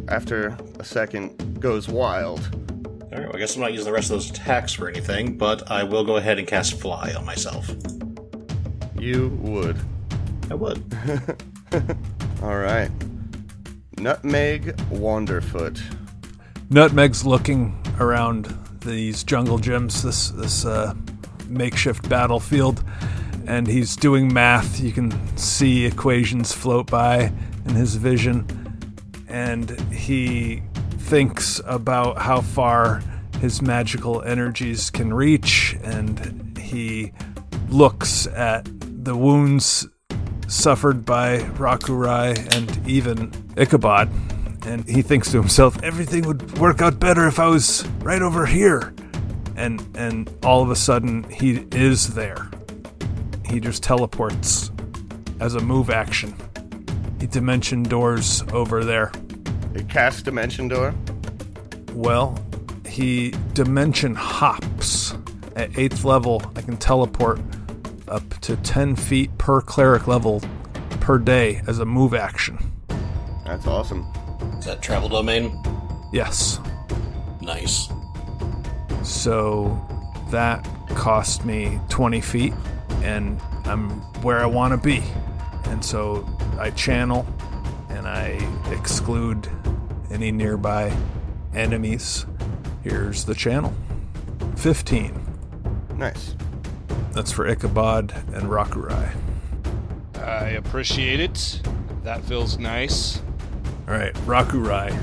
after 0.09 0.59
a 0.81 0.85
second, 0.85 1.61
goes 1.61 1.87
wild. 1.87 2.41
All 3.13 3.21
right, 3.21 3.21
well, 3.21 3.37
I 3.37 3.39
guess 3.39 3.55
I'm 3.55 3.61
not 3.61 3.71
using 3.71 3.87
the 3.87 3.93
rest 3.93 4.11
of 4.11 4.17
those 4.17 4.31
attacks 4.31 4.73
for 4.73 4.89
anything, 4.89 5.39
but 5.39 5.71
I 5.71 5.85
will 5.85 6.03
go 6.03 6.17
ahead 6.17 6.41
and 6.41 6.49
cast 6.49 6.81
Fly 6.81 7.15
on 7.17 7.25
myself. 7.25 7.71
You 8.99 9.29
would. 9.43 9.79
I 10.51 10.55
would. 10.55 10.83
All 12.43 12.57
right. 12.57 12.91
Nutmeg 13.99 14.77
Wanderfoot. 14.91 15.81
Nutmeg's 16.71 17.25
looking 17.25 17.81
around 17.99 18.47
these 18.81 19.25
jungle 19.25 19.59
gyms, 19.59 20.03
this 20.03 20.31
this 20.31 20.65
uh, 20.65 20.95
makeshift 21.49 22.09
battlefield, 22.09 22.83
and 23.47 23.67
he's 23.67 23.97
doing 23.97 24.33
math. 24.33 24.81
You 24.81 24.93
can 24.93 25.37
see 25.37 25.87
equations 25.87 26.53
float 26.53 26.91
by 26.91 27.33
in 27.65 27.75
his 27.75 27.97
vision, 27.97 28.47
and 29.29 29.79
he 29.93 30.63
thinks 30.99 31.61
about 31.67 32.19
how 32.19 32.41
far 32.41 33.03
his 33.41 33.63
magical 33.63 34.23
energies 34.23 34.91
can 34.91 35.13
reach, 35.15 35.77
and 35.85 36.57
he 36.59 37.13
looks 37.69 38.27
at 38.29 38.69
the 39.07 39.17
wounds 39.17 39.87
suffered 40.49 41.05
by 41.05 41.39
Rakurai 41.39 42.37
and 42.57 42.89
even 42.89 43.31
Ichabod, 43.57 44.11
and 44.67 44.85
he 44.89 45.01
thinks 45.01 45.31
to 45.31 45.39
himself, 45.39 45.81
everything 45.85 46.27
would 46.27 46.59
work 46.59 46.83
out 46.83 46.99
better 46.99 47.29
if 47.29 47.39
I 47.39 47.47
was 47.47 47.87
right 48.01 48.21
over 48.21 48.45
here. 48.47 48.93
And 49.55 49.81
and 49.97 50.29
all 50.45 50.61
of 50.61 50.71
a 50.71 50.77
sudden 50.77 51.23
he 51.31 51.67
is 51.71 52.15
there. 52.15 52.51
He 53.45 53.61
just 53.61 53.85
teleports 53.85 54.73
as 55.39 55.55
a 55.55 55.61
move 55.61 55.89
action. 55.89 56.35
He 57.21 57.29
dimension 57.29 57.85
doors 57.85 58.43
over 58.53 58.85
there. 58.85 59.13
He 59.77 59.85
casts 59.85 60.21
Dimension 60.21 60.67
Door. 60.67 60.97
Well, 61.93 62.37
he 62.85 63.35
dimension 63.53 64.17
hops. 64.17 65.15
At 65.55 65.71
8th 65.73 66.05
level, 66.05 66.43
I 66.55 66.61
can 66.61 66.77
teleport 66.77 67.41
up 68.09 68.29
to 68.41 68.57
10 68.57 68.97
feet 68.97 69.37
per 69.39 69.61
cleric 69.61 70.07
level 70.07 70.43
per 71.01 71.19
day 71.19 71.63
as 71.67 71.79
a 71.79 71.85
move 71.85 72.15
action. 72.15 72.59
That's 73.45 73.67
awesome. 73.67 74.07
Is 74.59 74.65
that 74.67 74.83
travel 74.83 75.09
domain? 75.09 75.57
Yes. 76.13 76.59
Nice. 77.41 77.89
So 79.03 79.81
that 80.31 80.67
cost 80.91 81.45
me 81.45 81.79
20 81.89 82.21
feet, 82.21 82.53
and 83.03 83.41
I'm 83.65 83.91
where 84.23 84.39
I 84.39 84.47
want 84.47 84.73
to 84.73 84.79
be. 84.79 85.03
And 85.65 85.85
so 85.85 86.27
I 86.59 86.71
channel 86.71 87.27
and 87.91 88.07
I 88.07 88.39
exclude 88.73 89.49
any 90.11 90.33
nearby 90.33 90.97
enemies. 91.55 92.27
Here's 92.83 93.25
the 93.25 93.35
channel 93.35 93.75
15. 94.57 95.15
Nice. 95.97 96.35
That's 97.13 97.33
for 97.33 97.47
Ichabod 97.47 98.13
and 98.33 98.45
Rakurai. 98.51 99.15
I 100.17 100.51
appreciate 100.51 101.21
it. 101.21 101.61
That 102.03 102.25
feels 102.25 102.59
nice. 102.59 103.21
All 103.89 103.95
right, 103.95 104.15
Rakurai 104.27 104.97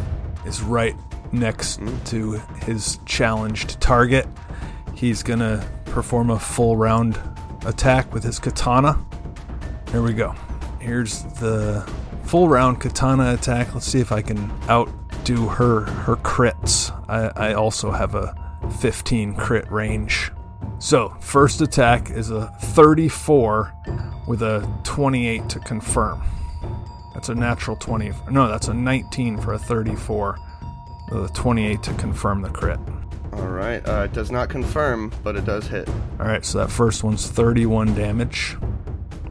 is 0.46 0.62
right 0.62 0.96
next 1.32 1.78
hmm. 1.78 1.98
to 2.06 2.34
his 2.66 3.00
challenged 3.06 3.80
target. 3.82 4.28
He's 4.96 5.24
gonna 5.24 5.68
perform 5.86 6.30
a 6.30 6.40
full 6.40 6.78
round 6.78 7.20
attack 7.66 8.14
with 8.14 8.24
his 8.24 8.40
katana. 8.40 9.04
Here 9.92 10.02
we 10.02 10.14
go. 10.14 10.36
Here's 10.80 11.24
the 11.40 11.90
full 12.26 12.48
round 12.48 12.82
katana 12.82 13.34
attack. 13.34 13.74
Let's 13.74 13.86
see 13.86 14.00
if 14.00 14.12
I 14.12 14.22
can 14.22 14.52
outdo 14.70 15.48
her 15.48 15.82
her 15.82 16.16
crits. 16.18 16.92
I, 17.08 17.52
I 17.52 17.54
also 17.54 17.92
have 17.92 18.16
a 18.16 18.36
15 18.80 19.36
crit 19.36 19.72
range. 19.72 20.32
So 20.80 21.16
first 21.22 21.62
attack 21.62 22.10
is 22.10 22.30
a 22.30 22.48
34 22.62 23.74
with 24.28 24.42
a 24.42 24.70
28 24.84 25.50
to 25.50 25.60
confirm. 25.60 26.22
That's 27.14 27.30
a 27.30 27.36
natural 27.36 27.78
20. 27.78 28.12
No, 28.32 28.48
that's 28.48 28.68
a 28.68 28.74
19 28.74 29.38
for 29.38 29.54
a 29.54 29.58
34. 29.60 30.38
The 31.10 31.28
28 31.30 31.84
to 31.84 31.94
confirm 31.94 32.42
the 32.42 32.50
crit. 32.50 32.80
All 33.34 33.48
right. 33.48 33.88
Uh, 33.88 34.04
it 34.04 34.14
does 34.14 34.32
not 34.32 34.50
confirm, 34.50 35.12
but 35.24 35.36
it 35.36 35.46
does 35.46 35.68
hit. 35.68 35.88
All 36.20 36.26
right, 36.26 36.44
so 36.44 36.60
that 36.60 36.70
first 36.70 37.04
one's 37.04 37.30
31 37.30 37.96
damage. 37.96 38.58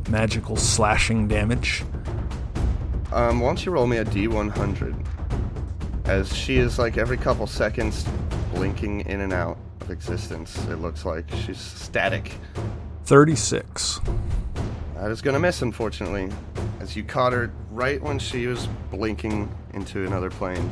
Magical 0.08 0.56
slashing 0.56 1.28
damage. 1.28 1.84
Um, 3.12 3.40
why 3.40 3.48
don't 3.48 3.64
you 3.64 3.72
roll 3.72 3.86
me 3.86 3.98
a 3.98 4.04
D100? 4.04 5.06
As 6.06 6.34
she 6.34 6.56
is 6.56 6.78
like 6.78 6.96
every 6.96 7.16
couple 7.16 7.46
seconds 7.46 8.06
blinking 8.54 9.02
in 9.02 9.20
and 9.20 9.32
out 9.32 9.58
of 9.82 9.90
existence. 9.90 10.56
It 10.68 10.76
looks 10.76 11.04
like 11.04 11.28
she's 11.44 11.58
static. 11.58 12.32
36. 13.04 14.00
That 14.94 15.10
is 15.10 15.20
gonna 15.20 15.40
miss, 15.40 15.62
unfortunately, 15.62 16.30
as 16.80 16.96
you 16.96 17.02
caught 17.02 17.32
her 17.32 17.52
right 17.70 18.00
when 18.00 18.18
she 18.18 18.46
was 18.46 18.68
blinking 18.90 19.52
into 19.74 20.06
another 20.06 20.30
plane 20.30 20.70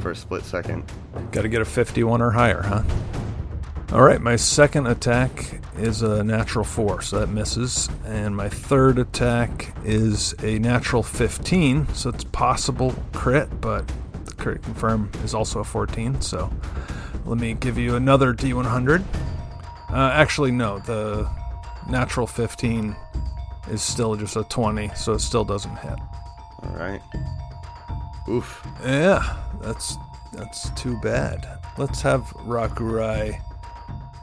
for 0.00 0.12
a 0.12 0.16
split 0.16 0.44
second. 0.44 0.84
Got 1.32 1.42
to 1.42 1.48
get 1.48 1.60
a 1.60 1.64
51 1.64 2.22
or 2.22 2.30
higher, 2.30 2.62
huh? 2.62 2.82
All 3.92 4.02
right, 4.02 4.20
my 4.20 4.36
second 4.36 4.86
attack 4.86 5.60
is 5.76 6.02
a 6.02 6.22
natural 6.22 6.64
4, 6.64 7.02
so 7.02 7.18
that 7.18 7.26
misses. 7.26 7.88
And 8.04 8.36
my 8.36 8.48
third 8.48 8.98
attack 8.98 9.74
is 9.84 10.32
a 10.42 10.60
natural 10.60 11.02
15, 11.02 11.92
so 11.92 12.10
it's 12.10 12.24
possible 12.24 12.94
crit, 13.12 13.60
but 13.60 13.90
the 14.24 14.34
crit 14.34 14.62
confirm 14.62 15.10
is 15.24 15.34
also 15.34 15.58
a 15.58 15.64
14, 15.64 16.20
so 16.20 16.50
let 17.30 17.38
me 17.38 17.54
give 17.54 17.78
you 17.78 17.94
another 17.94 18.34
D100. 18.34 19.04
Uh, 19.88 19.94
actually, 20.12 20.50
no, 20.50 20.80
the 20.80 21.30
natural 21.88 22.26
15 22.26 22.96
is 23.70 23.82
still 23.82 24.16
just 24.16 24.34
a 24.34 24.42
20, 24.42 24.90
so 24.96 25.12
it 25.12 25.20
still 25.20 25.44
doesn't 25.44 25.76
hit. 25.76 25.96
All 26.64 26.74
right. 26.74 27.00
Oof. 28.28 28.66
Yeah, 28.82 29.36
that's 29.62 29.96
that's 30.32 30.70
too 30.70 30.98
bad. 31.02 31.60
Let's 31.78 32.02
have 32.02 32.22
Rakurai 32.48 33.40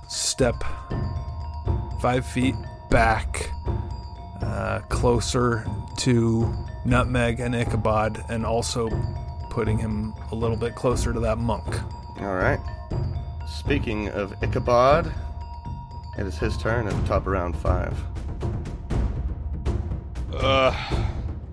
step 0.09 0.61
five 2.01 2.25
feet 2.25 2.55
back, 2.89 3.49
uh, 4.41 4.79
closer 4.89 5.65
to 5.99 6.53
Nutmeg 6.83 7.39
and 7.39 7.55
Ichabod, 7.55 8.21
and 8.27 8.45
also 8.45 8.89
putting 9.49 9.77
him 9.77 10.13
a 10.33 10.35
little 10.35 10.57
bit 10.57 10.75
closer 10.75 11.13
to 11.13 11.21
that 11.21 11.37
monk. 11.37 11.67
All 12.19 12.35
right. 12.35 12.59
Speaking 13.47 14.09
of 14.09 14.33
Ichabod, 14.41 15.13
it 16.17 16.25
is 16.25 16.37
his 16.37 16.57
turn 16.57 16.87
at 16.87 16.93
the 16.93 17.07
top 17.07 17.23
of 17.23 17.27
round 17.27 17.55
five. 17.57 17.97
Uh, 20.33 20.71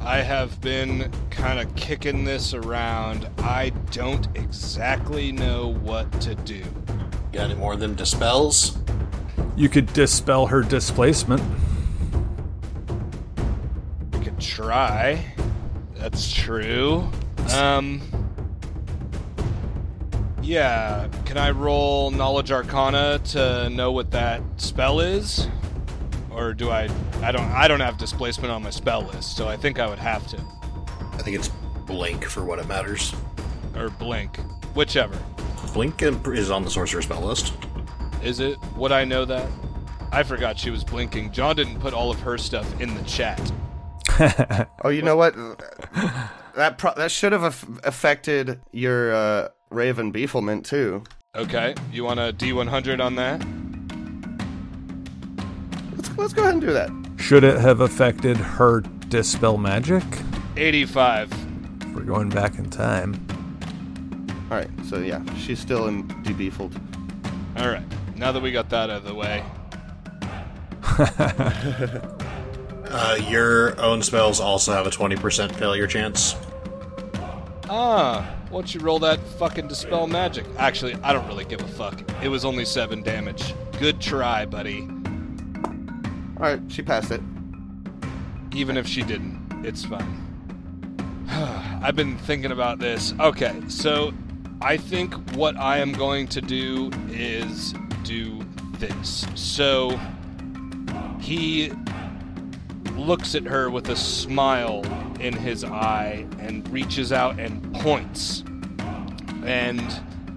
I 0.00 0.18
have 0.18 0.60
been 0.60 1.10
kind 1.30 1.58
of 1.58 1.74
kicking 1.74 2.24
this 2.24 2.54
around. 2.54 3.28
I 3.38 3.70
don't 3.90 4.28
exactly 4.36 5.32
know 5.32 5.74
what 5.82 6.10
to 6.20 6.34
do. 6.34 6.62
Got 7.32 7.50
any 7.50 7.54
more 7.54 7.76
than 7.76 7.94
dispels? 7.94 8.78
You 9.56 9.68
could 9.68 9.92
dispel 9.92 10.46
her 10.46 10.62
displacement. 10.62 11.42
We 14.12 14.20
could 14.20 14.38
try. 14.38 15.24
That's 15.94 16.32
true. 16.32 17.10
Um. 17.52 18.02
Yeah, 20.44 21.08
can 21.24 21.38
I 21.38 21.52
roll 21.52 22.10
Knowledge 22.10 22.52
Arcana 22.52 23.18
to 23.30 23.70
know 23.70 23.92
what 23.92 24.10
that 24.10 24.42
spell 24.58 25.00
is? 25.00 25.48
Or 26.30 26.52
do 26.52 26.68
I? 26.68 26.90
I 27.22 27.32
don't. 27.32 27.50
I 27.50 27.66
don't 27.66 27.80
have 27.80 27.96
displacement 27.96 28.50
on 28.52 28.62
my 28.62 28.68
spell 28.68 29.02
list, 29.02 29.36
so 29.36 29.48
I 29.48 29.56
think 29.56 29.78
I 29.78 29.86
would 29.88 29.98
have 29.98 30.26
to. 30.28 30.38
I 31.12 31.18
think 31.18 31.36
it's 31.36 31.48
blink 31.86 32.24
for 32.24 32.44
what 32.44 32.58
it 32.58 32.66
matters. 32.66 33.14
Or 33.74 33.88
blink, 33.88 34.36
whichever. 34.74 35.18
Blink 35.72 36.02
is 36.02 36.50
on 36.50 36.62
the 36.62 36.70
sorcerer 36.70 37.00
spell 37.00 37.22
list. 37.22 37.54
Is 38.22 38.40
it? 38.40 38.58
Would 38.76 38.92
I 38.92 39.04
know 39.04 39.24
that? 39.24 39.48
I 40.12 40.24
forgot 40.24 40.58
she 40.58 40.68
was 40.70 40.84
blinking. 40.84 41.32
John 41.32 41.56
didn't 41.56 41.80
put 41.80 41.94
all 41.94 42.10
of 42.10 42.20
her 42.20 42.36
stuff 42.36 42.80
in 42.80 42.94
the 42.94 43.02
chat. 43.04 43.40
Oh, 44.84 44.90
you 44.90 45.00
know 45.02 45.16
what? 45.16 45.34
That 46.56 46.76
pro- 46.78 46.94
that 46.94 47.10
should 47.10 47.32
have 47.32 47.42
aff- 47.42 47.66
affected 47.84 48.60
your 48.70 49.12
uh, 49.14 49.48
Raven 49.74 50.12
Beeflement 50.12 50.64
too. 50.64 51.02
Okay, 51.34 51.74
you 51.92 52.04
want 52.04 52.20
a 52.20 52.32
D100 52.32 53.00
on 53.04 53.16
that? 53.16 53.44
Let's 55.96 56.16
let's 56.16 56.32
go 56.32 56.42
ahead 56.42 56.54
and 56.54 56.62
do 56.62 56.72
that. 56.72 56.90
Should 57.20 57.42
it 57.44 57.58
have 57.58 57.80
affected 57.80 58.36
her 58.36 58.80
dispel 59.08 59.56
magic? 59.58 60.04
85. 60.56 61.94
We're 61.94 62.02
going 62.02 62.28
back 62.28 62.58
in 62.58 62.70
time. 62.70 63.14
All 64.50 64.58
right, 64.58 64.70
so 64.88 64.98
yeah, 64.98 65.22
she's 65.36 65.58
still 65.58 65.88
in 65.88 66.06
debeefled. 66.22 66.80
All 67.56 67.68
right. 67.68 67.82
Now 68.16 68.30
that 68.30 68.40
we 68.42 68.52
got 68.52 68.68
that 68.70 68.90
out 68.90 68.98
of 68.98 69.04
the 69.04 69.14
way, 69.14 69.42
Uh, 72.86 73.18
your 73.28 73.80
own 73.80 74.00
spells 74.02 74.38
also 74.38 74.70
have 74.72 74.86
a 74.86 74.90
20% 74.90 75.50
failure 75.56 75.86
chance. 75.86 76.36
ah, 77.68 78.24
why 78.54 78.60
don't 78.60 78.72
you 78.72 78.80
roll 78.82 79.00
that 79.00 79.18
fucking 79.18 79.66
dispel 79.66 80.06
magic? 80.06 80.46
Actually, 80.58 80.94
I 81.02 81.12
don't 81.12 81.26
really 81.26 81.44
give 81.44 81.60
a 81.60 81.66
fuck. 81.66 82.00
It 82.22 82.28
was 82.28 82.44
only 82.44 82.64
seven 82.64 83.02
damage. 83.02 83.52
Good 83.80 84.00
try, 84.00 84.46
buddy. 84.46 84.82
All 86.36 86.42
right, 86.42 86.60
she 86.68 86.80
passed 86.80 87.10
it. 87.10 87.20
Even 88.54 88.76
if 88.76 88.86
she 88.86 89.02
didn't, 89.02 89.64
it's 89.64 89.84
fine. 89.84 91.26
I've 91.82 91.96
been 91.96 92.16
thinking 92.16 92.52
about 92.52 92.78
this. 92.78 93.12
Okay, 93.18 93.60
so 93.66 94.14
I 94.62 94.76
think 94.76 95.14
what 95.32 95.56
I 95.56 95.78
am 95.78 95.90
going 95.90 96.28
to 96.28 96.40
do 96.40 96.92
is 97.08 97.74
do 98.04 98.40
this. 98.78 99.26
So 99.34 99.98
he 101.18 101.72
looks 102.94 103.34
at 103.34 103.42
her 103.42 103.68
with 103.68 103.88
a 103.88 103.96
smile 103.96 104.84
in 105.20 105.34
his 105.34 105.64
eye 105.64 106.26
and 106.38 106.68
reaches 106.70 107.12
out 107.12 107.38
and 107.38 107.74
points. 107.74 108.44
And 109.44 109.82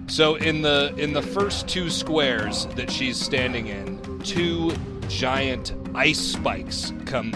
so 0.06 0.36
in 0.36 0.62
the 0.62 0.94
in 0.96 1.12
the 1.12 1.22
first 1.22 1.68
two 1.68 1.90
squares 1.90 2.66
that 2.76 2.90
she's 2.90 3.18
standing 3.18 3.68
in, 3.68 4.20
two 4.20 4.72
giant 5.08 5.72
ice 5.94 6.20
spikes 6.20 6.92
come 7.06 7.32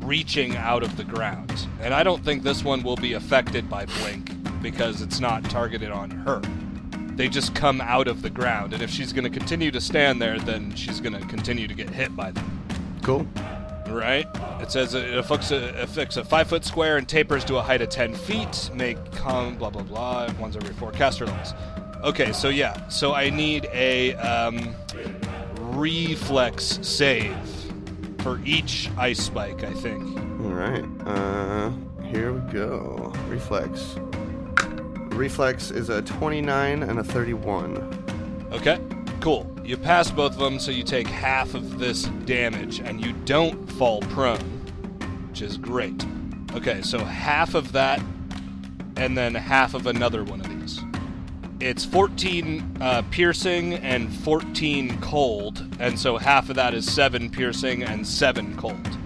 reaching 0.00 0.56
out 0.56 0.82
of 0.82 0.96
the 0.96 1.04
ground. 1.04 1.66
And 1.80 1.92
I 1.92 2.02
don't 2.02 2.24
think 2.24 2.42
this 2.42 2.62
one 2.62 2.82
will 2.82 2.96
be 2.96 3.14
affected 3.14 3.68
by 3.68 3.86
blink 3.86 4.30
because 4.62 5.02
it's 5.02 5.20
not 5.20 5.44
targeted 5.44 5.90
on 5.90 6.10
her. 6.10 6.40
They 7.16 7.28
just 7.28 7.54
come 7.54 7.80
out 7.80 8.08
of 8.08 8.20
the 8.20 8.28
ground, 8.28 8.74
and 8.74 8.82
if 8.82 8.90
she's 8.90 9.12
going 9.12 9.24
to 9.24 9.30
continue 9.30 9.70
to 9.70 9.80
stand 9.80 10.20
there, 10.20 10.38
then 10.38 10.74
she's 10.74 11.00
going 11.00 11.14
to 11.14 11.26
continue 11.28 11.66
to 11.66 11.74
get 11.74 11.88
hit 11.88 12.14
by 12.14 12.30
them. 12.30 12.98
Cool. 13.02 13.26
Right? 13.88 14.26
It 14.60 14.70
says 14.70 14.94
it 14.94 15.16
affects 15.16 15.50
a, 15.50 16.20
a 16.20 16.24
five 16.24 16.48
foot 16.48 16.64
square 16.64 16.96
and 16.96 17.08
tapers 17.08 17.44
to 17.44 17.56
a 17.56 17.62
height 17.62 17.82
of 17.82 17.88
10 17.88 18.14
feet. 18.14 18.70
Make 18.74 18.98
come 19.12 19.56
blah 19.56 19.70
blah 19.70 19.82
blah. 19.82 20.28
Once 20.38 20.56
every 20.56 20.74
four 20.74 20.92
caster 20.92 21.26
levels. 21.26 21.54
Okay, 22.02 22.32
so 22.32 22.48
yeah. 22.48 22.88
So 22.88 23.14
I 23.14 23.30
need 23.30 23.68
a 23.72 24.14
um, 24.16 24.74
reflex 25.60 26.78
save 26.82 27.36
for 28.18 28.40
each 28.44 28.90
ice 28.98 29.22
spike, 29.22 29.62
I 29.62 29.72
think. 29.72 30.02
All 30.40 30.52
right. 30.52 30.84
Uh, 31.06 31.70
here 32.04 32.32
we 32.32 32.52
go. 32.52 33.12
Reflex. 33.28 33.96
Reflex 35.16 35.70
is 35.70 35.88
a 35.88 36.02
29 36.02 36.82
and 36.82 36.98
a 36.98 37.04
31. 37.04 38.48
Okay, 38.52 38.78
cool. 39.20 39.50
You 39.64 39.76
pass 39.76 40.10
both 40.10 40.32
of 40.32 40.38
them, 40.38 40.58
so 40.58 40.70
you 40.70 40.82
take 40.82 41.06
half 41.06 41.54
of 41.54 41.78
this 41.78 42.04
damage, 42.24 42.80
and 42.80 43.04
you 43.04 43.12
don't 43.24 43.70
fall 43.72 44.00
prone, 44.02 44.38
which 45.28 45.42
is 45.42 45.56
great. 45.56 46.04
Okay, 46.54 46.82
so 46.82 46.98
half 46.98 47.54
of 47.54 47.72
that, 47.72 48.00
and 48.96 49.16
then 49.16 49.34
half 49.34 49.74
of 49.74 49.86
another 49.86 50.24
one 50.24 50.40
of 50.40 50.48
these. 50.48 50.80
It's 51.60 51.84
14 51.84 52.78
uh, 52.80 53.02
piercing 53.10 53.74
and 53.74 54.12
14 54.12 55.00
cold, 55.00 55.66
and 55.80 55.98
so 55.98 56.16
half 56.16 56.50
of 56.50 56.56
that 56.56 56.74
is 56.74 56.90
7 56.90 57.30
piercing 57.30 57.82
and 57.82 58.06
7 58.06 58.56
cold. 58.56 58.98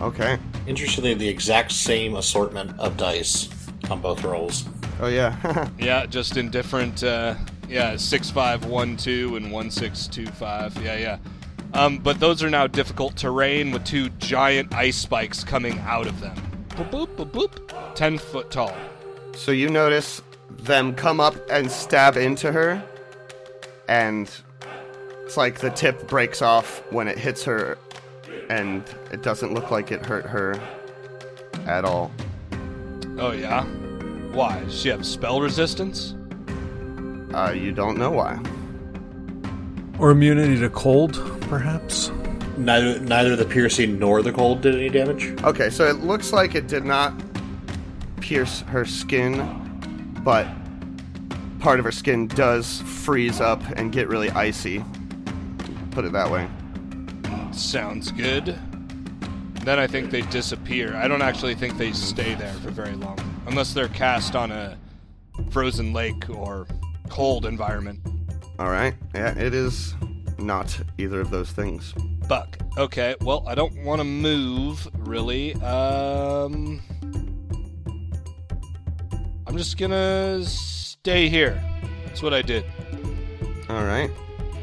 Okay. 0.00 0.38
Interestingly, 0.66 1.14
the 1.14 1.28
exact 1.28 1.72
same 1.72 2.16
assortment 2.16 2.78
of 2.78 2.96
dice 2.96 3.48
on 3.90 4.00
both 4.00 4.24
rolls. 4.24 4.64
Oh 5.00 5.08
yeah. 5.08 5.68
Yeah, 5.78 6.06
just 6.06 6.36
in 6.36 6.50
different, 6.50 7.02
uh, 7.02 7.34
yeah, 7.70 7.96
6512 7.96 9.36
and 9.36 9.52
1625. 9.52 10.84
Yeah, 10.84 10.96
yeah. 10.96 11.18
Um, 11.72 11.98
but 11.98 12.18
those 12.18 12.42
are 12.42 12.50
now 12.50 12.66
difficult 12.66 13.16
terrain 13.16 13.70
with 13.70 13.84
two 13.84 14.08
giant 14.18 14.74
ice 14.74 14.96
spikes 14.96 15.44
coming 15.44 15.78
out 15.80 16.08
of 16.08 16.18
them. 16.20 16.34
Boop, 16.70 16.90
boop, 16.90 17.16
boop, 17.16 17.30
boop. 17.30 17.94
10 17.94 18.18
foot 18.18 18.50
tall. 18.50 18.74
so 19.36 19.52
you 19.52 19.68
notice 19.68 20.20
them 20.50 20.94
come 20.94 21.20
up 21.20 21.34
and 21.48 21.70
stab 21.70 22.16
into 22.16 22.50
her, 22.50 22.82
and 23.88 24.30
it's 25.24 25.36
like 25.36 25.60
the 25.60 25.70
tip 25.70 26.08
breaks 26.08 26.42
off 26.42 26.82
when 26.90 27.06
it 27.06 27.18
hits 27.18 27.44
her, 27.44 27.78
and 28.48 28.82
it 29.12 29.22
doesn't 29.22 29.54
look 29.54 29.70
like 29.70 29.92
it 29.92 30.04
hurt 30.04 30.26
her 30.26 30.60
at 31.66 31.84
all. 31.84 32.10
Oh, 33.18 33.30
yeah? 33.30 33.64
Why? 34.32 34.60
Does 34.64 34.80
she 34.80 34.88
have 34.88 35.06
spell 35.06 35.40
resistance? 35.40 36.14
Uh, 37.34 37.52
you 37.52 37.72
don't 37.72 37.96
know 37.96 38.10
why. 38.10 38.40
Or 39.98 40.10
immunity 40.10 40.58
to 40.60 40.70
cold, 40.70 41.14
perhaps? 41.42 42.10
Neither 42.56 43.00
neither 43.00 43.36
the 43.36 43.44
piercing 43.44 43.98
nor 43.98 44.22
the 44.22 44.32
cold 44.32 44.60
did 44.60 44.74
any 44.74 44.88
damage. 44.88 45.40
Okay, 45.42 45.70
so 45.70 45.86
it 45.86 46.00
looks 46.00 46.32
like 46.32 46.54
it 46.54 46.66
did 46.66 46.84
not 46.84 47.14
pierce 48.20 48.60
her 48.62 48.84
skin, 48.84 50.14
but 50.24 50.46
part 51.60 51.78
of 51.78 51.84
her 51.84 51.92
skin 51.92 52.26
does 52.26 52.82
freeze 52.82 53.40
up 53.40 53.62
and 53.76 53.92
get 53.92 54.08
really 54.08 54.30
icy. 54.30 54.84
Put 55.90 56.04
it 56.04 56.12
that 56.12 56.30
way. 56.30 56.48
Sounds 57.52 58.12
good. 58.12 58.58
Then 59.64 59.78
I 59.78 59.86
think 59.86 60.10
they 60.10 60.22
disappear. 60.22 60.96
I 60.96 61.06
don't 61.08 61.22
actually 61.22 61.54
think 61.54 61.76
they 61.76 61.92
stay 61.92 62.34
there 62.34 62.54
for 62.54 62.70
very 62.70 62.94
long. 62.94 63.18
Unless 63.46 63.74
they're 63.74 63.88
cast 63.88 64.34
on 64.34 64.50
a 64.50 64.78
frozen 65.50 65.92
lake 65.92 66.28
or 66.30 66.66
cold 67.10 67.44
environment. 67.44 68.00
All 68.58 68.70
right. 68.70 68.94
Yeah, 69.14 69.36
it 69.38 69.52
is 69.52 69.94
not 70.38 70.80
either 70.96 71.20
of 71.20 71.30
those 71.30 71.50
things. 71.50 71.92
Buck. 72.28 72.56
Okay, 72.78 73.16
well, 73.20 73.44
I 73.46 73.54
don't 73.54 73.84
want 73.84 74.00
to 74.00 74.04
move, 74.04 74.88
really. 75.00 75.54
Um. 75.56 76.80
I'm 79.46 79.56
just 79.56 79.76
gonna 79.78 80.44
stay 80.44 81.28
here. 81.28 81.60
That's 82.06 82.22
what 82.22 82.32
I 82.32 82.40
did. 82.40 82.64
All 83.68 83.84
right. 83.84 84.10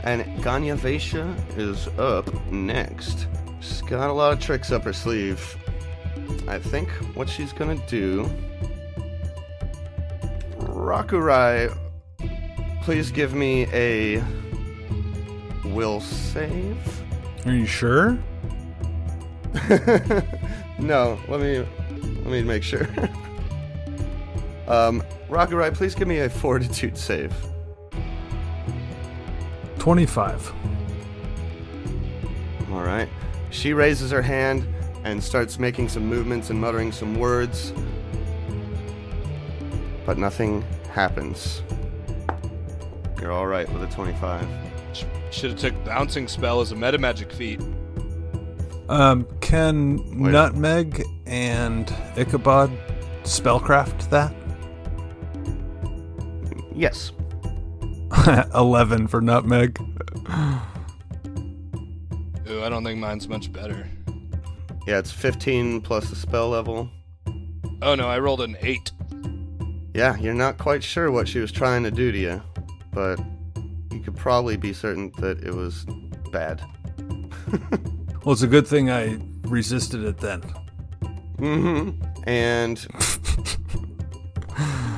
And 0.04 0.24
Ganya 0.42 0.78
Vesha 0.78 1.36
is 1.58 1.88
up 2.00 2.34
next. 2.50 3.28
She's 3.60 3.82
got 3.82 4.10
a 4.10 4.14
lot 4.14 4.32
of 4.32 4.40
tricks 4.40 4.72
up 4.72 4.86
her 4.86 4.94
sleeve. 4.94 5.58
I 6.48 6.58
think 6.58 6.90
what 7.16 7.28
she's 7.28 7.52
gonna 7.52 7.82
do. 7.88 8.30
Rakurai, 10.60 11.78
please 12.88 13.12
give 13.12 13.34
me 13.34 13.68
a 13.74 14.24
will 15.66 16.00
save. 16.00 16.78
Are 17.46 17.52
you 17.52 17.66
sure? 17.66 18.18
no, 20.80 21.20
let 21.28 21.42
me 21.42 21.68
let 22.00 22.28
me 22.28 22.44
make 22.44 22.64
sure. 22.64 22.84
um, 24.70 25.04
Rakurai, 25.28 25.74
please 25.74 25.96
give 25.96 26.08
me 26.08 26.20
a 26.20 26.30
fortitude 26.30 26.98
save. 26.98 27.36
25. 29.80 30.54
All 32.72 32.84
right. 32.84 33.10
She 33.50 33.74
raises 33.74 34.12
her 34.12 34.22
hand 34.22 34.66
and 35.04 35.22
starts 35.22 35.60
making 35.60 35.90
some 35.90 36.06
movements 36.06 36.52
and 36.52 36.62
muttering 36.62 36.94
some 36.94 37.16
words. 37.16 37.74
But 40.06 40.18
nothing 40.18 40.64
happens. 40.94 41.64
You're 43.22 43.32
all 43.32 43.48
right 43.48 43.72
with 43.72 43.84
a 43.84 43.88
25. 43.88 44.48
Should 45.32 45.52
have 45.52 45.60
took 45.60 45.86
bouncing 45.86 46.28
spell 46.28 46.62
as 46.62 46.72
a 46.72 46.76
meta 46.76 46.98
magic 46.98 47.32
feat. 47.32 47.62
Um, 48.90 49.28
can 49.42 49.98
Wait. 50.22 50.32
Nutmeg 50.32 51.04
and 51.26 51.94
Ichabod 52.16 52.72
spellcraft 53.24 54.10
that? 54.10 54.34
Yes. 56.74 57.12
11 58.56 59.08
for 59.08 59.20
Nutmeg. 59.20 59.80
Ooh, 62.50 62.64
I 62.64 62.70
don't 62.70 62.84
think 62.84 63.00
mine's 63.00 63.28
much 63.28 63.52
better. 63.52 63.88
Yeah, 64.88 65.00
it's 65.00 65.12
15 65.12 65.82
plus 65.82 66.10
the 66.10 66.16
spell 66.16 66.50
level. 66.50 66.90
Oh 67.82 67.96
no, 67.96 68.08
I 68.08 68.20
rolled 68.20 68.42
an 68.42 68.56
eight. 68.62 68.92
Yeah, 69.94 70.16
you're 70.18 70.34
not 70.34 70.58
quite 70.58 70.84
sure 70.84 71.12
what 71.12 71.28
she 71.28 71.40
was 71.40 71.52
trying 71.52 71.84
to 71.84 71.92
do 71.92 72.12
to 72.12 72.18
you, 72.18 72.42
but 72.98 73.20
you 73.92 74.00
could 74.00 74.16
probably 74.16 74.58
be 74.58 74.74
certain 74.74 75.12
that 75.20 75.44
it 75.44 75.54
was 75.54 75.86
bad. 76.32 76.64
Well, 78.26 78.34
it's 78.34 78.42
a 78.42 78.48
good 78.48 78.68
thing 78.68 78.90
I 78.90 79.18
resisted 79.44 80.04
it 80.04 80.18
then. 80.18 80.42
Mm-hmm. 81.38 82.04
And 82.28 82.78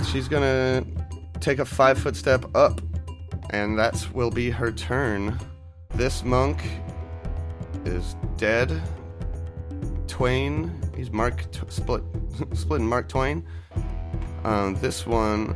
she's 0.08 0.28
gonna 0.28 0.84
take 1.39 1.60
a 1.60 1.66
five 1.66 2.00
foot 2.00 2.16
step 2.16 2.43
up, 2.56 2.82
and 3.52 3.78
that 3.78 4.08
will 4.16 4.32
be 4.32 4.50
her 4.50 4.72
turn. 4.72 5.38
This 5.93 6.24
monk 6.24 6.60
is 7.86 8.16
dead, 8.38 8.82
Twain. 10.08 10.72
He's 10.95 11.12
Mark 11.12 11.52
t- 11.52 11.60
split 11.70 12.02
split 12.54 12.82
Mark 12.82 13.10
Twain. 13.10 13.45
Um, 14.43 14.74
this 14.76 15.06
one 15.06 15.56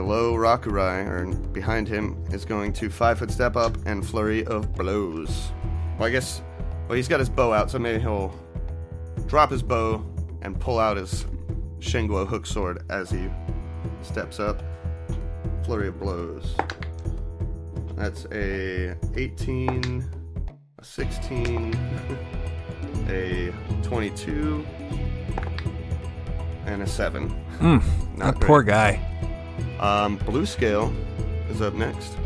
below 0.00 0.32
Rakurai 0.32 1.06
or 1.06 1.26
behind 1.48 1.86
him 1.86 2.16
is 2.30 2.46
going 2.46 2.72
to 2.72 2.88
five 2.88 3.18
foot 3.18 3.30
step 3.30 3.54
up 3.54 3.76
and 3.84 4.04
flurry 4.04 4.46
of 4.46 4.72
blows. 4.74 5.52
Well, 5.98 6.08
I 6.08 6.10
guess 6.10 6.40
well 6.88 6.96
he's 6.96 7.06
got 7.06 7.20
his 7.20 7.28
bow 7.28 7.52
out, 7.52 7.70
so 7.70 7.78
maybe 7.78 8.00
he'll 8.00 8.34
drop 9.26 9.50
his 9.50 9.62
bow 9.62 10.02
and 10.40 10.58
pull 10.58 10.78
out 10.78 10.96
his 10.96 11.26
Shenguo 11.80 12.26
hook 12.26 12.46
sword 12.46 12.82
as 12.88 13.10
he 13.10 13.28
steps 14.00 14.40
up. 14.40 14.62
Flurry 15.64 15.88
of 15.88 16.00
blows. 16.00 16.56
That's 17.94 18.24
a 18.32 18.96
18, 19.16 20.08
a 20.78 20.82
16, 20.84 21.74
a 23.10 23.52
22, 23.82 24.66
and 26.64 26.82
a 26.82 26.86
7. 26.86 27.44
Mm, 27.58 28.16
Not 28.16 28.40
that 28.40 28.46
poor 28.46 28.62
guy. 28.62 29.06
Um, 29.80 30.16
Blue 30.18 30.46
Scale 30.46 30.92
is 31.48 31.60
up 31.62 31.74
next. 31.74 32.16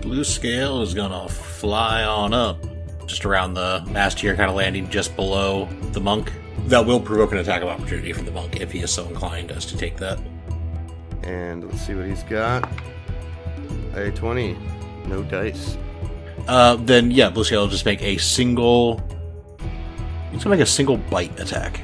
Blue 0.00 0.22
scale 0.22 0.82
is 0.82 0.92
gonna 0.92 1.28
fly 1.28 2.04
on 2.04 2.34
up, 2.34 2.58
just 3.06 3.24
around 3.24 3.54
the 3.54 3.82
mast 3.88 4.20
here, 4.20 4.36
kind 4.36 4.50
of 4.50 4.54
landing 4.54 4.88
just 4.90 5.16
below 5.16 5.66
the 5.92 6.00
monk. 6.00 6.30
That 6.66 6.84
will 6.84 7.00
provoke 7.00 7.32
an 7.32 7.38
attack 7.38 7.62
of 7.62 7.68
opportunity 7.68 8.12
from 8.12 8.26
the 8.26 8.30
monk 8.30 8.60
if 8.60 8.70
he 8.70 8.80
is 8.80 8.92
so 8.92 9.06
inclined 9.06 9.50
as 9.50 9.66
to 9.66 9.76
take 9.76 9.96
that. 9.96 10.20
And 11.22 11.64
let's 11.64 11.80
see 11.86 11.94
what 11.94 12.06
he's 12.06 12.22
got. 12.24 12.70
A 13.94 14.10
20. 14.10 14.56
No 15.06 15.22
dice. 15.22 15.78
Uh, 16.46 16.76
then 16.76 17.10
yeah, 17.10 17.30
Blue 17.30 17.44
scale 17.44 17.62
will 17.62 17.68
just 17.68 17.86
make 17.86 18.02
a 18.02 18.18
single. 18.18 19.02
He's 20.30 20.44
gonna 20.44 20.56
make 20.56 20.62
a 20.62 20.70
single 20.70 20.98
bite 20.98 21.40
attack. 21.40 21.80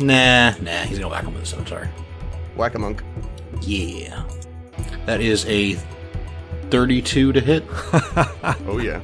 Nah, 0.00 0.54
nah, 0.60 0.82
he's 0.82 0.98
gonna 0.98 1.10
whack 1.10 1.24
him 1.24 1.34
with 1.34 1.42
a 1.42 1.46
scimitar. 1.46 1.90
Whack 2.56 2.74
a 2.74 2.78
monk. 2.78 3.02
Yeah, 3.62 4.24
that 5.06 5.20
is 5.20 5.44
a 5.46 5.74
thirty-two 6.70 7.32
to 7.32 7.40
hit. 7.40 7.64
Oh, 8.68 8.78
yeah. 8.78 9.00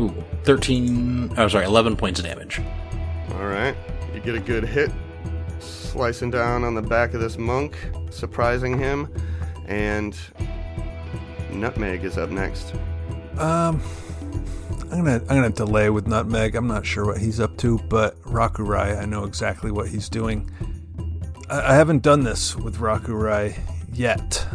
Ooh, 0.00 0.14
thirteen. 0.44 1.32
Oh, 1.36 1.48
sorry, 1.48 1.64
eleven 1.64 1.96
points 1.96 2.20
of 2.20 2.26
damage. 2.26 2.60
Alright. 3.32 3.76
You 4.14 4.20
get 4.20 4.34
a 4.34 4.40
good 4.40 4.64
hit. 4.64 4.90
Slicing 5.60 6.30
down 6.30 6.64
on 6.64 6.74
the 6.74 6.82
back 6.82 7.14
of 7.14 7.20
this 7.20 7.38
monk, 7.38 7.76
surprising 8.10 8.78
him. 8.78 9.08
And 9.66 10.16
Nutmeg 11.52 12.04
is 12.04 12.18
up 12.18 12.30
next. 12.30 12.74
Um, 13.38 13.80
I'm 14.90 15.04
gonna 15.04 15.20
I'm 15.28 15.36
gonna 15.36 15.50
delay 15.50 15.90
with 15.90 16.06
Nutmeg. 16.06 16.54
I'm 16.54 16.66
not 16.66 16.84
sure 16.86 17.06
what 17.06 17.18
he's 17.18 17.40
up 17.40 17.56
to, 17.58 17.78
but 17.88 18.20
Rakurai, 18.22 19.00
I 19.00 19.04
know 19.04 19.24
exactly 19.24 19.70
what 19.70 19.88
he's 19.88 20.08
doing. 20.08 20.50
I, 21.50 21.74
haven't 21.74 22.02
done 22.02 22.24
this 22.24 22.56
with 22.56 22.78
Rakurai 22.78 23.58
yet 23.92 24.46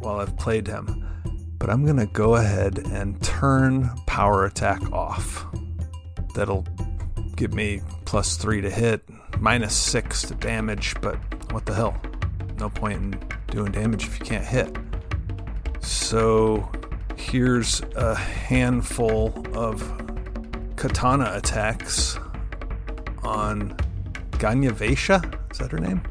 while 0.00 0.18
I've 0.20 0.36
played 0.36 0.66
him, 0.66 1.04
but 1.58 1.70
I'm 1.70 1.86
gonna 1.86 2.06
go 2.06 2.34
ahead 2.34 2.78
and 2.78 3.22
turn 3.22 3.90
Power 4.06 4.44
Attack 4.44 4.92
off. 4.92 5.46
That'll 6.34 6.66
give 7.36 7.54
me 7.54 7.82
plus 8.04 8.36
three 8.36 8.60
to 8.60 8.70
hit, 8.70 9.08
minus 9.38 9.76
six 9.76 10.22
to 10.22 10.34
damage. 10.34 10.96
But 11.00 11.16
what 11.52 11.66
the 11.66 11.74
hell? 11.74 11.96
No 12.58 12.68
point 12.68 12.96
in 12.96 13.20
doing 13.48 13.70
damage 13.70 14.04
if 14.04 14.18
you 14.18 14.24
can't 14.24 14.44
hit. 14.44 14.76
So 15.80 16.68
here's 17.16 17.80
a 17.94 18.16
handful 18.16 19.46
of 19.56 19.82
katana 20.76 21.32
attacks 21.34 22.18
on 23.22 23.76
Ganya 24.38 24.70
Vesha. 24.72 25.22
Is 25.52 25.58
that 25.58 25.70
her 25.72 25.78
name? 25.78 26.02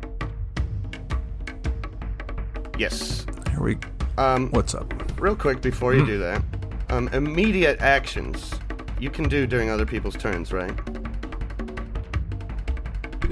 Yes. 2.78 3.26
Here 3.52 3.62
we. 3.62 3.78
Um, 4.18 4.50
What's 4.52 4.76
up? 4.76 4.94
real 5.20 5.36
quick 5.36 5.62
before 5.62 5.96
you 5.96 6.06
do 6.06 6.20
that, 6.20 6.44
um, 6.90 7.08
immediate 7.10 7.80
actions 7.82 8.52
you 9.00 9.10
can 9.10 9.28
do 9.28 9.48
during 9.48 9.70
other 9.72 9.86
people's 9.86 10.16
turns, 10.16 10.54
right? 10.54 10.72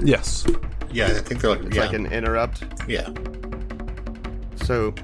Yes. 0.02 0.44
Yeah, 0.90 1.06
I 1.06 1.10
think 1.20 1.40
they're 1.40 1.50
like 1.50 1.62
It's 1.64 1.76
yeah, 1.76 1.82
like 1.82 1.92
an 1.92 2.06
interrupt. 2.06 2.64
yeah. 2.88 3.08
So, 4.64 4.94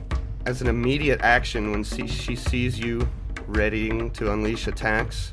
as 0.46 0.60
an 0.60 0.66
immediate 0.66 1.20
action, 1.20 1.70
when 1.70 1.84
she, 1.84 2.08
she 2.08 2.34
sees 2.34 2.78
you 2.80 3.06
readying 3.46 4.10
to 4.12 4.32
unleash 4.32 4.66
attacks, 4.66 5.32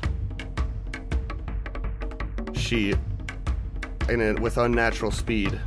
she, 2.54 2.94
in 4.10 4.20
a, 4.20 4.40
with 4.40 4.58
unnatural 4.58 5.10
speed, 5.10 5.58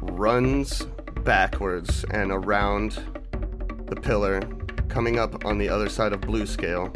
runs 0.00 0.84
backwards 1.24 2.04
and 2.10 2.32
around 2.32 2.98
the 3.86 3.96
pillar, 3.96 4.40
coming 4.88 5.18
up 5.18 5.44
on 5.44 5.58
the 5.58 5.68
other 5.68 5.88
side 5.88 6.12
of 6.12 6.20
blue 6.22 6.46
scale. 6.46 6.92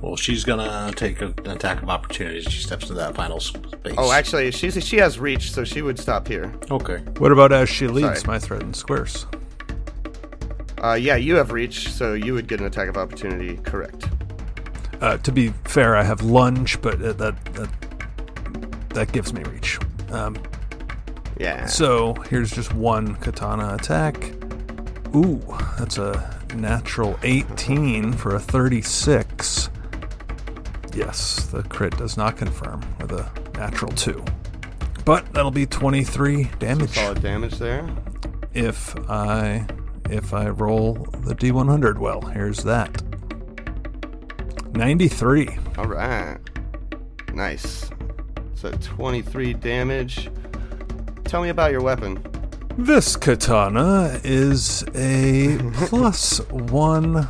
Well, 0.00 0.14
she's 0.16 0.44
gonna 0.44 0.92
take 0.94 1.20
an 1.20 1.34
attack 1.46 1.82
of 1.82 1.90
opportunity. 1.90 2.38
as 2.38 2.44
She 2.44 2.62
steps 2.62 2.86
to 2.86 2.94
that 2.94 3.16
final 3.16 3.40
space. 3.40 3.94
Oh, 3.98 4.12
actually, 4.12 4.50
she's 4.52 4.82
she 4.86 4.96
has 4.98 5.18
reach, 5.18 5.50
so 5.50 5.64
she 5.64 5.82
would 5.82 5.98
stop 5.98 6.28
here. 6.28 6.52
okay. 6.70 6.98
What 7.18 7.32
about 7.32 7.50
as 7.50 7.68
she 7.68 7.88
leaves 7.88 8.20
Sorry. 8.20 8.26
my 8.26 8.38
threatened 8.38 8.76
squares? 8.76 9.26
Uh, 10.82 10.94
yeah, 10.94 11.16
you 11.16 11.34
have 11.34 11.50
reach, 11.50 11.88
so 11.90 12.14
you 12.14 12.32
would 12.34 12.46
get 12.46 12.60
an 12.60 12.66
attack 12.66 12.88
of 12.88 12.96
opportunity. 12.96 13.56
Correct. 13.56 14.08
Uh, 15.00 15.16
to 15.18 15.32
be 15.32 15.48
fair, 15.64 15.96
I 15.96 16.04
have 16.04 16.22
lunge, 16.22 16.80
but 16.80 17.02
uh, 17.02 17.12
that 17.14 17.44
that 17.54 17.68
that 18.98 19.12
gives 19.12 19.32
me 19.32 19.42
reach. 19.44 19.78
Um, 20.10 20.36
Yeah. 21.38 21.66
So 21.66 22.14
here's 22.28 22.50
just 22.50 22.74
one 22.74 23.14
katana 23.16 23.74
attack. 23.74 24.16
Ooh, 25.14 25.40
that's 25.78 25.98
a 25.98 26.36
natural 26.56 27.16
18 27.22 28.12
for 28.12 28.34
a 28.34 28.40
36. 28.40 29.70
Yes, 30.94 31.46
the 31.46 31.62
crit 31.62 31.96
does 31.96 32.16
not 32.16 32.36
confirm 32.36 32.80
with 33.00 33.12
a 33.12 33.30
natural 33.54 33.92
2. 33.92 34.24
But 35.04 35.32
that'll 35.32 35.52
be 35.52 35.64
23 35.64 36.50
damage 36.58 36.90
Solid 36.90 37.22
damage 37.22 37.58
there. 37.58 37.88
if 38.52 38.96
I 39.08 39.64
if 40.10 40.34
I 40.34 40.48
roll 40.48 40.94
the 41.22 41.34
D100 41.36 41.98
well. 41.98 42.20
Here's 42.22 42.64
that. 42.64 43.00
93. 44.74 45.48
All 45.76 45.86
right. 45.86 46.38
Nice. 47.32 47.90
So 48.58 48.72
23 48.72 49.54
damage. 49.54 50.28
Tell 51.22 51.42
me 51.42 51.50
about 51.50 51.70
your 51.70 51.80
weapon. 51.80 52.20
This 52.76 53.14
katana 53.14 54.20
is 54.24 54.82
a 54.96 55.58
plus 55.74 56.40
one. 56.50 57.28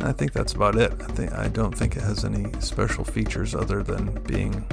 I 0.00 0.10
think 0.10 0.32
that's 0.32 0.52
about 0.52 0.74
it. 0.74 0.92
I 1.00 1.06
think 1.12 1.32
I 1.32 1.46
don't 1.46 1.70
think 1.70 1.96
it 1.96 2.02
has 2.02 2.24
any 2.24 2.50
special 2.60 3.04
features 3.04 3.54
other 3.54 3.84
than 3.84 4.20
being 4.24 4.66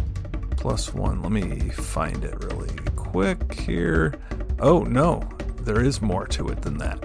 plus 0.55 0.95
one. 0.95 1.21
Let 1.21 1.31
me 1.31 1.69
find 1.69 2.23
it 2.23 2.43
really 2.43 2.73
quick 2.95 3.53
here. 3.53 4.15
Oh 4.59 4.85
no, 4.85 5.21
there 5.61 5.83
is 5.83 6.01
more 6.01 6.25
to 6.25 6.47
it 6.47 6.63
than 6.63 6.79
that. 6.79 7.03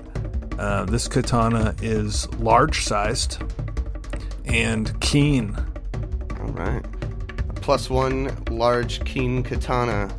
Uh, 0.58 0.86
this 0.86 1.06
katana 1.06 1.74
is 1.82 2.32
large 2.36 2.82
sized 2.84 3.42
and 4.46 4.98
keen. 5.02 5.54
All 6.40 6.52
right. 6.52 6.86
A 7.62 7.64
plus 7.64 7.88
one 7.88 8.36
large 8.50 9.04
keen 9.04 9.44
katana. 9.44 10.12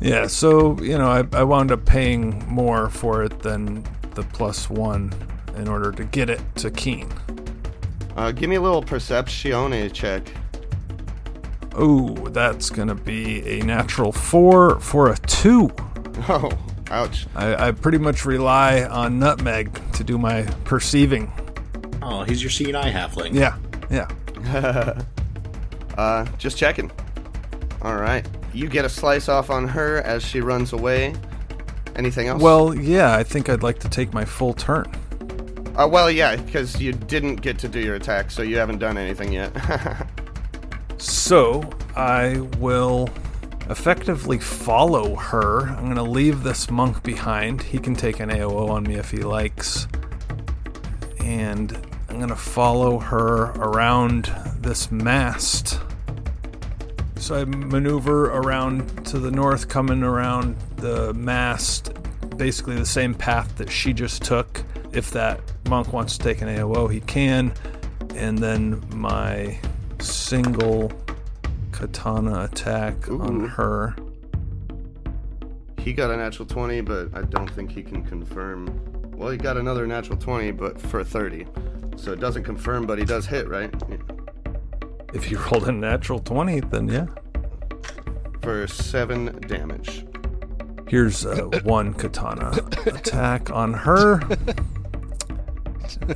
Yeah, 0.00 0.26
so 0.26 0.76
you 0.80 0.98
know, 0.98 1.06
I, 1.06 1.24
I 1.32 1.44
wound 1.44 1.70
up 1.70 1.86
paying 1.86 2.44
more 2.48 2.90
for 2.90 3.22
it 3.22 3.38
than 3.38 3.84
the 4.16 4.24
plus 4.24 4.68
one 4.68 5.14
in 5.54 5.68
order 5.68 5.92
to 5.92 6.02
get 6.02 6.28
it 6.28 6.40
to 6.56 6.72
Keen. 6.72 7.08
Uh, 8.16 8.32
give 8.32 8.50
me 8.50 8.56
a 8.56 8.60
little 8.60 8.82
perceptione 8.82 9.92
check. 9.92 10.28
Oh, 11.76 12.14
that's 12.30 12.68
gonna 12.68 12.96
be 12.96 13.46
a 13.46 13.62
natural 13.62 14.10
four 14.10 14.80
for 14.80 15.12
a 15.12 15.16
two. 15.18 15.70
Oh, 16.28 16.50
ouch. 16.90 17.28
I, 17.36 17.68
I 17.68 17.70
pretty 17.70 17.98
much 17.98 18.26
rely 18.26 18.82
on 18.82 19.20
Nutmeg 19.20 19.80
to 19.92 20.02
do 20.02 20.18
my 20.18 20.42
perceiving. 20.64 21.32
Oh, 22.02 22.24
he's 22.24 22.42
your 22.42 22.50
CNI 22.50 22.92
halfling. 22.92 23.34
Yeah, 23.34 23.56
yeah. 23.88 25.00
Uh, 26.00 26.24
just 26.38 26.56
checking. 26.56 26.90
All 27.82 27.96
right. 27.96 28.26
You 28.54 28.68
get 28.68 28.84
a 28.84 28.88
slice 28.88 29.28
off 29.28 29.50
on 29.50 29.68
her 29.68 29.98
as 29.98 30.24
she 30.24 30.40
runs 30.40 30.72
away. 30.72 31.14
Anything 31.94 32.28
else? 32.28 32.42
Well, 32.42 32.74
yeah, 32.74 33.14
I 33.14 33.22
think 33.22 33.48
I'd 33.48 33.62
like 33.62 33.78
to 33.80 33.88
take 33.88 34.14
my 34.14 34.24
full 34.24 34.54
turn. 34.54 34.90
Uh, 35.76 35.86
well, 35.86 36.10
yeah, 36.10 36.36
because 36.36 36.80
you 36.80 36.92
didn't 36.92 37.36
get 37.36 37.58
to 37.58 37.68
do 37.68 37.80
your 37.80 37.96
attack, 37.96 38.30
so 38.30 38.42
you 38.42 38.56
haven't 38.56 38.78
done 38.78 38.96
anything 38.96 39.32
yet. 39.32 39.52
So 41.00 41.62
I 41.96 42.40
will 42.58 43.08
effectively 43.70 44.38
follow 44.38 45.16
her. 45.16 45.62
I'm 45.62 45.84
going 45.84 45.94
to 45.96 46.02
leave 46.02 46.42
this 46.42 46.70
monk 46.70 47.02
behind. 47.02 47.62
He 47.62 47.78
can 47.78 47.94
take 47.94 48.20
an 48.20 48.28
AOO 48.28 48.68
on 48.68 48.82
me 48.82 48.96
if 48.96 49.10
he 49.10 49.22
likes. 49.22 49.88
And 51.20 51.72
I'm 52.10 52.16
going 52.16 52.28
to 52.28 52.36
follow 52.36 52.98
her 52.98 53.52
around 53.56 54.30
this 54.58 54.90
mast 54.90 55.80
So 57.20 57.38
I 57.38 57.44
maneuver 57.44 58.30
around 58.30 59.04
to 59.06 59.18
the 59.18 59.30
north, 59.30 59.68
coming 59.68 60.02
around 60.02 60.56
the 60.76 61.12
mast, 61.12 61.92
basically 62.38 62.76
the 62.76 62.86
same 62.86 63.14
path 63.14 63.58
that 63.58 63.70
she 63.70 63.92
just 63.92 64.24
took. 64.24 64.64
If 64.92 65.10
that 65.10 65.40
monk 65.68 65.92
wants 65.92 66.16
to 66.16 66.24
take 66.24 66.40
an 66.40 66.48
AOO, 66.48 66.90
he 66.90 67.00
can. 67.00 67.52
And 68.14 68.38
then 68.38 68.82
my 68.94 69.58
single 70.00 70.90
katana 71.72 72.44
attack 72.44 73.08
on 73.10 73.46
her. 73.50 73.94
He 75.78 75.92
got 75.92 76.10
a 76.10 76.16
natural 76.16 76.48
20, 76.48 76.80
but 76.80 77.14
I 77.14 77.22
don't 77.22 77.50
think 77.50 77.70
he 77.70 77.82
can 77.82 78.02
confirm. 78.02 79.12
Well, 79.14 79.28
he 79.28 79.36
got 79.36 79.58
another 79.58 79.86
natural 79.86 80.18
20, 80.18 80.52
but 80.52 80.80
for 80.80 81.04
30. 81.04 81.46
So 81.96 82.12
it 82.12 82.18
doesn't 82.18 82.44
confirm, 82.44 82.86
but 82.86 82.98
he 82.98 83.04
does 83.04 83.26
hit, 83.26 83.46
right? 83.46 83.72
Yeah. 83.90 83.98
If 85.12 85.30
you 85.30 85.38
rolled 85.38 85.68
a 85.68 85.72
natural 85.72 86.18
20, 86.20 86.60
then 86.60 86.88
yeah. 86.88 87.06
For 88.42 88.66
7 88.66 89.40
damage. 89.46 90.06
Here's 90.88 91.24
uh, 91.26 91.48
one 91.62 91.94
katana 91.94 92.50
attack 92.86 93.50
on 93.50 93.72
her. 93.74 94.20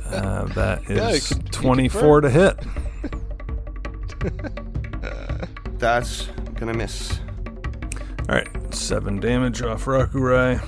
Uh, 0.05 0.45
that 0.55 0.81
Yeah, 0.89 1.09
is 1.09 1.29
it 1.31 1.35
could- 1.35 1.37
it 1.39 1.51
could 1.51 1.51
24 1.53 2.21
to 2.21 2.29
hit. 2.29 2.57
That's 5.77 6.27
gonna 6.55 6.73
miss. 6.73 7.19
All 8.29 8.35
right, 8.35 8.47
seven 8.73 9.19
damage 9.19 9.61
off 9.61 9.85
Rakurai. 9.85 10.65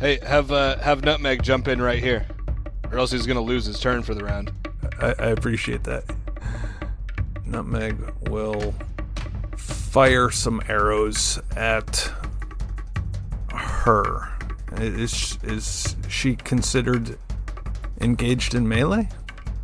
Hey, 0.00 0.18
have 0.22 0.50
uh, 0.52 0.76
have 0.78 1.04
Nutmeg 1.04 1.42
jump 1.42 1.68
in 1.68 1.80
right 1.80 2.02
here, 2.02 2.26
or 2.90 2.98
else 2.98 3.12
he's 3.12 3.26
gonna 3.26 3.40
lose 3.40 3.64
his 3.64 3.78
turn 3.80 4.02
for 4.02 4.14
the 4.14 4.24
round. 4.24 4.52
I, 5.00 5.14
I 5.18 5.26
appreciate 5.28 5.84
that. 5.84 6.04
Nutmeg 7.46 7.96
will 8.28 8.74
fire 9.56 10.30
some 10.30 10.60
arrows 10.68 11.40
at 11.56 12.10
her. 13.52 14.28
Is 14.76 15.38
is 15.42 15.96
she 16.08 16.36
considered 16.36 17.18
engaged 18.00 18.54
in 18.54 18.68
melee? 18.68 19.08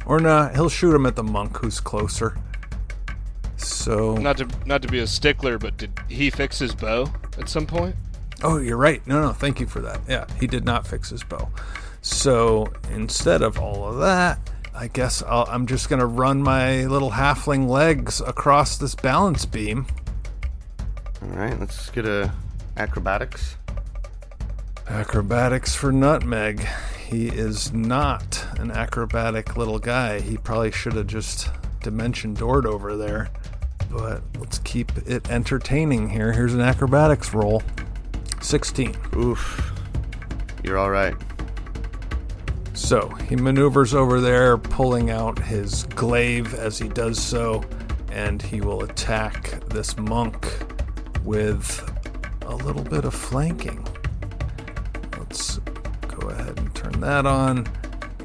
Or 0.06 0.18
not? 0.20 0.54
He'll 0.54 0.68
shoot 0.68 0.94
him 0.94 1.06
at 1.06 1.16
the 1.16 1.22
monk 1.22 1.58
who's 1.58 1.80
closer. 1.80 2.38
So 3.56 4.16
Not 4.16 4.38
to 4.38 4.48
not 4.66 4.82
to 4.82 4.88
be 4.88 5.00
a 5.00 5.06
stickler, 5.06 5.58
but 5.58 5.76
did 5.76 5.92
he 6.08 6.30
fix 6.30 6.58
his 6.58 6.74
bow 6.74 7.12
at 7.38 7.48
some 7.48 7.66
point? 7.66 7.94
Oh, 8.42 8.58
you're 8.58 8.76
right. 8.76 9.06
No, 9.06 9.20
no, 9.22 9.32
thank 9.32 9.60
you 9.60 9.66
for 9.66 9.80
that. 9.80 10.00
Yeah, 10.08 10.26
he 10.40 10.46
did 10.46 10.64
not 10.64 10.86
fix 10.86 11.10
his 11.10 11.22
bow. 11.22 11.50
So 12.00 12.72
instead 12.90 13.42
of 13.42 13.58
all 13.58 13.86
of 13.86 13.98
that, 14.00 14.38
I 14.74 14.88
guess 14.88 15.22
I'll, 15.22 15.46
I'm 15.48 15.66
just 15.66 15.88
to 15.98 16.06
run 16.06 16.42
my 16.42 16.84
little 16.86 17.10
halfling 17.10 17.68
legs 17.68 18.20
across 18.20 18.78
this 18.78 18.94
balance 18.94 19.44
beam. 19.44 19.86
Alright, 21.22 21.58
let's 21.60 21.90
get 21.90 22.06
a 22.06 22.32
acrobatics. 22.76 23.56
Acrobatics 24.88 25.74
for 25.74 25.92
Nutmeg. 25.92 26.66
He 27.06 27.28
is 27.28 27.72
not 27.72 28.44
an 28.58 28.70
acrobatic 28.70 29.56
little 29.56 29.78
guy. 29.78 30.20
He 30.20 30.36
probably 30.38 30.72
should 30.72 30.94
have 30.94 31.06
just 31.06 31.50
dimension 31.82 32.34
doored 32.34 32.66
over 32.66 32.96
there. 32.96 33.28
But 33.90 34.22
let's 34.38 34.58
keep 34.60 34.90
it 35.06 35.30
entertaining 35.30 36.08
here. 36.08 36.32
Here's 36.32 36.54
an 36.54 36.62
acrobatics 36.62 37.34
roll 37.34 37.62
16. 38.40 38.96
Oof. 39.16 39.72
You're 40.64 40.78
alright. 40.78 41.14
So 42.74 43.08
he 43.28 43.36
maneuvers 43.36 43.94
over 43.94 44.20
there, 44.20 44.56
pulling 44.56 45.10
out 45.10 45.38
his 45.38 45.84
glaive 45.84 46.54
as 46.54 46.78
he 46.78 46.88
does 46.88 47.20
so, 47.20 47.62
and 48.10 48.40
he 48.42 48.60
will 48.60 48.82
attack 48.82 49.60
this 49.68 49.96
monk 49.98 50.46
with 51.24 51.88
a 52.46 52.54
little 52.56 52.82
bit 52.82 53.04
of 53.04 53.14
flanking. 53.14 53.86
Let's 55.18 55.58
go 56.08 56.28
ahead 56.28 56.58
and 56.58 56.74
turn 56.74 57.00
that 57.00 57.26
on, 57.26 57.66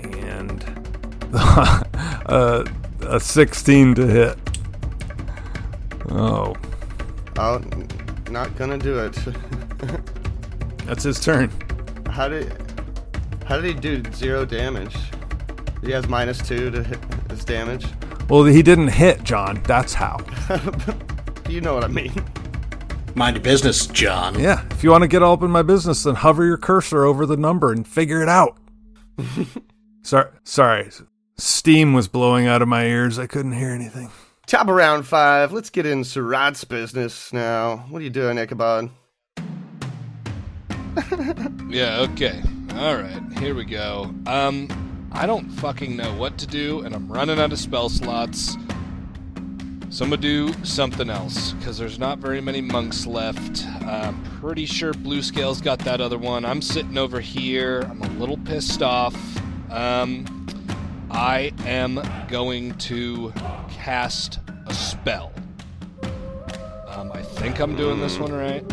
and 0.02 0.64
uh, 1.34 2.64
a 3.02 3.20
16 3.20 3.96
to 3.96 4.08
hit. 4.08 4.38
Oh, 6.10 6.56
Oh, 7.40 7.62
not 8.32 8.56
gonna 8.56 8.80
do 8.80 8.98
it. 8.98 9.16
that's 10.86 11.04
his 11.04 11.20
turn. 11.20 11.52
how 12.10 12.28
did 12.28 12.52
how 13.48 13.60
did 13.60 13.66
he 13.66 13.74
do 13.74 14.12
zero 14.12 14.46
damage? 14.46 14.96
He 15.84 15.92
has 15.92 16.08
minus 16.08 16.38
two 16.40 16.70
to 16.72 16.84
hit 16.84 17.00
his 17.30 17.46
damage. 17.46 17.86
Well, 18.30 18.44
he 18.44 18.62
didn't 18.62 18.90
hit, 18.90 19.24
John. 19.24 19.62
That's 19.64 19.94
how. 19.94 20.18
You 21.50 21.62
know 21.62 21.74
what 21.74 21.86
I 21.86 21.88
mean. 21.88 22.12
Mind 23.16 23.38
your 23.38 23.44
business, 23.44 23.88
John. 23.88 24.38
Yeah, 24.38 24.66
if 24.72 24.84
you 24.84 24.92
want 24.92 25.04
to 25.04 25.08
get 25.08 25.24
all 25.24 25.32
up 25.32 25.44
in 25.44 25.50
my 25.50 25.62
business, 25.62 26.04
then 26.04 26.16
hover 26.16 26.46
your 26.46 26.58
cursor 26.58 27.06
over 27.06 27.26
the 27.26 27.38
number 27.38 27.72
and 27.72 27.88
figure 27.88 28.22
it 28.22 28.28
out. 28.28 28.58
sorry, 30.04 30.30
sorry. 30.44 30.90
Steam 31.38 31.94
was 31.94 32.10
blowing 32.10 32.48
out 32.48 32.62
of 32.62 32.68
my 32.68 32.84
ears. 32.84 33.18
I 33.18 33.28
couldn't 33.28 33.54
hear 33.54 33.70
anything. 33.70 34.12
Top 34.46 34.68
of 34.68 34.76
round 34.76 35.08
five. 35.08 35.54
Let's 35.54 35.70
get 35.70 35.86
into 35.86 36.22
Rod's 36.22 36.66
business 36.66 37.32
now. 37.32 37.78
What 37.90 38.02
are 38.02 38.04
you 38.04 38.10
doing, 38.10 38.38
Ichabod? 38.38 38.90
Yeah. 41.70 42.00
Okay. 42.12 42.42
All 42.78 42.96
right. 42.96 43.24
Here 43.40 43.56
we 43.56 43.66
go. 43.66 44.14
Um, 44.28 45.10
I 45.12 45.26
don't 45.26 45.50
fucking 45.50 45.98
know 45.98 46.14
what 46.14 46.38
to 46.38 46.46
do, 46.46 46.82
and 46.82 46.94
I'm 46.94 47.12
running 47.12 47.40
out 47.40 47.52
of 47.52 47.58
spell 47.58 47.90
slots. 47.90 48.56
So 49.90 50.06
I'm 50.06 50.12
gonna 50.12 50.18
do 50.18 50.54
something 50.64 51.10
else 51.10 51.54
because 51.54 51.80
there's 51.80 51.98
not 51.98 52.20
very 52.20 52.40
many 52.40 52.62
monks 52.62 53.08
left. 53.08 53.66
I'm 53.82 54.24
pretty 54.42 54.68
sure 54.68 54.94
Blue 54.94 55.24
Scale's 55.24 55.60
got 55.60 55.80
that 55.80 56.02
other 56.02 56.20
one. 56.20 56.46
I'm 56.46 56.62
sitting 56.62 57.00
over 57.00 57.20
here. 57.20 57.82
I'm 57.90 58.04
a 58.04 58.10
little 58.10 58.38
pissed 58.38 58.84
off. 58.84 59.16
Um, 59.72 60.46
I 61.10 61.54
am 61.66 62.00
going 62.28 62.76
to 62.76 63.34
cast 63.72 64.40
a 64.68 64.74
spell. 64.76 65.34
Um, 66.88 67.12
I 67.12 67.24
think 67.24 67.60
I'm 67.60 67.76
doing 67.76 68.00
this 68.00 68.20
one 68.20 68.34
right. 68.34 68.64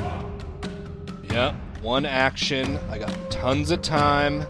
Yep, 1.31 1.55
one 1.85 2.07
action. 2.07 2.79
I 2.91 2.97
got 2.97 3.31
tons 3.31 3.71
of 3.71 3.83
time. 3.83 4.47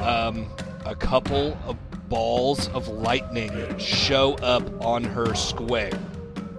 Um, 0.00 0.48
a 0.84 0.94
couple 0.94 1.58
of 1.66 1.76
balls 2.08 2.68
of 2.68 2.86
lightning 2.86 3.76
show 3.78 4.34
up 4.34 4.62
on 4.80 5.02
her 5.02 5.34
square. 5.34 5.98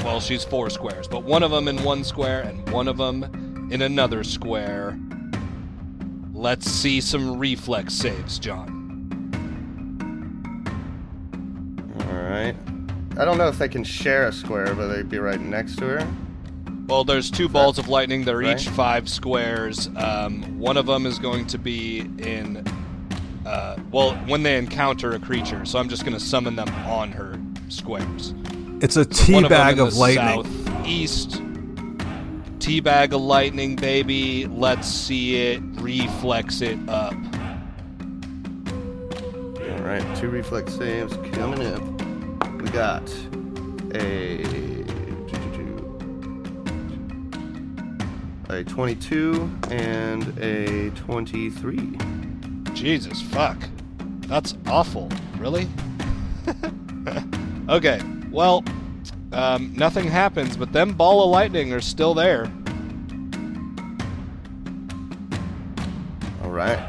Well, 0.01 0.19
she's 0.19 0.43
four 0.43 0.69
squares, 0.69 1.07
but 1.07 1.23
one 1.23 1.41
of 1.41 1.51
them 1.51 1.69
in 1.69 1.81
one 1.83 2.03
square 2.03 2.41
and 2.41 2.69
one 2.69 2.89
of 2.89 2.97
them 2.97 3.69
in 3.71 3.81
another 3.81 4.25
square. 4.25 4.99
Let's 6.33 6.69
see 6.69 6.99
some 6.99 7.39
reflex 7.39 7.93
saves, 7.93 8.37
John. 8.39 8.75
Alright. 12.01 12.55
I 13.17 13.23
don't 13.23 13.37
know 13.37 13.47
if 13.47 13.57
they 13.57 13.69
can 13.69 13.85
share 13.85 14.27
a 14.27 14.33
square, 14.33 14.75
but 14.75 14.89
they'd 14.89 15.09
be 15.09 15.17
right 15.17 15.39
next 15.39 15.77
to 15.77 15.85
her. 15.85 16.26
Well, 16.87 17.03
there's 17.03 17.29
two 17.29 17.49
balls 17.49 17.77
of 17.77 17.89
lightning. 17.89 18.23
They're 18.23 18.41
each 18.41 18.69
five 18.69 19.09
squares. 19.09 19.89
Um, 19.97 20.57
one 20.57 20.77
of 20.77 20.85
them 20.85 21.05
is 21.05 21.19
going 21.19 21.45
to 21.47 21.57
be 21.57 21.99
in. 21.99 22.65
Uh, 23.45 23.77
well, 23.91 24.15
when 24.27 24.43
they 24.43 24.57
encounter 24.57 25.11
a 25.11 25.19
creature, 25.19 25.65
so 25.65 25.79
I'm 25.79 25.89
just 25.89 26.03
going 26.03 26.13
to 26.17 26.19
summon 26.19 26.55
them 26.55 26.69
on 26.85 27.11
her 27.11 27.37
squares. 27.69 28.33
It's 28.81 28.95
a 28.95 29.03
tea 29.03 29.35
of 29.35 29.43
them 29.43 29.49
bag 29.49 29.77
in 29.77 29.85
of 29.85 29.93
the 29.93 29.99
lightning. 29.99 30.43
Southeast. 30.65 31.41
Teabag 32.59 33.13
of 33.13 33.21
lightning, 33.21 33.75
baby. 33.75 34.47
Let's 34.47 34.87
see 34.87 35.51
it. 35.51 35.61
Reflex 35.81 36.61
it 36.61 36.77
up. 36.89 37.13
Alright, 39.61 40.17
two 40.17 40.29
reflex 40.29 40.73
saves 40.73 41.15
coming 41.33 41.65
up. 41.65 41.81
We 42.61 42.69
got 42.69 43.09
a 43.93 44.76
a 48.49 48.63
22 48.63 49.49
and 49.69 50.37
a 50.39 50.89
23. 50.91 51.97
Jesus, 52.73 53.21
fuck. 53.21 53.57
That's 54.21 54.55
awful. 54.67 55.09
Really? 55.37 55.67
okay, 57.69 58.01
well, 58.31 58.63
um, 59.33 59.73
nothing 59.75 60.07
happens, 60.07 60.55
but 60.55 60.71
them 60.71 60.93
ball 60.93 61.23
of 61.23 61.29
lightning 61.29 61.73
are 61.73 61.81
still 61.81 62.13
there. 62.13 62.51
All 66.43 66.51
right. 66.51 66.79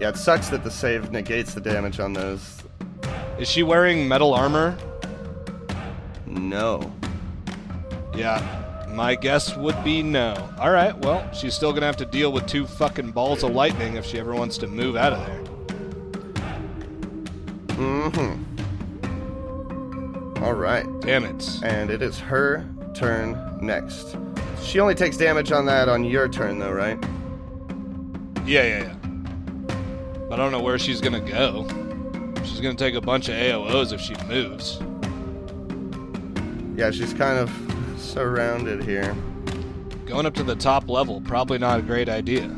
Yeah, 0.00 0.08
it 0.08 0.16
sucks 0.16 0.48
that 0.48 0.64
the 0.64 0.70
save 0.70 1.10
negates 1.10 1.54
the 1.54 1.60
damage 1.60 2.00
on 2.00 2.12
those. 2.12 2.62
Is 3.38 3.48
she 3.48 3.62
wearing 3.62 4.06
metal 4.06 4.32
armor? 4.32 4.76
No. 6.26 6.92
Yeah, 8.14 8.59
my 8.94 9.14
guess 9.14 9.56
would 9.56 9.82
be 9.84 10.02
no. 10.02 10.34
Alright, 10.58 10.96
well, 10.98 11.30
she's 11.32 11.54
still 11.54 11.72
gonna 11.72 11.86
have 11.86 11.96
to 11.98 12.06
deal 12.06 12.32
with 12.32 12.46
two 12.46 12.66
fucking 12.66 13.12
balls 13.12 13.42
of 13.42 13.52
lightning 13.52 13.96
if 13.96 14.04
she 14.04 14.18
ever 14.18 14.34
wants 14.34 14.58
to 14.58 14.66
move 14.66 14.96
out 14.96 15.12
of 15.12 15.26
there. 15.26 15.40
Mm-hmm. 17.76 18.50
All 20.44 20.54
right. 20.54 20.86
Damn 21.00 21.24
it. 21.24 21.58
And 21.62 21.90
it 21.90 22.00
is 22.02 22.18
her 22.18 22.66
turn 22.94 23.58
next. 23.60 24.16
She 24.62 24.80
only 24.80 24.94
takes 24.94 25.16
damage 25.16 25.52
on 25.52 25.66
that 25.66 25.88
on 25.88 26.04
your 26.04 26.28
turn, 26.28 26.58
though, 26.58 26.72
right? 26.72 26.98
Yeah, 28.46 28.64
yeah, 28.64 28.78
yeah. 28.82 28.94
But 30.28 30.34
I 30.34 30.42
don't 30.42 30.52
know 30.52 30.60
where 30.60 30.78
she's 30.78 31.00
gonna 31.00 31.20
go. 31.20 31.66
She's 32.44 32.60
gonna 32.60 32.74
take 32.74 32.94
a 32.94 33.00
bunch 33.00 33.28
of 33.28 33.34
AOs 33.34 33.92
if 33.92 34.00
she 34.00 34.14
moves. 34.26 34.78
Yeah, 36.78 36.90
she's 36.90 37.12
kind 37.12 37.38
of 37.38 37.69
surrounded 38.00 38.82
here. 38.82 39.14
Going 40.06 40.26
up 40.26 40.34
to 40.34 40.42
the 40.42 40.56
top 40.56 40.88
level, 40.88 41.20
probably 41.20 41.58
not 41.58 41.78
a 41.78 41.82
great 41.82 42.08
idea. 42.08 42.50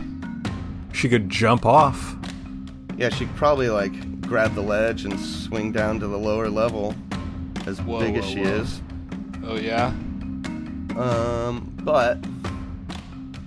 She 0.92 1.08
could 1.08 1.28
jump 1.28 1.66
off. 1.66 2.16
Yeah, 2.96 3.08
she 3.10 3.26
could 3.26 3.36
probably 3.36 3.68
like 3.68 4.22
grab 4.22 4.54
the 4.54 4.62
ledge 4.62 5.04
and 5.04 5.18
swing 5.18 5.72
down 5.72 6.00
to 6.00 6.06
the 6.06 6.18
lower 6.18 6.48
level, 6.48 6.94
as 7.66 7.80
Whoa, 7.82 8.00
big 8.00 8.16
as 8.16 8.24
whoa, 8.24 8.30
she 8.30 8.40
whoa. 8.40 8.48
is. 8.48 8.82
Oh 9.44 9.56
yeah? 9.56 9.86
Um, 10.96 11.72
but 11.82 12.18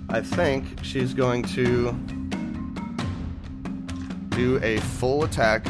I 0.08 0.20
think 0.20 0.64
she's 0.82 1.14
going 1.14 1.42
to 1.44 1.92
do 4.30 4.60
a 4.62 4.78
full 4.78 5.24
attack 5.24 5.66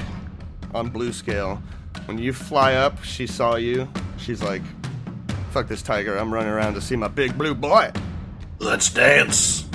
on 0.75 0.89
blue 0.89 1.13
scale. 1.13 1.63
When 2.07 2.19
you 2.19 2.33
fly 2.33 2.75
up, 2.75 3.03
she 3.05 3.27
saw 3.27 3.57
you. 3.57 3.89
She's 4.19 4.43
like, 4.43 4.63
"Fuck 5.51 5.69
this 5.69 5.83
tiger! 5.83 6.17
I'm 6.17 6.33
running 6.33 6.51
around 6.51 6.75
to 6.75 6.81
see 6.81 6.97
my 6.97 7.09
big 7.09 7.37
blue 7.37 7.55
boy." 7.55 7.93
Let's 8.59 8.91
dance. 8.91 9.67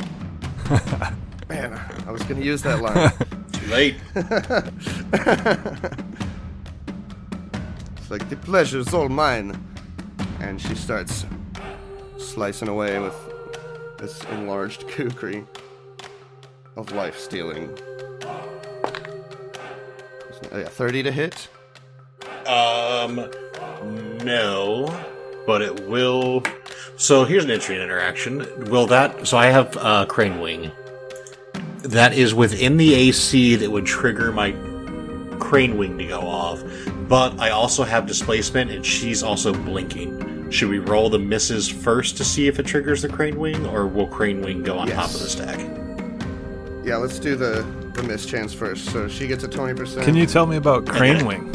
Man, 1.50 1.80
I 2.08 2.12
was 2.12 2.24
gonna 2.24 2.42
use 2.42 2.62
that 2.64 2.82
line. 2.82 3.12
Too 3.52 3.68
late. 3.68 3.96
It's 7.98 8.10
like 8.10 8.28
the 8.30 8.38
pleasure's 8.38 8.94
all 8.94 9.10
mine. 9.10 9.58
And 10.40 10.60
she 10.60 10.74
starts 10.76 11.26
slicing 12.18 12.68
away 12.68 12.98
with 13.00 13.16
this 14.00 14.24
enlarged 14.32 14.88
kukri 14.88 15.46
of 16.76 16.92
life 16.94 17.20
stealing. 17.20 17.78
Oh, 20.52 20.58
yeah, 20.58 20.68
30 20.68 21.04
to 21.04 21.12
hit. 21.12 21.48
Um, 22.48 23.30
no, 24.24 24.88
but 25.46 25.62
it 25.62 25.88
will. 25.88 26.44
So 26.98 27.26
here's 27.26 27.44
an 27.44 27.52
interesting 27.52 27.82
interaction. 27.82 28.70
Will 28.70 28.88
that? 28.88 29.28
So 29.28 29.38
I 29.38 29.48
have 29.48 29.76
uh, 29.78 30.06
crane 30.06 30.40
wing. 30.40 30.72
That 31.80 32.14
is 32.14 32.34
within 32.34 32.78
the 32.78 32.94
AC 32.94 33.56
that 33.56 33.72
would 33.72 33.86
trigger 33.86 34.32
my 34.32 34.52
crane 35.40 35.78
wing 35.78 35.98
to 35.98 36.06
go 36.06 36.22
off. 36.22 36.64
But 37.08 37.40
I 37.40 37.50
also 37.50 37.84
have 37.84 38.06
displacement, 38.06 38.72
and 38.72 38.86
she's 38.86 39.24
also 39.24 39.54
blinking. 39.54 40.50
Should 40.52 40.70
we 40.70 40.80
roll 40.80 41.10
the 41.10 41.20
misses 41.20 41.68
first 41.68 42.18
to 42.18 42.26
see 42.26 42.48
if 42.48 42.60
it 42.60 42.66
triggers 42.66 43.02
the 43.02 43.10
crane 43.10 43.40
wing, 43.40 43.66
or 43.66 43.88
will 43.88 44.08
crane 44.08 44.42
wing 44.42 44.64
go 44.64 44.78
on 44.78 44.88
top 44.88 45.08
of 45.08 45.20
the 45.20 45.30
stack? 45.30 45.60
Yeah, 46.84 46.98
let's 46.98 47.20
do 47.20 47.36
the, 47.36 47.62
the 47.94 48.04
miss 48.04 48.26
chance 48.26 48.54
first. 48.54 48.86
So 48.92 49.08
she 49.08 49.28
gets 49.28 49.44
a 49.44 49.48
20%. 49.48 50.04
Can 50.04 50.16
you 50.16 50.26
tell 50.26 50.46
me 50.46 50.58
about 50.58 50.88
Crane 50.88 51.26
Wing? 51.26 51.52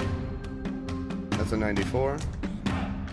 That's 1.30 1.52
a 1.52 1.56
94. 1.56 2.16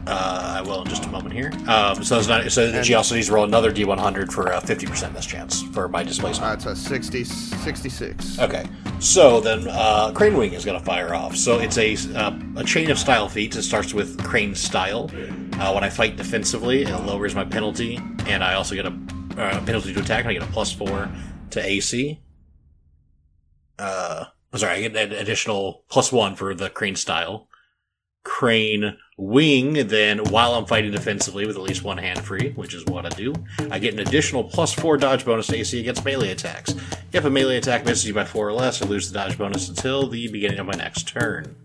Uh, 0.06 0.56
I 0.58 0.62
will 0.62 0.82
in 0.82 0.90
just 0.90 1.06
a 1.06 1.08
moment 1.08 1.34
here. 1.34 1.52
Um, 1.68 2.04
so, 2.04 2.18
it's 2.18 2.28
not, 2.28 2.52
so 2.52 2.84
she 2.84 2.94
also 2.94 3.16
needs 3.16 3.28
to 3.28 3.34
roll 3.34 3.46
another 3.46 3.72
D100 3.72 4.32
for 4.32 4.48
a 4.48 4.60
50% 4.60 5.14
miss 5.14 5.26
chance 5.26 5.62
for 5.62 5.88
my 5.88 6.04
displacement. 6.04 6.64
That's 6.64 6.66
a 6.66 6.76
60, 6.76 7.24
66. 7.24 8.40
Okay, 8.40 8.66
so 9.00 9.40
then 9.40 9.68
uh, 9.70 10.12
Crane 10.14 10.36
Wing 10.36 10.54
is 10.54 10.66
going 10.66 10.78
to 10.78 10.86
fire 10.86 11.14
off. 11.14 11.36
So 11.36 11.60
it's 11.60 11.78
a 11.78 11.96
uh, 12.16 12.38
a 12.58 12.64
chain 12.64 12.92
of 12.92 13.00
style 13.00 13.30
feats. 13.30 13.56
It 13.56 13.64
starts 13.64 13.94
with 13.94 14.22
Crane 14.24 14.56
Style. 14.56 15.10
Uh, 15.54 15.72
when 15.72 15.84
I 15.84 15.90
fight 15.90 16.18
defensively, 16.18 16.84
it 16.84 17.06
lowers 17.06 17.36
my 17.36 17.46
penalty, 17.46 18.00
and 18.28 18.44
I 18.44 18.56
also 18.56 18.76
get 18.76 18.86
a 18.86 18.98
uh, 19.38 19.64
penalty 19.66 19.94
to 19.94 20.00
attack. 20.00 20.22
And 20.22 20.30
I 20.30 20.34
get 20.34 20.44
a 20.44 20.52
plus 20.52 20.72
four 20.72 21.10
to 21.52 21.66
AC. 21.66 22.20
Uh, 23.80 24.26
I'm 24.52 24.60
sorry, 24.60 24.78
I 24.78 24.88
get 24.88 24.96
an 24.96 25.18
additional 25.18 25.84
plus 25.90 26.12
one 26.12 26.36
for 26.36 26.54
the 26.54 26.70
Crane 26.70 26.96
Style. 26.96 27.48
Crane 28.24 28.98
Wing, 29.18 29.88
then 29.88 30.20
while 30.26 30.56
I'm 30.56 30.66
fighting 30.66 30.92
defensively 30.92 31.46
with 31.46 31.56
at 31.56 31.62
least 31.62 31.84
one 31.84 32.00
hand 32.00 32.20
free, 32.22 32.52
which 32.52 32.74
is 32.74 32.84
what 32.86 33.06
I 33.06 33.10
do, 33.10 33.34
I 33.70 33.78
get 33.78 33.94
an 33.94 34.00
additional 34.00 34.44
plus 34.44 34.74
four 34.74 34.98
dodge 34.98 35.24
bonus 35.24 35.48
to 35.48 35.58
AC 35.58 35.80
against 35.80 36.04
melee 36.04 36.32
attacks. 36.32 36.74
If 37.12 37.24
a 37.24 37.30
melee 37.30 37.58
attack 37.58 37.86
misses 37.86 38.08
you 38.08 38.14
by 38.16 38.26
four 38.26 38.48
or 38.48 38.54
less, 38.54 38.82
I 38.82 38.86
lose 38.86 39.12
the 39.12 39.20
dodge 39.20 39.38
bonus 39.38 39.70
until 39.70 40.08
the 40.08 40.28
beginning 40.30 40.58
of 40.58 40.66
my 40.66 40.74
next 40.74 41.08
turn. 41.08 41.56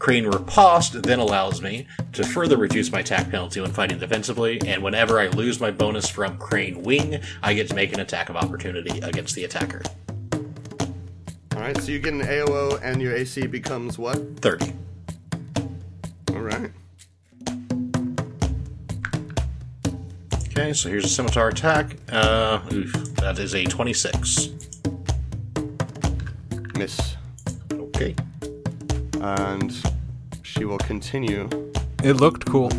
Crane 0.00 0.26
Riposte 0.26 1.04
then 1.04 1.20
allows 1.20 1.62
me 1.62 1.86
to 2.14 2.24
further 2.24 2.56
reduce 2.56 2.90
my 2.90 2.98
attack 2.98 3.30
penalty 3.30 3.60
when 3.60 3.70
fighting 3.70 4.00
defensively, 4.00 4.60
and 4.66 4.82
whenever 4.82 5.20
I 5.20 5.28
lose 5.28 5.60
my 5.60 5.70
bonus 5.70 6.08
from 6.08 6.36
Crane 6.38 6.82
Wing, 6.82 7.20
I 7.44 7.54
get 7.54 7.68
to 7.68 7.76
make 7.76 7.92
an 7.92 8.00
attack 8.00 8.28
of 8.28 8.34
opportunity 8.34 8.98
against 8.98 9.36
the 9.36 9.44
attacker. 9.44 9.82
Alright, 11.54 11.80
so 11.80 11.92
you 11.92 12.00
get 12.00 12.14
an 12.14 12.22
AOO 12.22 12.80
and 12.82 13.00
your 13.00 13.14
AC 13.14 13.46
becomes 13.46 13.96
what? 13.96 14.40
30. 14.40 14.72
Alright. 16.42 16.72
Okay, 20.48 20.72
so 20.72 20.88
here's 20.88 21.04
a 21.04 21.08
scimitar 21.08 21.48
attack. 21.48 21.96
Uh, 22.10 22.60
oof, 22.72 22.92
that 23.16 23.38
is 23.38 23.54
a 23.54 23.64
26. 23.64 24.48
Miss. 26.76 27.16
Okay. 27.72 28.14
And 29.20 29.72
she 30.42 30.64
will 30.64 30.78
continue 30.78 31.48
It 32.02 32.14
looked 32.14 32.44
cool. 32.46 32.70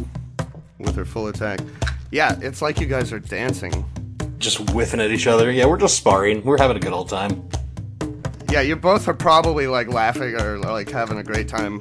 with 0.80 0.96
her 0.96 1.06
full 1.06 1.28
attack. 1.28 1.62
Yeah, 2.12 2.38
it's 2.42 2.62
like 2.62 2.80
you 2.82 2.86
guys 2.88 3.12
are 3.14 3.20
dancing. 3.20 3.86
Just 4.40 4.70
whiffing 4.72 5.00
at 5.00 5.10
each 5.12 5.26
other. 5.26 5.50
Yeah, 5.52 5.66
we're 5.66 5.78
just 5.78 5.98
sparring. 5.98 6.44
We're 6.44 6.58
having 6.58 6.76
a 6.78 6.80
good 6.82 6.92
old 6.94 7.08
time. 7.10 7.48
Yeah, 8.52 8.62
you 8.62 8.76
both 8.76 9.08
are 9.08 9.14
probably 9.14 9.66
like 9.68 9.88
laughing 9.88 10.36
or 10.36 10.60
like 10.60 10.92
having 10.92 11.18
a 11.18 11.24
great 11.24 11.48
time 11.48 11.80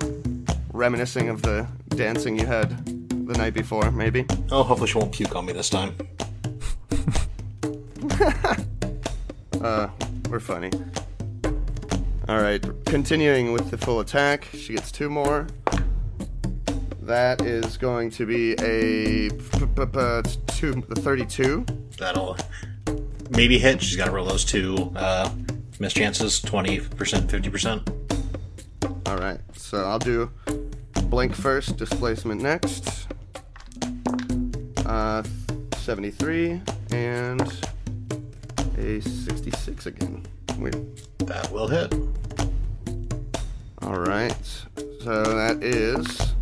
reminiscing 0.73 1.29
of 1.29 1.43
the 1.43 1.67
dancing 1.91 2.39
you 2.39 2.47
had 2.47 2.85
the 3.27 3.35
night 3.35 3.55
before, 3.55 3.91
maybe. 3.91 4.27
Oh, 4.51 4.63
hopefully 4.63 4.89
she 4.89 4.99
won't 4.99 5.13
puke 5.13 5.37
on 5.37 5.47
me 5.47 5.53
this 5.53 5.71
time. 5.71 5.95
Uh, 9.63 9.89
we're 10.29 10.41
funny. 10.41 10.71
Alright, 12.29 12.67
continuing 12.85 13.53
with 13.53 13.71
the 13.71 13.79
full 13.79 14.01
attack. 14.01 14.49
She 14.53 14.75
gets 14.75 14.91
two 14.91 15.09
more. 15.09 15.47
That 17.01 17.43
is 17.43 17.77
going 17.77 18.11
to 18.11 18.27
be 18.27 18.55
a 18.55 19.29
two, 19.29 20.83
the 20.89 21.01
32. 21.01 21.65
That'll 21.97 22.37
maybe 23.31 23.59
hit. 23.59 23.81
She's 23.81 23.97
got 23.97 24.07
to 24.07 24.11
roll 24.11 24.27
those 24.27 24.45
two 24.45 24.93
uh, 24.97 25.31
miss 25.79 25.93
chances 25.93 26.41
20%, 26.41 26.89
50%. 26.89 28.02
All 29.13 29.19
right, 29.19 29.41
so 29.53 29.85
I'll 29.85 29.99
do 29.99 30.31
blink 31.11 31.35
first, 31.35 31.77
displacement 31.77 32.41
next. 32.41 33.09
Uh, 34.87 35.23
73 35.77 36.63
and 36.93 37.43
a 38.79 39.03
66 39.03 39.85
again. 39.85 40.25
Weird. 40.57 40.97
That 41.19 41.53
will 41.53 41.69
hit. 41.69 41.93
All 43.83 43.99
right, 43.99 44.65
so 45.03 45.23
that 45.25 45.63
is 45.63 46.33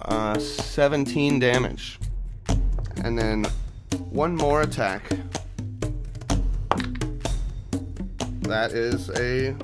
uh, 0.00 0.38
17 0.38 1.38
damage, 1.40 1.98
and 3.04 3.18
then 3.18 3.44
one 4.08 4.34
more 4.34 4.62
attack. 4.62 5.10
That 8.44 8.72
is 8.72 9.10
a. 9.10 9.54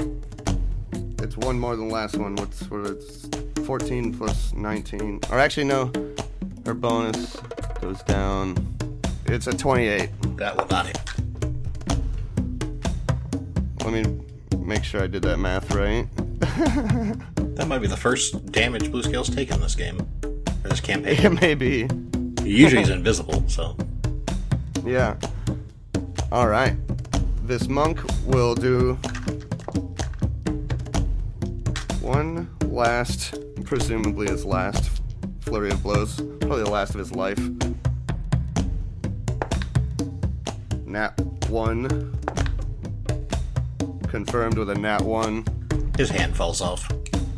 It's 1.22 1.36
one 1.36 1.58
more 1.58 1.76
than 1.76 1.88
the 1.88 1.94
last 1.94 2.16
one. 2.16 2.36
What's 2.36 2.70
what? 2.70 2.86
It's 2.86 3.28
14 3.66 4.14
plus 4.14 4.52
19. 4.52 5.20
Or 5.30 5.38
actually, 5.38 5.64
no. 5.64 5.90
Her 6.64 6.74
bonus 6.74 7.36
goes 7.80 8.02
down. 8.02 8.56
It's 9.26 9.46
a 9.46 9.52
28. 9.56 10.10
That 10.36 10.56
will 10.56 10.66
not 10.68 10.86
hit. 10.86 10.98
Let 13.84 13.92
me 13.92 14.20
make 14.58 14.84
sure 14.84 15.02
I 15.02 15.06
did 15.06 15.22
that 15.22 15.38
math 15.38 15.74
right. 15.74 16.06
That 17.56 17.68
might 17.68 17.78
be 17.78 17.86
the 17.86 17.96
first 17.96 18.52
damage 18.52 18.90
Blue 18.90 19.02
Scale's 19.02 19.30
taken 19.34 19.54
in 19.56 19.60
this 19.62 19.74
game. 19.74 19.98
Or 20.62 20.68
this 20.68 20.78
It 20.80 20.82
campaign. 20.82 21.34
may 21.40 21.54
be. 21.54 21.88
Usually 22.44 22.82
he's 22.82 22.90
invisible, 22.90 23.42
so. 23.48 23.74
Yeah. 24.84 25.16
All 26.30 26.48
right. 26.48 26.76
This 27.44 27.66
monk 27.66 27.98
will 28.26 28.54
do 28.54 28.98
one 32.06 32.48
last, 32.66 33.34
presumably 33.64 34.28
his 34.28 34.44
last 34.44 35.02
flurry 35.40 35.70
of 35.70 35.82
blows, 35.82 36.20
probably 36.40 36.62
the 36.62 36.70
last 36.70 36.90
of 36.90 37.00
his 37.00 37.10
life. 37.10 37.40
Nat 40.84 41.20
one. 41.48 42.16
Confirmed 44.08 44.56
with 44.56 44.70
a 44.70 44.74
nat 44.76 45.02
one. 45.02 45.44
His 45.96 46.08
hand 46.08 46.36
falls 46.36 46.60
off. 46.60 46.88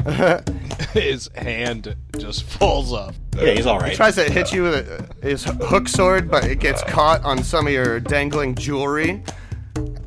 his 0.92 1.30
hand 1.34 1.96
just 2.18 2.42
falls 2.42 2.92
off. 2.92 3.16
Yeah, 3.36 3.52
he's 3.52 3.66
all 3.66 3.82
He 3.82 3.96
tries 3.96 4.16
to 4.16 4.24
hit 4.24 4.52
you 4.52 4.64
with 4.64 4.74
a, 4.74 5.26
his 5.26 5.44
hook 5.44 5.88
sword, 5.88 6.30
but 6.30 6.44
it 6.44 6.60
gets 6.60 6.82
caught 6.82 7.24
on 7.24 7.42
some 7.42 7.66
of 7.66 7.72
your 7.72 8.00
dangling 8.00 8.54
jewelry, 8.54 9.22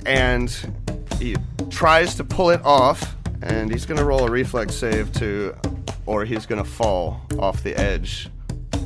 and 0.06 0.56
he 1.18 1.36
tries 1.72 2.14
to 2.16 2.24
pull 2.24 2.52
it 2.52 2.62
off, 2.64 3.16
and 3.42 3.72
he's 3.72 3.86
gonna 3.86 4.04
roll 4.04 4.26
a 4.26 4.32
reflex 4.32 4.76
save 4.76 5.12
to, 5.14 5.56
or 6.06 6.26
he's 6.26 6.46
gonna 6.46 6.64
fall 6.64 7.22
off 7.40 7.64
the 7.64 7.76
edge. 7.76 8.30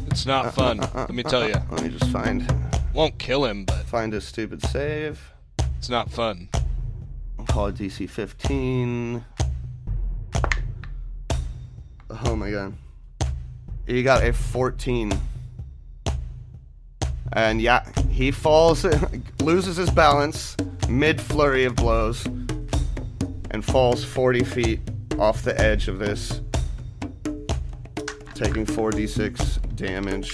It's 0.08 0.26
not 0.26 0.46
uh, 0.46 0.48
uh, 0.48 0.52
fun. 0.52 0.80
Uh, 0.80 0.90
let 0.96 1.14
me 1.14 1.24
tell 1.24 1.48
you. 1.48 1.56
Let 1.72 1.84
me 1.84 1.90
just 1.90 2.12
find 2.12 2.48
Won't 2.94 3.18
kill 3.18 3.46
him, 3.46 3.66
but 3.66 3.86
find 3.86 4.14
his 4.14 4.24
stupid 4.24 4.62
save. 4.64 5.34
it's 5.78 5.90
not 5.90 6.10
fun. 6.10 6.50
I'll 7.38 7.46
call 7.46 7.68
it 7.68 7.76
DC 7.76 8.10
15. 8.10 9.26
Oh 12.24 12.36
my 12.36 12.52
god. 12.52 12.74
He 13.86 14.02
got 14.02 14.24
a 14.24 14.32
14. 14.32 15.12
And 17.34 17.62
yeah, 17.62 17.86
he 18.10 18.32
falls, 18.32 18.86
loses 19.42 19.76
his 19.76 19.90
balance 19.90 20.56
mid 20.88 21.20
flurry 21.20 21.66
of 21.66 21.76
blows, 21.76 22.26
and 23.56 23.64
falls 23.64 24.04
40 24.04 24.44
feet 24.44 24.82
off 25.18 25.42
the 25.42 25.58
edge 25.60 25.88
of 25.88 25.98
this, 25.98 26.42
taking 28.34 28.66
4d6 28.66 29.76
damage. 29.78 30.34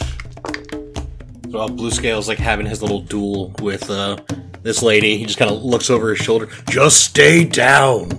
So 1.51 1.67
Blue 1.67 1.91
Scale's 1.91 2.27
like 2.27 2.39
having 2.39 2.65
his 2.65 2.81
little 2.81 3.01
duel 3.01 3.53
with 3.61 3.91
uh, 3.91 4.17
this 4.63 4.81
lady, 4.81 5.17
he 5.17 5.25
just 5.25 5.37
kind 5.37 5.51
of 5.51 5.63
looks 5.63 5.91
over 5.91 6.09
his 6.09 6.17
shoulder. 6.17 6.49
Just 6.67 7.01
stay 7.01 7.43
down. 7.45 8.09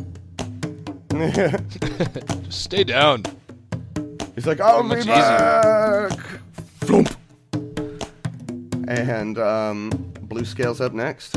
Just 1.11 2.63
stay 2.63 2.85
down. 2.85 3.25
He's 4.37 4.47
like, 4.47 4.61
I'll 4.61 4.85
much 4.85 5.01
be 5.01 5.07
back. 5.07 6.13
Flump. 6.83 7.15
And 8.87 9.37
um, 9.39 9.91
Blue 10.23 10.45
Scale's 10.45 10.81
up 10.81 10.93
next. 10.93 11.37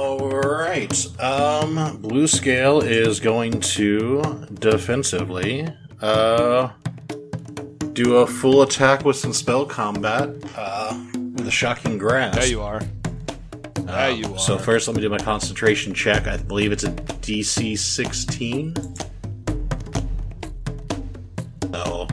All 0.00 0.30
right. 0.30 1.20
Um, 1.20 1.98
Blue 2.00 2.26
Scale 2.26 2.80
is 2.80 3.20
going 3.20 3.60
to 3.60 4.46
defensively 4.54 5.68
uh, 6.00 6.70
do 7.92 8.16
a 8.16 8.26
full 8.26 8.62
attack 8.62 9.04
with 9.04 9.16
some 9.16 9.34
spell 9.34 9.66
combat 9.66 10.30
uh, 10.56 10.98
with 11.34 11.46
a 11.46 11.50
shocking 11.50 11.98
grasp. 11.98 12.40
There 12.40 12.48
you 12.48 12.62
are. 12.62 12.80
There 13.74 14.10
you 14.10 14.32
are. 14.32 14.38
So 14.38 14.56
first, 14.56 14.88
let 14.88 14.96
me 14.96 15.02
do 15.02 15.10
my 15.10 15.18
concentration 15.18 15.92
check. 15.92 16.26
I 16.26 16.38
believe 16.38 16.72
it's 16.72 16.84
a 16.84 16.92
DC 16.92 17.76
16. 17.76 18.74
So, 21.74 22.08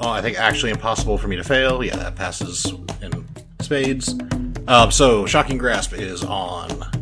oh, 0.00 0.08
I 0.08 0.20
think 0.22 0.40
actually 0.40 0.72
impossible 0.72 1.18
for 1.18 1.28
me 1.28 1.36
to 1.36 1.44
fail. 1.44 1.84
Yeah, 1.84 1.94
that 1.94 2.16
passes 2.16 2.66
in 3.00 3.24
spades. 3.60 4.12
Um, 4.66 4.90
so 4.90 5.24
shocking 5.24 5.56
grasp 5.56 5.92
is 5.92 6.24
on. 6.24 7.01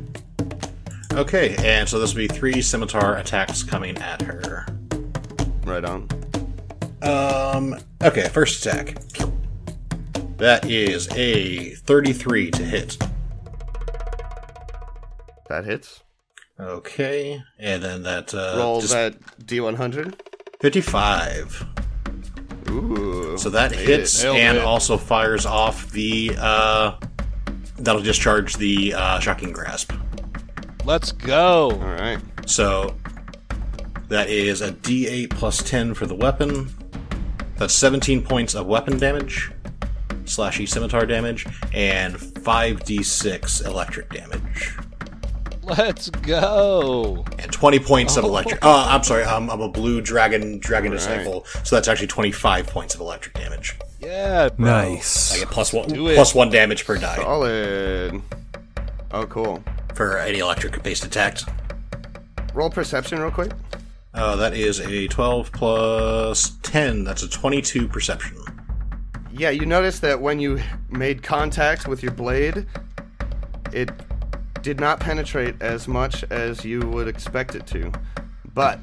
Okay, 1.12 1.56
and 1.58 1.88
so 1.88 1.98
this 1.98 2.14
will 2.14 2.18
be 2.18 2.28
three 2.28 2.62
scimitar 2.62 3.16
attacks 3.16 3.62
coming 3.62 3.98
at 3.98 4.22
her. 4.22 4.66
Right 5.64 5.84
on. 5.84 6.08
Um, 7.02 7.76
okay, 8.02 8.28
first 8.28 8.64
attack. 8.64 8.96
That 10.36 10.70
is 10.70 11.08
a 11.16 11.74
33 11.74 12.50
to 12.52 12.64
hit. 12.64 12.96
That 15.48 15.64
hits. 15.64 16.02
Okay, 16.58 17.42
and 17.58 17.82
then 17.82 18.02
that 18.04 18.32
uh, 18.34 18.54
Roll 18.58 18.80
that 18.82 19.20
D100. 19.44 20.20
55. 20.61 21.66
Ooh. 22.68 23.36
So 23.36 23.50
that 23.50 23.72
hits 23.72 24.22
it. 24.22 24.34
And 24.34 24.58
it. 24.58 24.64
also 24.64 24.96
fires 24.96 25.44
off 25.44 25.90
the. 25.90 26.32
Uh, 26.38 26.98
that'll 27.78 28.02
discharge 28.02 28.56
the 28.56 28.94
uh, 28.94 29.18
shocking 29.18 29.52
grasp. 29.52 29.92
Let's 30.84 31.12
go. 31.12 31.70
All 31.70 31.78
right. 31.78 32.18
So 32.46 32.96
that 34.08 34.28
is 34.28 34.60
a 34.60 34.72
D8 34.72 35.30
plus 35.30 35.62
10 35.62 35.94
for 35.94 36.06
the 36.06 36.14
weapon. 36.14 36.68
That's 37.56 37.74
17 37.74 38.22
points 38.22 38.54
of 38.54 38.66
weapon 38.66 38.98
damage, 38.98 39.52
slashy 40.24 40.66
scimitar 40.66 41.04
damage, 41.04 41.46
and 41.74 42.14
5d6 42.14 43.66
electric 43.66 44.08
damage. 44.10 44.76
Let's 45.62 46.10
go. 46.10 47.24
And 47.38 47.52
20 47.52 47.78
points 47.80 48.16
of 48.16 48.24
oh. 48.24 48.28
electric. 48.28 48.60
Oh, 48.62 48.86
I'm 48.88 49.04
sorry. 49.04 49.24
Um, 49.24 49.50
I'm, 49.50 49.60
I'm 49.60 49.60
a 49.60 49.68
blue 49.68 50.00
dragon, 50.00 50.58
dragon 50.58 50.92
Alright. 50.92 51.06
disciple. 51.06 51.44
So 51.64 51.76
that's 51.76 51.86
actually 51.86 52.08
25 52.08 52.66
points 52.66 52.94
of 52.94 53.00
electric 53.00 53.34
damage. 53.34 53.76
Yeah. 54.00 54.48
bro. 54.48 54.66
Nice. 54.66 55.34
I 55.34 55.40
get 55.40 55.50
plus 55.50 55.72
one, 55.72 55.88
plus 55.88 56.34
one 56.34 56.50
damage 56.50 56.86
per 56.86 56.96
die 56.96 57.16
Solid. 57.16 58.22
Oh, 59.12 59.26
cool. 59.26 59.62
For 59.95 60.18
any 60.18 60.38
electric 60.38 60.82
based 60.82 61.05
attacks. 61.05 61.45
Roll 62.55 62.70
perception 62.70 63.20
real 63.20 63.30
quick. 63.30 63.53
Uh, 64.12 64.36
that 64.36 64.55
is 64.55 64.80
a 64.80 65.07
12 65.07 65.53
plus 65.53 66.51
10. 66.62 67.05
That's 67.05 67.22
a 67.22 67.28
22 67.28 67.88
perception. 67.88 68.36
Yeah, 69.32 69.51
you 69.51 69.66
notice 69.66 70.01
that 70.01 70.20
when 70.20 70.41
you 70.41 70.61
made 70.88 71.22
contact 71.22 71.86
with 71.86 72.03
your 72.03 72.12
blade, 72.12 72.66
it 73.72 73.91
did 74.62 74.80
not 74.80 75.00
penetrate 75.00 75.61
as 75.62 75.87
much 75.87 76.25
as 76.30 76.64
you 76.64 76.80
would 76.80 77.08
expect 77.08 77.54
it 77.54 77.67
to. 77.68 77.92
But 78.53 78.80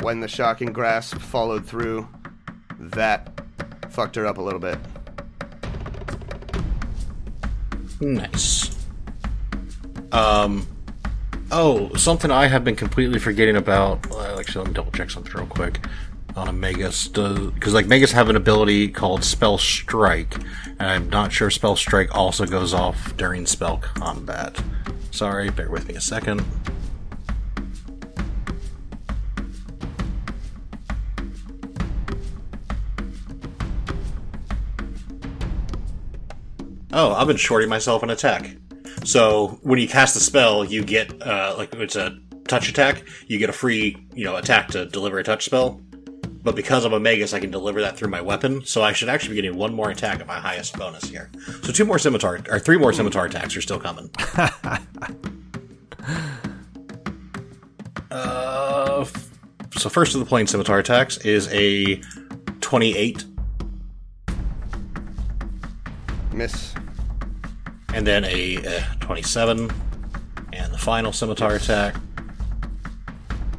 when 0.00 0.20
the 0.20 0.28
shocking 0.28 0.72
grasp 0.72 1.18
followed 1.18 1.66
through, 1.66 2.08
that 2.78 3.30
fucked 3.90 4.16
her 4.16 4.26
up 4.26 4.38
a 4.38 4.42
little 4.42 4.60
bit. 4.60 4.78
Nice. 8.00 8.69
Um. 10.12 10.66
Oh, 11.52 11.92
something 11.94 12.30
I 12.30 12.46
have 12.46 12.62
been 12.62 12.76
completely 12.76 13.18
forgetting 13.18 13.56
about. 13.56 14.06
Actually, 14.38 14.62
let 14.62 14.68
me 14.68 14.74
double 14.74 14.92
check 14.92 15.10
something 15.10 15.32
real 15.32 15.46
quick 15.46 15.84
on 16.36 16.46
a 16.46 16.52
Magus. 16.52 17.08
Because, 17.08 17.74
like, 17.74 17.86
Magus 17.86 18.12
have 18.12 18.28
an 18.28 18.36
ability 18.36 18.88
called 18.88 19.24
Spell 19.24 19.58
Strike, 19.58 20.36
and 20.78 20.82
I'm 20.82 21.10
not 21.10 21.32
sure 21.32 21.50
Spell 21.50 21.74
Strike 21.74 22.14
also 22.14 22.46
goes 22.46 22.72
off 22.72 23.16
during 23.16 23.46
spell 23.46 23.78
combat. 23.78 24.62
Sorry, 25.10 25.50
bear 25.50 25.68
with 25.68 25.88
me 25.88 25.96
a 25.96 26.00
second. 26.00 26.44
Oh, 36.92 37.12
I've 37.12 37.26
been 37.26 37.36
shorting 37.36 37.68
myself 37.68 38.04
an 38.04 38.10
attack. 38.10 38.56
So 39.04 39.58
when 39.62 39.78
you 39.78 39.88
cast 39.88 40.14
the 40.14 40.20
spell, 40.20 40.64
you 40.64 40.84
get 40.84 41.20
uh, 41.22 41.54
like 41.56 41.74
it's 41.74 41.96
a 41.96 42.18
touch 42.48 42.68
attack. 42.68 43.04
You 43.26 43.38
get 43.38 43.48
a 43.50 43.52
free 43.52 43.96
you 44.14 44.24
know 44.24 44.36
attack 44.36 44.68
to 44.68 44.86
deliver 44.86 45.18
a 45.18 45.24
touch 45.24 45.44
spell. 45.44 45.80
But 46.42 46.56
because 46.56 46.86
I'm 46.86 46.94
a 46.94 47.00
magus, 47.00 47.34
I 47.34 47.40
can 47.40 47.50
deliver 47.50 47.82
that 47.82 47.98
through 47.98 48.08
my 48.08 48.22
weapon. 48.22 48.64
So 48.64 48.82
I 48.82 48.92
should 48.92 49.10
actually 49.10 49.36
be 49.36 49.42
getting 49.42 49.58
one 49.58 49.74
more 49.74 49.90
attack 49.90 50.20
at 50.20 50.26
my 50.26 50.38
highest 50.38 50.78
bonus 50.78 51.04
here. 51.04 51.30
So 51.62 51.72
two 51.72 51.84
more 51.84 51.98
scimitar 51.98 52.40
or 52.48 52.58
three 52.58 52.78
more 52.78 52.94
scimitar 52.94 53.26
attacks 53.26 53.54
are 53.56 53.60
still 53.60 53.78
coming. 53.78 54.10
uh, 58.10 59.04
so 59.76 59.88
first 59.90 60.14
of 60.14 60.20
the 60.20 60.26
plain 60.26 60.46
scimitar 60.46 60.78
attacks 60.78 61.18
is 61.18 61.46
a 61.52 62.00
28 62.60 63.26
Miss. 66.32 66.74
And 67.94 68.06
then 68.06 68.24
a 68.24 68.56
uh, 68.64 68.80
27 69.00 69.70
and 70.52 70.72
the 70.72 70.78
final 70.78 71.12
scimitar 71.12 71.54
attack 71.54 71.94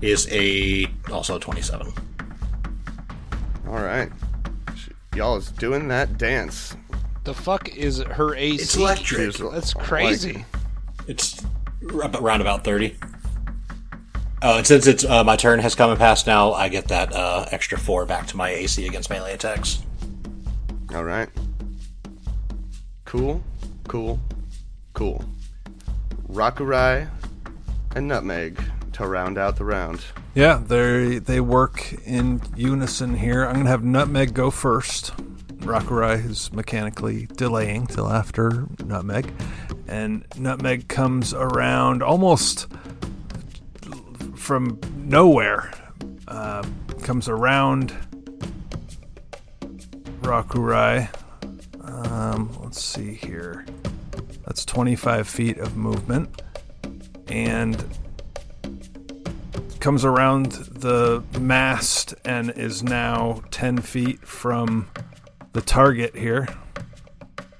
is 0.02 0.28
a 0.32 0.88
also 1.12 1.36
a 1.36 1.40
27 1.40 1.88
All 3.68 3.74
right. 3.74 4.10
Y'all 5.16 5.36
is 5.38 5.52
doing 5.52 5.88
that 5.90 6.18
dance. 6.18 6.76
The 7.26 7.34
fuck 7.34 7.70
is 7.76 7.99
her 8.02 8.34
AC? 8.36 8.62
It's 8.64 8.76
electric. 8.78 9.34
She's 9.34 9.38
That's 9.52 9.76
like- 9.76 9.86
crazy. 9.86 10.45
it's 11.08 11.44
r- 11.94 12.10
around 12.16 12.41
about 12.41 12.64
30 12.64 12.95
oh 14.44 14.58
and 14.58 14.66
since 14.66 14.88
it's 14.88 15.03
uh, 15.06 15.24
my 15.24 15.36
turn 15.36 15.60
has 15.60 15.76
come 15.76 15.90
and 15.91 15.99
passed 15.99 16.26
now 16.26 16.52
i 16.53 16.68
get 16.70 16.88
that 16.88 17.14
uh, 17.14 17.45
extra 17.52 17.78
4 17.78 18.06
back 18.08 18.26
to 18.28 18.38
my 18.38 18.49
ac 18.49 18.88
against 18.88 19.10
melee 19.10 19.34
attacks 19.34 19.84
All 20.95 21.03
right. 21.03 21.30
Cool, 23.06 23.44
cool, 23.88 24.20
cool. 24.94 25.24
Rakurai 26.30 27.10
and 27.95 28.08
Nutmeg 28.08 28.62
to 28.94 29.06
round 29.08 29.38
out 29.38 29.58
the 29.58 29.66
round. 29.66 30.03
Yeah, 30.34 30.62
they 30.66 31.20
they 31.20 31.41
work 31.41 31.94
in 32.06 32.41
unison 32.56 33.16
here. 33.16 33.45
I'm 33.45 33.56
gonna 33.58 33.70
have 33.70 33.84
Nutmeg 33.84 34.34
go 34.34 34.49
first. 34.52 35.14
Rakurai 35.60 36.26
is 36.28 36.52
mechanically 36.52 37.28
delaying 37.36 37.86
till 37.86 38.10
after 38.10 38.68
Nutmeg, 38.84 39.32
and 39.88 40.26
Nutmeg 40.38 40.88
comes 40.88 41.34
around 41.34 42.02
almost 42.02 42.68
from 44.36 44.80
nowhere, 44.95 45.72
uh, 46.28 46.64
comes 47.03 47.30
around 47.30 47.94
Rakurai. 50.22 51.10
Um, 52.41 52.57
let's 52.63 52.84
see 52.84 53.13
here. 53.13 53.65
That's 54.45 54.65
25 54.65 55.27
feet 55.27 55.59
of 55.59 55.77
movement. 55.77 56.41
And 57.27 57.85
comes 59.80 60.03
around 60.03 60.53
the 60.53 61.23
mast 61.39 62.15
and 62.26 62.49
is 62.51 62.81
now 62.81 63.43
10 63.51 63.80
feet 63.80 64.27
from 64.27 64.89
the 65.53 65.61
target 65.61 66.15
here. 66.15 66.47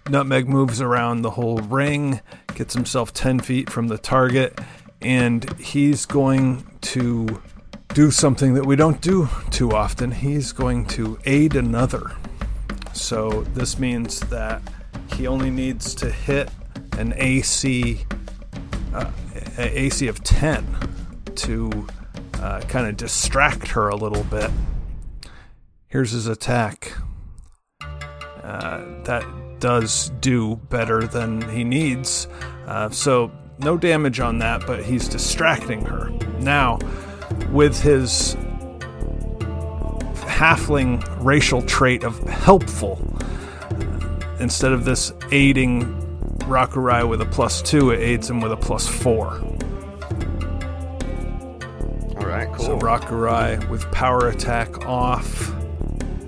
Nutmeg 0.10 0.50
moves 0.50 0.82
around 0.82 1.22
the 1.22 1.32
whole 1.32 1.58
ring, 1.60 2.22
gets 2.56 2.74
himself 2.74 3.14
10 3.14 3.40
feet 3.40 3.70
from 3.70 3.88
the 3.88 4.00
target, 4.00 4.60
and 5.00 5.60
he's 5.60 6.08
going 6.08 6.66
to 6.82 7.42
do 7.94 8.10
something 8.10 8.56
that 8.56 8.66
we 8.66 8.76
don't 8.76 9.00
do 9.00 9.30
too 9.52 9.72
often. 9.72 10.12
He's 10.12 10.52
going 10.52 10.88
to 10.88 11.20
aid 11.26 11.56
another. 11.56 12.14
So 13.02 13.42
this 13.54 13.80
means 13.80 14.20
that 14.22 14.62
he 15.16 15.26
only 15.26 15.50
needs 15.50 15.96
to 15.96 16.10
hit 16.12 16.50
an 16.98 17.14
AC 17.18 18.06
uh, 18.94 19.10
a 19.58 19.80
AC 19.80 20.08
of 20.08 20.24
10 20.24 20.68
to 21.36 21.88
uh, 22.36 22.62
kind 22.62 22.88
of 22.88 22.98
distract 22.98 23.70
her 23.70 23.90
a 23.90 23.96
little 23.96 24.24
bit. 24.26 24.52
Here's 25.88 26.12
his 26.12 26.28
attack. 26.28 26.94
Uh, 27.82 29.04
that 29.04 29.26
does 29.60 30.10
do 30.22 30.58
better 30.70 31.06
than 31.08 31.42
he 31.50 31.64
needs. 31.64 32.28
Uh, 32.68 32.90
so, 32.90 33.32
no 33.60 33.78
damage 33.78 34.20
on 34.20 34.40
that, 34.40 34.66
but 34.66 34.84
he's 34.84 35.08
distracting 35.08 35.86
her. 35.86 36.10
Now, 36.40 36.80
with 37.52 37.82
his 37.82 38.36
halfling 40.42 41.00
racial 41.24 41.62
trait 41.62 42.04
of 42.04 42.18
helpful, 42.28 43.00
instead 44.40 44.72
of 44.72 44.86
this 44.86 45.14
aiding 45.32 45.82
Rakurai 46.40 47.08
with 47.08 47.22
a 47.22 47.28
plus 47.28 47.62
two, 47.62 47.92
it 47.92 48.00
aids 48.00 48.28
him 48.28 48.42
with 48.42 48.52
a 48.52 48.58
plus 48.58 48.88
four. 48.88 49.34
All 52.18 52.26
right, 52.26 52.52
cool. 52.56 52.66
So 52.66 52.80
Rakurai 52.80 53.70
with 53.70 53.90
power 53.92 54.30
attack 54.30 54.88
off, 54.88 55.54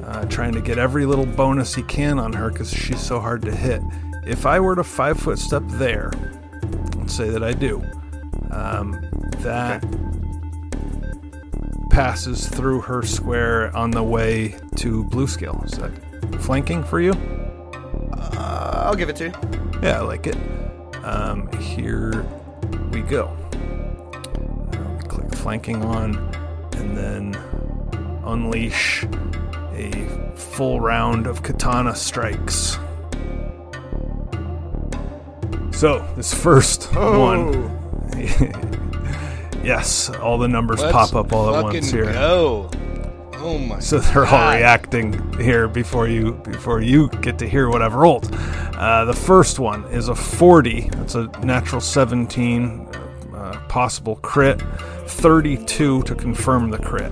uh, 0.05 0.25
trying 0.25 0.53
to 0.53 0.61
get 0.61 0.77
every 0.77 1.07
little 1.07 1.25
bonus 1.25 1.73
he 1.73 1.81
can 1.81 2.19
on 2.19 2.33
her 2.33 2.51
because 2.51 2.71
she's 2.71 3.01
so 3.01 3.19
hard 3.19 3.41
to 3.41 3.55
hit. 3.55 3.81
If 4.27 4.45
I 4.45 4.59
were 4.59 4.75
to 4.75 4.83
five 4.83 5.19
foot 5.19 5.39
step 5.39 5.63
there, 5.65 6.11
let's 6.97 7.15
say 7.15 7.31
that 7.31 7.43
I 7.43 7.53
do, 7.53 7.83
um, 8.51 8.91
that 9.39 9.83
passes 11.93 12.47
through 12.47 12.81
her 12.81 13.03
square 13.03 13.75
on 13.77 13.91
the 13.91 14.01
way 14.01 14.47
to 14.75 15.03
Bluescale. 15.05 15.63
Is 15.63 15.73
that 15.73 15.91
flanking 16.41 16.83
for 16.83 16.99
you? 16.99 17.11
Uh, 18.13 18.85
I'll 18.87 18.95
give 18.95 19.09
it 19.09 19.15
to 19.17 19.25
you. 19.25 19.33
Yeah, 19.83 19.99
I 19.99 20.01
like 20.01 20.25
it. 20.25 20.35
Um, 21.03 21.51
here 21.59 22.25
we 22.91 23.01
go. 23.01 23.27
Um, 24.73 24.99
click 25.07 25.35
flanking 25.35 25.83
on, 25.83 26.15
and 26.77 26.97
then 26.97 27.35
unleash 28.25 29.05
a 29.73 30.33
full 30.35 30.81
round 30.81 31.27
of 31.27 31.43
katana 31.43 31.95
strikes. 31.95 32.79
So, 35.71 36.11
this 36.15 36.33
first 36.33 36.91
one. 36.95 37.69
yes, 39.63 40.09
all 40.09 40.37
the 40.37 40.47
numbers 40.47 40.81
Let's 40.81 40.91
pop 40.91 41.15
up 41.15 41.33
all 41.33 41.55
at 41.55 41.63
once 41.63 41.75
fucking 41.75 41.89
here. 41.89 42.13
Go. 42.13 42.69
Oh 43.35 43.57
my. 43.57 43.79
So 43.79 43.99
they're 43.99 44.25
all 44.25 44.53
reacting 44.53 45.37
here 45.37 45.67
before 45.67 46.07
you 46.07 46.33
before 46.43 46.81
you 46.81 47.09
get 47.21 47.37
to 47.39 47.49
hear 47.49 47.69
what 47.69 47.81
I've 47.81 47.95
rolled. 47.95 48.33
Uh, 48.33 49.05
the 49.05 49.13
first 49.13 49.59
one 49.59 49.83
is 49.85 50.07
a 50.07 50.15
40. 50.15 50.89
That's 50.91 51.15
a 51.15 51.27
natural 51.43 51.81
17 51.81 52.87
uh, 53.35 53.59
possible 53.67 54.15
crit. 54.17 54.61
32 55.07 56.03
to 56.03 56.15
confirm 56.15 56.69
the 56.69 56.77
crit. 56.77 57.11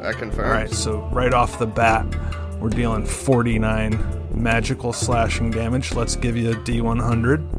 That 0.00 0.14
confirms. 0.16 0.38
All 0.38 0.44
right, 0.44 0.70
so 0.70 1.00
right 1.12 1.34
off 1.34 1.58
the 1.58 1.66
bat, 1.66 2.06
we're 2.60 2.70
dealing 2.70 3.04
49 3.04 4.30
magical 4.34 4.92
slashing 4.92 5.50
damage. 5.50 5.92
Let's 5.94 6.16
give 6.16 6.36
you 6.36 6.52
a 6.52 6.54
D100. 6.54 7.55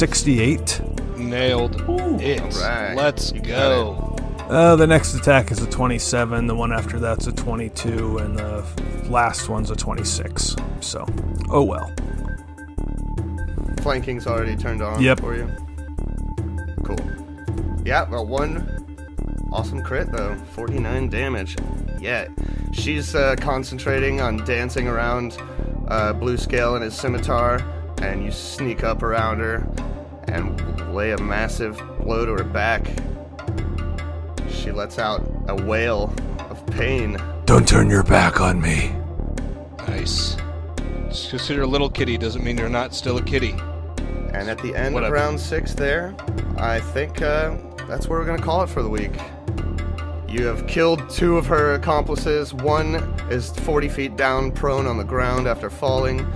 Yes, 0.00 0.12
please. 0.12 0.18
68. 0.18 0.80
Nailed 1.18 1.74
it. 2.20 2.40
Alright, 2.42 2.96
Let's 2.96 3.32
you 3.32 3.40
go. 3.40 4.16
Uh, 4.48 4.76
the 4.76 4.86
next 4.86 5.14
attack 5.14 5.50
is 5.50 5.60
a 5.62 5.66
27. 5.70 6.46
The 6.46 6.54
one 6.54 6.72
after 6.72 6.98
that's 6.98 7.26
a 7.26 7.32
22, 7.32 8.18
and 8.18 8.38
the 8.38 8.64
last 9.08 9.48
one's 9.48 9.70
a 9.70 9.76
26. 9.76 10.56
So, 10.80 11.06
oh 11.50 11.62
well. 11.62 11.90
Flanking's 13.82 14.26
already 14.26 14.56
turned 14.56 14.82
on 14.82 15.00
Yep. 15.02 15.20
for 15.20 15.34
you. 15.36 15.48
Cool. 16.84 16.98
Yeah, 17.84 18.08
well, 18.08 18.26
one 18.26 18.68
awesome 19.52 19.82
crit 19.82 20.10
though. 20.12 20.36
49 20.54 21.08
damage. 21.08 21.56
Yeah, 22.00 22.28
she's 22.72 23.14
uh, 23.14 23.36
concentrating 23.38 24.20
on 24.20 24.38
dancing 24.44 24.86
around 24.88 25.36
uh, 25.88 26.12
Blue 26.12 26.36
Scale 26.36 26.74
and 26.74 26.84
his 26.84 26.94
scimitar, 26.94 27.60
and 28.00 28.24
you 28.24 28.30
sneak 28.30 28.82
up 28.84 29.02
around 29.02 29.38
her 29.40 29.66
and 30.28 30.94
lay 30.94 31.12
a 31.12 31.18
massive 31.18 31.80
blow 32.00 32.24
to 32.24 32.32
her 32.32 32.44
back. 32.44 32.86
She 34.48 34.70
lets 34.70 34.98
out 34.98 35.22
a 35.48 35.54
wail 35.64 36.14
of 36.50 36.64
pain. 36.66 37.16
Don't 37.44 37.66
turn 37.66 37.90
your 37.90 38.02
back 38.04 38.40
on 38.40 38.60
me. 38.60 38.94
Nice. 39.88 40.36
Just 41.08 41.30
because 41.32 41.50
you're 41.50 41.62
a 41.62 41.66
little 41.66 41.90
kitty 41.90 42.16
doesn't 42.16 42.42
mean 42.44 42.56
you're 42.56 42.68
not 42.68 42.94
still 42.94 43.18
a 43.18 43.22
kitty. 43.22 43.54
And 44.32 44.48
at 44.48 44.58
the 44.58 44.74
end 44.74 44.94
Whatever. 44.94 45.16
of 45.16 45.22
round 45.22 45.40
six, 45.40 45.74
there, 45.74 46.14
I 46.56 46.80
think 46.80 47.20
uh, 47.20 47.56
that's 47.86 48.08
where 48.08 48.18
we're 48.18 48.24
going 48.24 48.38
to 48.38 48.44
call 48.44 48.62
it 48.62 48.68
for 48.68 48.82
the 48.82 48.88
week. 48.88 49.12
You 50.28 50.46
have 50.46 50.66
killed 50.66 51.10
two 51.10 51.36
of 51.36 51.44
her 51.46 51.74
accomplices. 51.74 52.54
One 52.54 52.94
is 53.30 53.50
40 53.50 53.88
feet 53.90 54.16
down, 54.16 54.50
prone 54.52 54.86
on 54.86 54.96
the 54.96 55.04
ground 55.04 55.46
after 55.46 55.68
falling, 55.68 56.26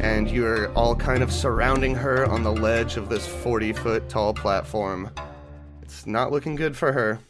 and 0.00 0.30
you 0.30 0.46
are 0.46 0.72
all 0.72 0.96
kind 0.96 1.22
of 1.22 1.30
surrounding 1.30 1.94
her 1.94 2.24
on 2.24 2.42
the 2.42 2.50
ledge 2.50 2.96
of 2.96 3.10
this 3.10 3.26
40 3.26 3.74
foot 3.74 4.08
tall 4.08 4.32
platform. 4.32 5.10
It's 5.82 6.06
not 6.06 6.32
looking 6.32 6.56
good 6.56 6.74
for 6.74 6.92
her. 6.92 7.20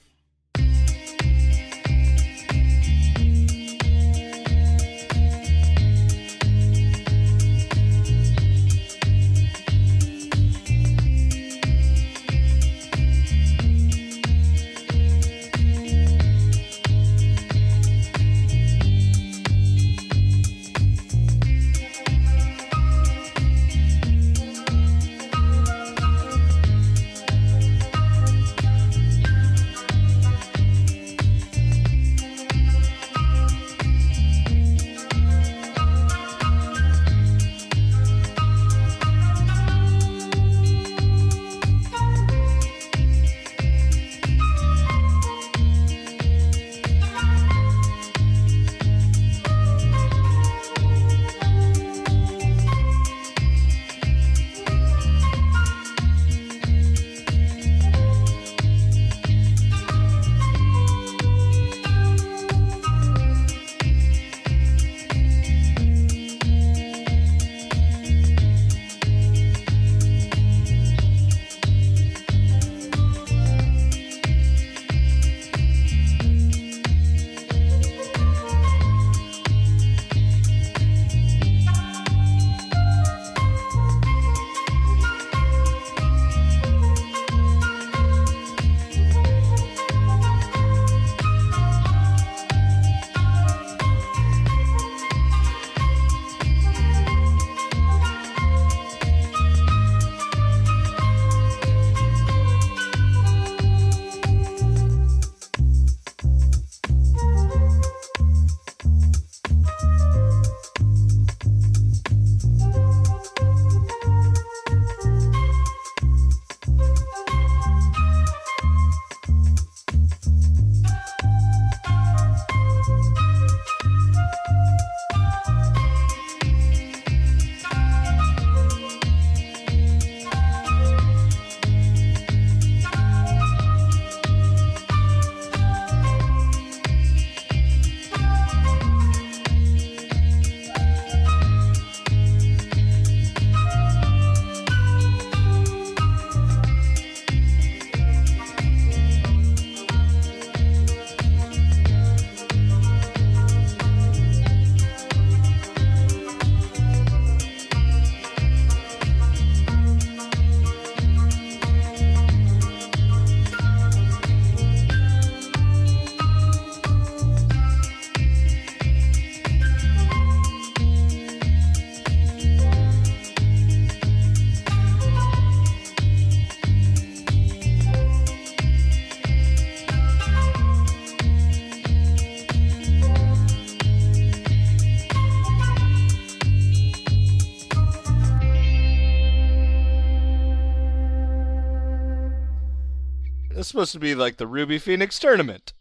Supposed 193.70 193.92
to 193.92 193.98
be 193.98 194.14
like 194.14 194.36
the 194.36 194.46
Ruby 194.46 194.78
Phoenix 194.78 195.18
tournament. 195.18 195.72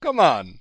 Come 0.00 0.20
on. 0.20 0.57